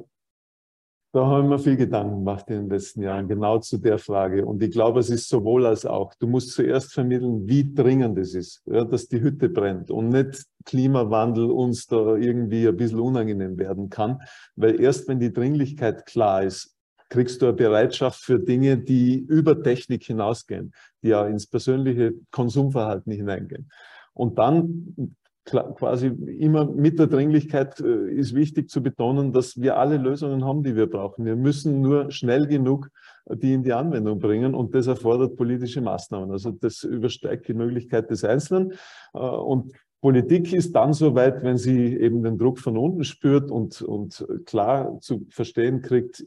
[1.14, 4.46] Da haben wir viel Gedanken gemacht in den letzten Jahren, genau zu der Frage.
[4.46, 6.14] Und ich glaube, es ist sowohl als auch.
[6.20, 10.44] Du musst zuerst vermitteln, wie dringend es ist, ja, dass die Hütte brennt und nicht
[10.66, 14.20] Klimawandel uns da irgendwie ein bisschen unangenehm werden kann.
[14.56, 16.77] Weil erst wenn die Dringlichkeit klar ist,
[17.10, 20.74] kriegst du eine Bereitschaft für Dinge, die über Technik hinausgehen,
[21.04, 23.72] die ja ins persönliche Konsumverhalten hineingehen.
[24.14, 25.16] Und dann
[25.46, 30.64] quasi immer mit der Dringlichkeit äh, ist wichtig zu betonen, dass wir alle Lösungen haben,
[30.64, 31.26] die wir brauchen.
[31.26, 32.90] Wir müssen nur schnell genug
[33.26, 36.32] äh, die in die Anwendung bringen und das erfordert politische Maßnahmen.
[36.32, 38.74] Also das übersteigt die Möglichkeit des Einzelnen
[39.14, 43.82] äh, und Politik ist dann soweit, wenn sie eben den Druck von unten spürt und,
[43.82, 46.24] und klar zu verstehen kriegt,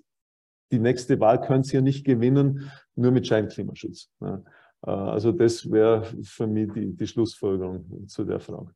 [0.71, 4.11] die nächste Wahl können sie ja nicht gewinnen, nur mit Scheinklimaschutz.
[4.21, 4.39] Äh,
[4.83, 8.75] also das wäre für mich die, die Schlussfolgerung zu der Frage.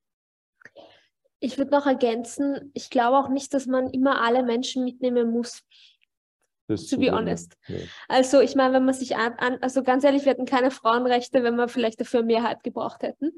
[1.40, 5.62] Ich würde noch ergänzen, ich glaube auch nicht, dass man immer alle Menschen mitnehmen muss.
[6.66, 7.56] Das to be honest.
[7.68, 7.76] Ja.
[8.08, 11.56] Also ich meine, wenn man sich an, also ganz ehrlich, wir hätten keine Frauenrechte, wenn
[11.56, 13.32] wir vielleicht dafür Mehrheit gebraucht hätten.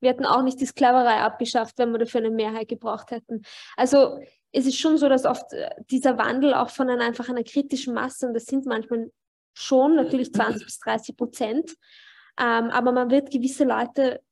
[0.00, 3.42] Wir hätten auch nicht die Sklaverei abgeschafft, wenn wir dafür eine Mehrheit gebraucht hätten.
[3.76, 4.18] Also
[4.52, 7.94] es ist schon so, dass oft äh, dieser Wandel auch von einer, einfach einer kritischen
[7.94, 9.10] Masse, und das sind manchmal
[9.54, 11.70] schon natürlich 20 bis 30 Prozent.
[12.38, 14.22] Ähm, aber man wird gewisse Leute,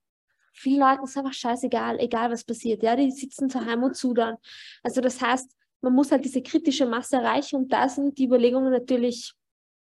[0.52, 2.82] vielen Leuten ist einfach scheißegal, egal was passiert.
[2.82, 4.36] Ja, die sitzen zu Heim und zudern.
[4.82, 5.50] Also das heißt,
[5.82, 9.34] man muss halt diese kritische Masse erreichen und da sind die Überlegungen natürlich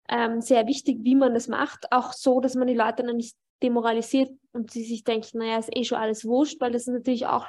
[0.08, 1.92] ähm, sehr wichtig, wie man das macht.
[1.92, 5.74] Auch so, dass man die Leute dann nicht demoralisiert und sie sich denken, naja, ist
[5.74, 7.46] eh schon alles wurscht, weil das ist natürlich auch,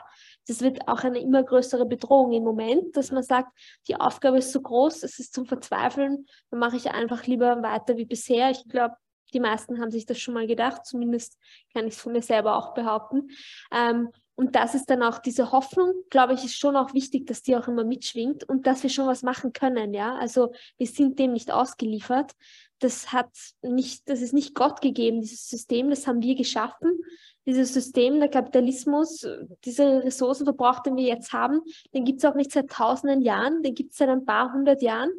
[0.48, 3.52] das wird auch eine immer größere Bedrohung im Moment, dass man sagt,
[3.88, 7.98] die Aufgabe ist so groß, es ist zum Verzweifeln, dann mache ich einfach lieber weiter
[7.98, 8.50] wie bisher.
[8.52, 8.96] Ich glaube,
[9.34, 11.38] die meisten haben sich das schon mal gedacht, zumindest
[11.74, 13.30] kann ich es von mir selber auch behaupten.
[13.72, 17.42] Ähm, und das ist dann auch diese Hoffnung, glaube ich, ist schon auch wichtig, dass
[17.42, 20.16] die auch immer mitschwingt und dass wir schon was machen können, ja.
[20.16, 22.34] Also wir sind dem nicht ausgeliefert.
[22.80, 23.32] Das hat
[23.62, 27.00] nicht, das ist nicht Gott gegeben, dieses System, das haben wir geschaffen.
[27.46, 29.26] Dieses System, der Kapitalismus,
[29.64, 31.62] diese Ressourcenverbrauch, den wir jetzt haben,
[31.94, 34.82] den gibt es auch nicht seit tausenden Jahren, den gibt es seit ein paar hundert
[34.82, 35.10] Jahren.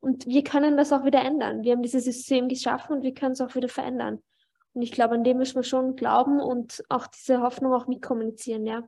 [0.00, 1.62] Und wir können das auch wieder ändern.
[1.62, 4.22] Wir haben dieses System geschaffen und wir können es auch wieder verändern.
[4.74, 8.66] Und ich glaube, an dem müssen wir schon glauben und auch diese Hoffnung auch mitkommunizieren,
[8.66, 8.82] ja.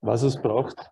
[0.00, 0.90] Was es braucht.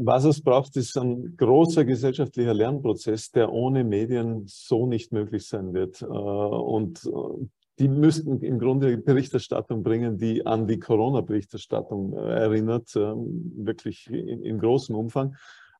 [0.00, 5.74] Was es braucht, ist ein großer gesellschaftlicher Lernprozess, der ohne Medien so nicht möglich sein
[5.74, 6.02] wird.
[6.02, 7.48] Äh, und äh,
[7.80, 14.94] die müssten im Grunde Berichterstattung bringen, die an die Corona-Berichterstattung äh, erinnert, wirklich in, großem
[14.94, 15.34] Umfang.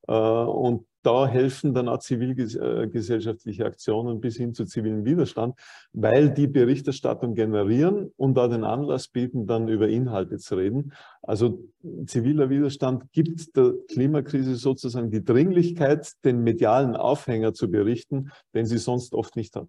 [0.05, 5.55] Und da helfen dann auch zivilgesellschaftliche Aktionen bis hin zu zivilen Widerstand,
[5.93, 10.93] weil die Berichterstattung generieren und da den Anlass bieten, dann über Inhalte zu reden.
[11.21, 11.63] Also
[12.05, 18.77] ziviler Widerstand gibt der Klimakrise sozusagen die Dringlichkeit, den medialen Aufhänger zu berichten, den sie
[18.77, 19.67] sonst oft nicht hat.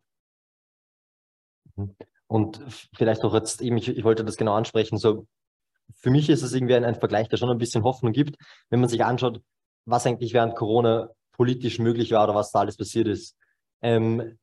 [2.26, 2.60] Und
[2.94, 5.26] vielleicht auch jetzt eben, ich, ich wollte das genau ansprechen, so
[5.96, 8.36] für mich ist es irgendwie ein, ein Vergleich, der schon ein bisschen Hoffnung gibt,
[8.68, 9.42] wenn man sich anschaut,
[9.84, 13.36] was eigentlich während Corona politisch möglich war oder was da alles passiert ist.
[13.82, 14.38] Ähm,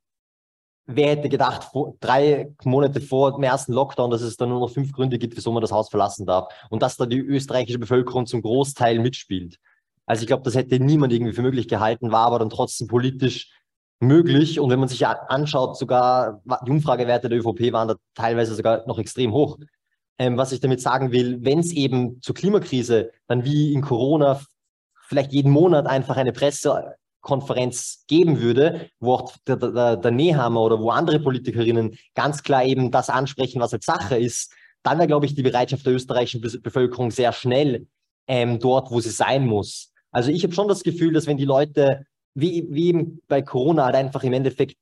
[0.88, 4.72] wer hätte gedacht, vor, drei Monate vor dem ersten Lockdown, dass es da nur noch
[4.72, 8.26] fünf Gründe gibt, wieso man das Haus verlassen darf und dass da die österreichische Bevölkerung
[8.26, 9.60] zum Großteil mitspielt.
[10.06, 13.52] Also ich glaube, das hätte niemand irgendwie für möglich gehalten, war aber dann trotzdem politisch
[14.00, 14.60] möglich.
[14.60, 19.00] Und wenn man sich anschaut, sogar die Umfragewerte der ÖVP waren da teilweise sogar noch
[19.00, 19.58] extrem hoch.
[20.20, 24.42] Ähm, was ich damit sagen will, wenn es eben zur Klimakrise dann wie in Corona
[25.08, 30.62] vielleicht jeden Monat einfach eine Presse Konferenz geben würde, wo auch der, der, der Nehammer
[30.62, 34.54] oder wo andere Politikerinnen ganz klar eben das ansprechen, was als Sache ist,
[34.84, 37.88] dann wäre, glaube ich, die Bereitschaft der österreichischen Bevölkerung sehr schnell
[38.28, 39.92] ähm, dort, wo sie sein muss.
[40.12, 43.86] Also ich habe schon das Gefühl, dass wenn die Leute, wie, wie eben bei Corona,
[43.86, 44.78] halt einfach im Endeffekt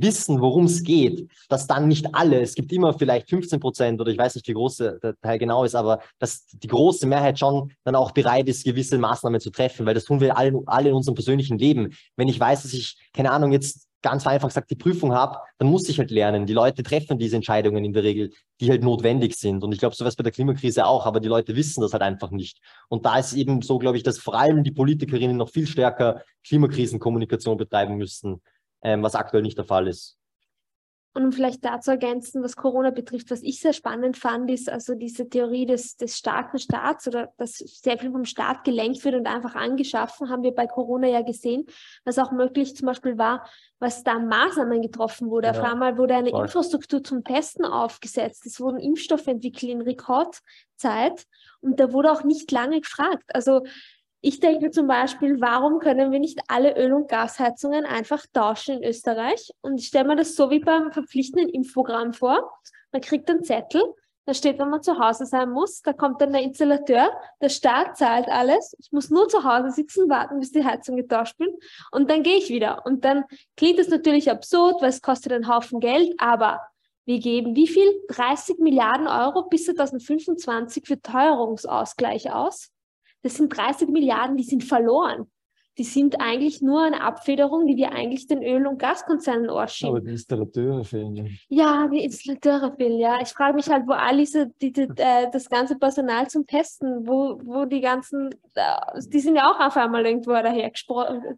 [0.00, 4.10] wissen, worum es geht, dass dann nicht alle, es gibt immer vielleicht 15 Prozent oder
[4.10, 7.72] ich weiß nicht, wie groß der Teil genau ist, aber dass die große Mehrheit schon
[7.84, 10.94] dann auch bereit ist, gewisse Maßnahmen zu treffen, weil das tun wir alle, alle in
[10.94, 11.94] unserem persönlichen Leben.
[12.16, 15.68] Wenn ich weiß, dass ich, keine Ahnung, jetzt ganz einfach gesagt die Prüfung habe, dann
[15.68, 16.44] muss ich halt lernen.
[16.46, 19.62] Die Leute treffen diese Entscheidungen in der Regel, die halt notwendig sind.
[19.62, 22.02] Und ich glaube, so was bei der Klimakrise auch, aber die Leute wissen das halt
[22.02, 22.58] einfach nicht.
[22.88, 26.22] Und da ist eben so, glaube ich, dass vor allem die Politikerinnen noch viel stärker
[26.44, 28.42] Klimakrisenkommunikation betreiben müssten
[28.82, 30.18] ähm, was aktuell nicht der Fall ist.
[31.14, 34.70] Und um vielleicht da zu ergänzen, was Corona betrifft, was ich sehr spannend fand, ist
[34.70, 39.16] also diese Theorie des, des starken Staats oder dass sehr viel vom Staat gelenkt wird
[39.16, 41.66] und einfach angeschaffen, haben wir bei Corona ja gesehen,
[42.06, 43.46] was auch möglich zum Beispiel war,
[43.78, 45.48] was da Maßnahmen getroffen wurde.
[45.48, 45.52] Ja.
[45.52, 46.44] Auf einmal wurde eine Voll.
[46.44, 48.46] Infrastruktur zum Testen aufgesetzt.
[48.46, 51.26] Es wurden Impfstoffe entwickelt in Rekordzeit
[51.60, 53.24] und da wurde auch nicht lange gefragt.
[53.34, 53.64] Also
[54.22, 58.88] ich denke zum Beispiel, warum können wir nicht alle Öl- und Gasheizungen einfach tauschen in
[58.88, 59.50] Österreich?
[59.60, 62.52] Und ich stelle mir das so wie beim verpflichtenden Impfprogramm vor.
[62.92, 63.82] Man kriegt einen Zettel,
[64.24, 67.96] da steht, wenn man zu Hause sein muss, da kommt dann der Installateur, der Staat
[67.96, 68.76] zahlt alles.
[68.78, 71.52] Ich muss nur zu Hause sitzen, warten, bis die Heizung getauscht wird
[71.90, 72.86] und dann gehe ich wieder.
[72.86, 73.24] Und dann
[73.56, 76.60] klingt es natürlich absurd, weil es kostet einen Haufen Geld, aber
[77.04, 77.88] wir geben wie viel?
[78.10, 82.71] 30 Milliarden Euro bis 2025 für Teuerungsausgleich aus.
[83.22, 85.26] Das sind 30 Milliarden, die sind verloren.
[85.78, 89.96] Die sind eigentlich nur eine Abfederung, die wir eigentlich den Öl- und Gaskonzernen ausschieben.
[89.96, 91.38] Aber die Installateure fehlen.
[91.48, 93.22] Ja, die Installateure fehlen, ja.
[93.22, 97.08] Ich frage mich halt, wo all diese, die, die, äh, das ganze Personal zum Testen,
[97.08, 100.70] wo, wo die ganzen, äh, die sind ja auch auf einmal irgendwo daher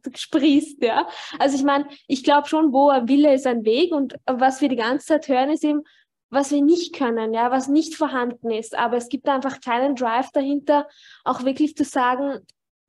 [0.03, 1.07] gesprießt, ja.
[1.39, 4.69] Also ich meine, ich glaube schon, wo ein Wille ist ein Weg und was wir
[4.69, 5.83] die ganze Zeit hören, ist eben,
[6.31, 8.77] was wir nicht können, ja, was nicht vorhanden ist.
[8.77, 10.89] Aber es gibt einfach keinen Drive dahinter,
[11.25, 12.41] auch wirklich zu sagen,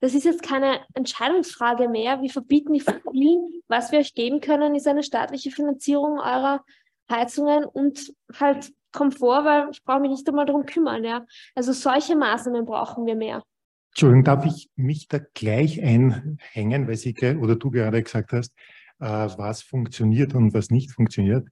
[0.02, 2.22] das ist jetzt keine Entscheidungsfrage mehr.
[2.22, 3.62] Wir verbieten die vielen.
[3.68, 6.64] Was wir euch geben können, ist eine staatliche Finanzierung eurer
[7.10, 11.04] Heizungen und halt Komfort, weil ich brauche mich nicht einmal darum kümmern.
[11.04, 11.26] Ja.
[11.54, 13.44] Also solche Maßnahmen brauchen wir mehr.
[13.92, 18.54] Entschuldigung, darf ich mich da gleich einhängen, weil Sie oder du gerade gesagt hast,
[19.00, 21.48] äh, was funktioniert und was nicht funktioniert.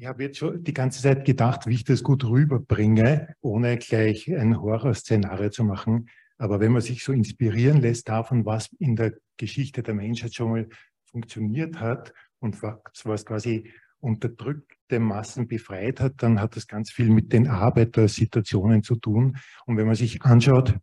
[0.00, 4.34] Ich habe jetzt schon die ganze Zeit gedacht, wie ich das gut rüberbringe, ohne gleich
[4.34, 6.08] ein Horrorszenario zu machen.
[6.38, 10.52] Aber wenn man sich so inspirieren lässt davon, was in der Geschichte der Menschheit schon
[10.52, 10.68] mal
[11.04, 13.70] funktioniert hat und was quasi
[14.00, 19.36] unterdrückte Massen befreit hat, dann hat das ganz viel mit den Arbeitersituationen zu tun.
[19.66, 20.78] Und wenn man sich anschaut,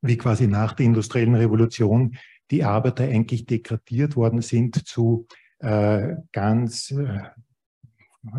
[0.00, 2.16] wie quasi nach der industriellen Revolution
[2.50, 5.26] die Arbeiter eigentlich degradiert worden sind zu
[5.58, 7.20] äh, ganz äh,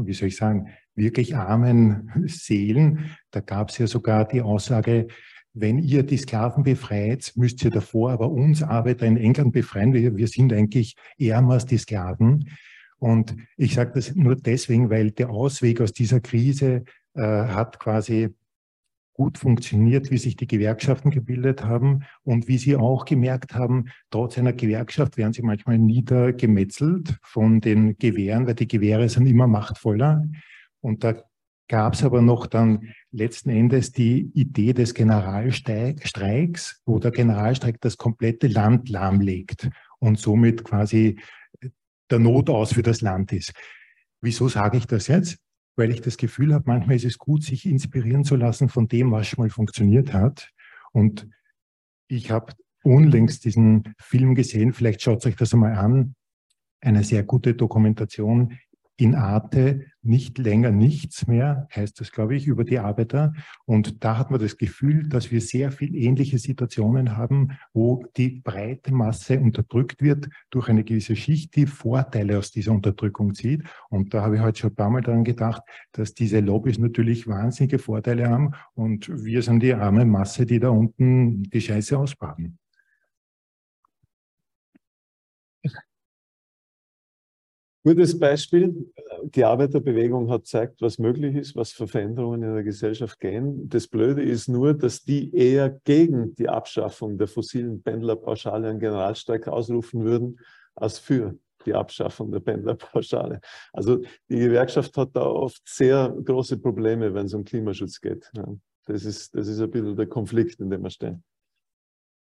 [0.02, 3.12] wie soll ich sagen, wirklich armen Seelen.
[3.32, 5.07] Da gab es ja sogar die Aussage,
[5.53, 9.94] wenn ihr die Sklaven befreit, müsst ihr davor aber uns Arbeiter in England befreien.
[9.94, 12.49] Wir, wir sind eigentlich ärmer als die Sklaven.
[12.98, 16.84] Und ich sage das nur deswegen, weil der Ausweg aus dieser Krise
[17.14, 18.36] äh, hat quasi
[19.15, 24.37] gut funktioniert, wie sich die Gewerkschaften gebildet haben und wie sie auch gemerkt haben, trotz
[24.37, 30.25] einer Gewerkschaft werden sie manchmal niedergemetzelt von den Gewehren, weil die Gewehre sind immer machtvoller.
[30.81, 31.23] Und da
[31.69, 37.95] gab es aber noch dann letzten Endes die Idee des Generalstreiks, wo der Generalstreik das
[37.97, 39.69] komplette Land lahmlegt
[39.99, 41.19] und somit quasi
[42.09, 43.53] der Notaus für das Land ist.
[44.21, 45.44] Wieso sage ich das jetzt?
[45.76, 49.11] Weil ich das Gefühl habe, manchmal ist es gut, sich inspirieren zu lassen von dem,
[49.11, 50.52] was schon mal funktioniert hat.
[50.91, 51.27] Und
[52.07, 52.53] ich habe
[52.84, 56.15] unlängst diesen Film gesehen, vielleicht schaut euch das einmal an,
[56.81, 58.57] eine sehr gute Dokumentation
[58.97, 63.34] in Arte nicht länger nichts mehr, heißt das, glaube ich, über die Arbeiter.
[63.65, 68.41] Und da hat man das Gefühl, dass wir sehr viel ähnliche Situationen haben, wo die
[68.43, 73.63] breite Masse unterdrückt wird durch eine gewisse Schicht, die Vorteile aus dieser Unterdrückung zieht.
[73.89, 77.27] Und da habe ich heute schon ein paar Mal daran gedacht, dass diese Lobbys natürlich
[77.27, 82.59] wahnsinnige Vorteile haben und wir sind die arme Masse, die da unten die Scheiße ausbaden.
[87.86, 88.91] Gutes Beispiel.
[89.26, 93.70] Die Arbeiterbewegung hat gezeigt, was möglich ist, was für Veränderungen in der Gesellschaft gehen.
[93.70, 99.48] Das Blöde ist nur, dass die eher gegen die Abschaffung der fossilen Pendlerpauschale einen Generalstreik
[99.48, 100.40] ausrufen würden,
[100.74, 101.38] als für
[101.68, 103.40] die Abschaffung der Pendlerpauschale.
[103.72, 103.98] Also
[104.30, 108.32] die Gewerkschaft hat da oft sehr große Probleme, wenn es um Klimaschutz geht.
[108.88, 111.24] Das ist, das ist ein bisschen der Konflikt, in dem wir stehen.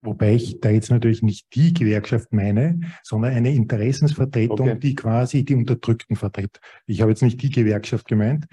[0.06, 4.80] Wobei ich da jetzt natürlich nicht die Gewerkschaft meine, sondern eine Interessensvertretung, Okay.
[4.80, 6.60] die quasi die Unterdrückten vertritt.
[6.86, 8.46] Ich habe jetzt nicht die Gewerkschaft gemeint.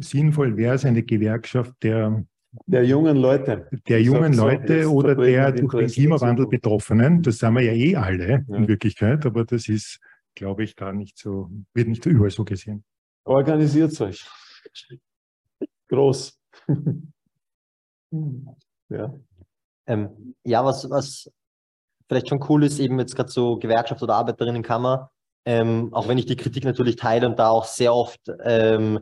[0.00, 2.24] Sinnvoll wäre es eine Gewerkschaft der,
[2.66, 3.68] Der jungen Leute.
[3.88, 6.46] der jungen so, Leute oder der durch den Klimawandel.
[6.48, 7.22] Betroffenen.
[7.22, 8.56] Das sind wir ja eh alle Ja.
[8.56, 10.00] in Wirklichkeit, aber das ist,
[10.34, 12.84] glaube ich, da nicht so, wird nicht überall so gesehen.
[13.24, 14.26] Organisiert euch.
[15.88, 16.38] Groß.
[18.88, 19.14] ja.
[19.86, 21.30] Ähm, ja, was, was
[22.08, 25.10] vielleicht schon cool ist, eben jetzt gerade so Gewerkschaft oder Arbeiterinnenkammer,
[25.44, 29.00] ähm, auch wenn ich die Kritik natürlich teile und da auch sehr oft ähm,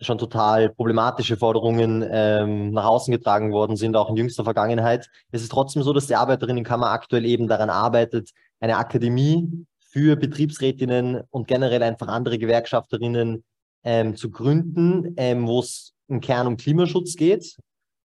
[0.00, 5.08] schon total problematische Forderungen ähm, nach außen getragen worden sind, auch in jüngster Vergangenheit.
[5.30, 9.48] Es ist trotzdem so, dass die Arbeiterinnenkammer aktuell eben daran arbeitet, eine Akademie
[9.78, 13.44] für Betriebsrätinnen und generell einfach andere Gewerkschafterinnen
[13.84, 17.56] ähm, zu gründen, ähm, wo es im Kern um Klimaschutz geht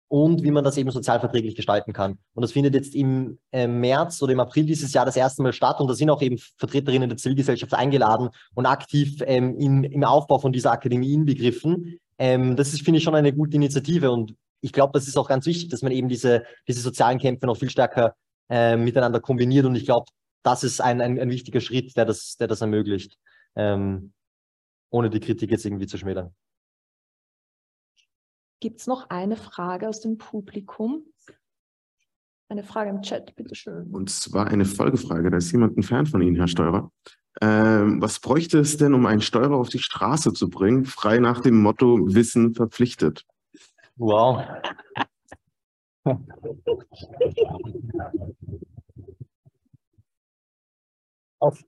[0.10, 2.18] und wie man das eben sozialverträglich gestalten kann.
[2.34, 5.53] Und das findet jetzt im äh, März oder im April dieses Jahr das erste Mal
[5.53, 10.03] statt und da sind auch eben Vertreterinnen der Zivilgesellschaft eingeladen und aktiv ähm, im, im
[10.03, 11.99] Aufbau von dieser Akademie inbegriffen.
[12.18, 15.30] Ähm, das ist, finde ich, schon eine gute Initiative und ich glaube, das ist auch
[15.30, 18.15] ganz wichtig, dass man eben diese, diese sozialen Kämpfe noch viel stärker
[18.49, 20.07] äh, miteinander kombiniert und ich glaube,
[20.41, 23.18] das ist ein, ein, ein wichtiger Schritt, der das, der das ermöglicht,
[23.56, 24.11] ähm,
[24.90, 26.34] ohne die Kritik jetzt irgendwie zu schmälern.
[28.60, 31.06] Gibt es noch eine Frage aus dem Publikum?
[32.49, 33.91] Eine Frage im Chat, bitteschön.
[33.91, 35.30] Und zwar eine Folgefrage.
[35.30, 36.91] Da ist jemand entfernt von Ihnen, Herr Steurer.
[37.41, 41.40] Ähm, was bräuchte es denn, um einen Steurer auf die Straße zu bringen, frei nach
[41.41, 43.26] dem Motto Wissen verpflichtet?
[43.95, 44.44] Wow.
[51.41, 51.64] Auf,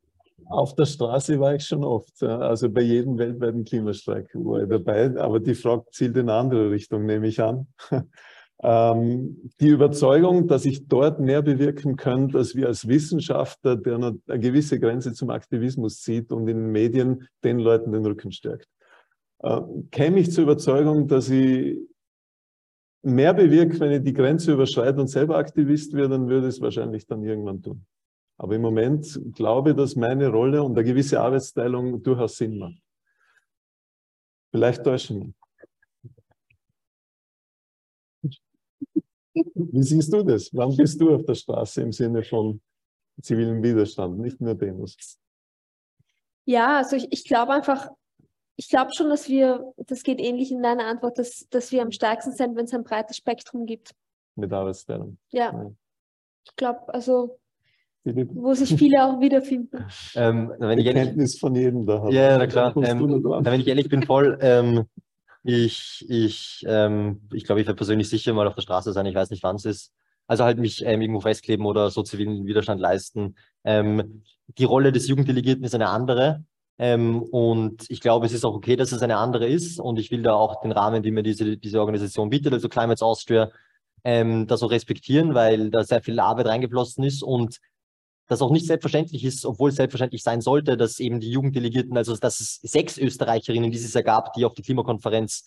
[0.51, 2.21] auf der Straße war ich schon oft.
[2.23, 5.17] Also bei jedem weltweiten Klimastreik war ich dabei.
[5.17, 7.67] Aber die Frage zielt in eine andere Richtung, nehme ich an.
[8.63, 14.13] Ähm, die Überzeugung, dass ich dort mehr bewirken könnte, als wir als Wissenschaftler, der noch
[14.27, 18.67] eine gewisse Grenze zum Aktivismus zieht und in den Medien den Leuten den Rücken stärkt.
[19.39, 21.79] Äh, käme ich zur Überzeugung, dass ich
[23.01, 26.61] mehr bewirke, wenn ich die Grenze überschreite und selber Aktivist werde, dann würde ich es
[26.61, 27.85] wahrscheinlich dann irgendwann tun.
[28.41, 32.81] Aber im Moment glaube ich, dass meine Rolle und eine gewisse Arbeitsteilung durchaus Sinn macht.
[34.49, 35.35] Vielleicht täuschen
[38.23, 38.31] wir.
[39.53, 40.49] Wie siehst du das?
[40.53, 42.59] Wann bist du auf der Straße im Sinne von
[43.21, 45.19] zivilen Widerstand, nicht nur Demos?
[46.45, 47.91] Ja, also ich, ich glaube einfach,
[48.55, 51.91] ich glaube schon, dass wir, das geht ähnlich in deiner Antwort, dass, dass wir am
[51.91, 53.93] stärksten sind, wenn es ein breites Spektrum gibt.
[54.33, 55.19] Mit Arbeitsteilung.
[55.29, 55.71] Ja,
[56.43, 57.39] ich glaube, also
[58.03, 59.85] wo sich viele auch wiederfinden.
[60.15, 62.09] Ähm, wenn ich die ehrlich, Kenntnis von jedem da.
[62.09, 62.75] Ja, na klar.
[62.77, 64.37] Ähm, wenn ich ehrlich bin, voll.
[64.41, 64.85] Ähm,
[65.43, 69.05] ich ich, ähm, ich glaube, ich werde persönlich sicher mal auf der Straße sein.
[69.05, 69.93] Ich weiß nicht, wann es ist.
[70.27, 73.35] Also halt mich ähm, irgendwo festkleben oder so zivilen Widerstand leisten.
[73.63, 74.23] Ähm,
[74.57, 76.43] die Rolle des Jugenddelegierten ist eine andere.
[76.77, 79.79] Ähm, und ich glaube, es ist auch okay, dass es eine andere ist.
[79.79, 83.01] Und ich will da auch den Rahmen, den mir diese, diese Organisation bietet, also Climates
[83.01, 83.51] Austria,
[84.03, 87.59] ähm, das auch respektieren, weil da sehr viel Arbeit reingeflossen ist und
[88.27, 92.15] das auch nicht selbstverständlich ist, obwohl es selbstverständlich sein sollte, dass eben die Jugenddelegierten, also
[92.15, 95.43] dass es sechs Österreicherinnen dieses Jahr gab, die auf die Klimakonferenz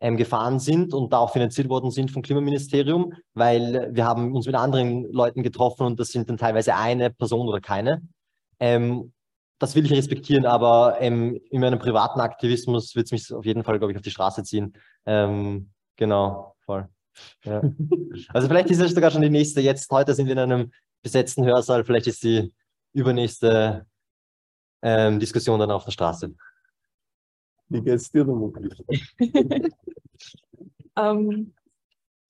[0.00, 4.46] ähm, gefahren sind und da auch finanziert worden sind vom Klimaministerium, weil wir haben uns
[4.46, 8.02] mit anderen Leuten getroffen und das sind dann teilweise eine Person oder keine.
[8.58, 9.12] Ähm,
[9.58, 13.64] das will ich respektieren, aber ähm, in meinem privaten Aktivismus wird es mich auf jeden
[13.64, 14.74] Fall, glaube ich, auf die Straße ziehen.
[15.06, 16.88] Ähm, genau, voll.
[17.44, 17.62] Ja.
[18.28, 19.60] Also vielleicht ist es sogar schon die nächste.
[19.60, 20.72] Jetzt, heute sind wir in einem
[21.04, 21.84] besetzten Hörsaal.
[21.84, 22.52] Vielleicht ist die
[22.92, 23.86] übernächste
[24.82, 26.34] ähm, Diskussion dann auf der Straße.
[27.68, 28.54] Wie geht's dir damit?
[30.96, 31.54] Ähm,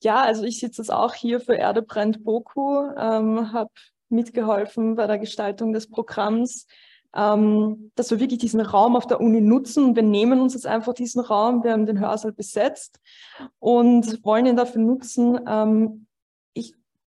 [0.03, 3.71] ja, also ich sitze jetzt auch hier für Erde brennt Boku, ähm, habe
[4.09, 6.67] mitgeholfen bei der Gestaltung des Programms,
[7.15, 9.97] ähm, dass wir wirklich diesen Raum auf der Uni nutzen.
[9.97, 13.01] Wir nehmen uns jetzt einfach diesen Raum, wir haben den Hörsaal besetzt
[13.59, 15.39] und wollen ihn dafür nutzen.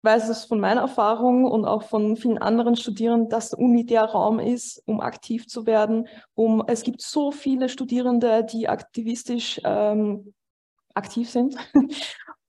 [0.06, 4.04] Weiß es von meiner Erfahrung und auch von vielen anderen Studierenden, dass die Uni der
[4.04, 6.06] Raum ist, um aktiv zu werden.
[6.36, 10.32] Um, es gibt so viele Studierende, die aktivistisch ähm,
[10.94, 11.56] aktiv sind.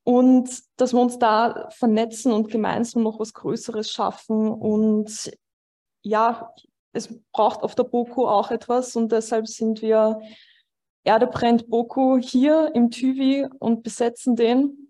[0.04, 4.50] Und dass wir uns da vernetzen und gemeinsam noch was Größeres schaffen.
[4.52, 5.32] Und
[6.02, 6.54] ja,
[6.94, 10.22] es braucht auf der BOKU auch etwas und deshalb sind wir
[11.04, 14.87] Erde brennt BOKU hier im TÜVI und besetzen den.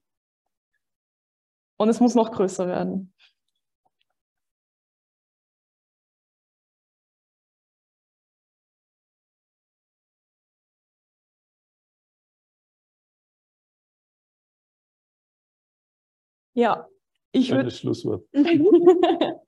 [1.77, 3.13] Und es muss noch größer werden.
[16.53, 16.87] Ja,
[17.31, 18.23] Ich würde Schlusswort.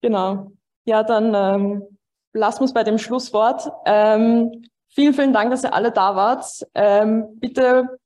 [0.00, 0.52] genau.
[0.84, 1.98] Ja, dann ähm,
[2.32, 3.68] lassen wir es bei dem Schlusswort.
[3.84, 6.64] Ähm, vielen, vielen Dank, dass ihr alle da wart.
[6.74, 7.98] Ähm, bitte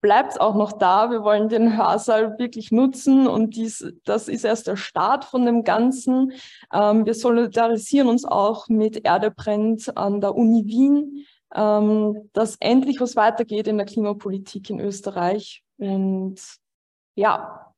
[0.00, 1.10] bleibt auch noch da.
[1.10, 5.64] Wir wollen den Hörsaal wirklich nutzen und dies, das ist erst der Start von dem
[5.64, 6.32] Ganzen.
[6.72, 13.00] Ähm, wir solidarisieren uns auch mit Erde brennt an der Uni Wien, ähm, dass endlich
[13.00, 15.62] was weitergeht in der Klimapolitik in Österreich.
[15.78, 16.40] Und
[17.14, 17.74] ja,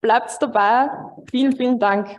[0.00, 0.90] bleibt dabei.
[1.30, 2.18] Vielen, vielen Dank.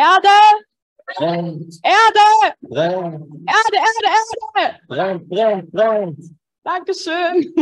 [0.00, 0.64] Erde!
[1.18, 2.54] Brennt, Erde!
[2.62, 4.08] brennt, Erde, Erde,
[4.56, 4.78] Erde!
[4.88, 6.24] brennt, brennt, brennt.
[6.64, 7.52] Dankeschön.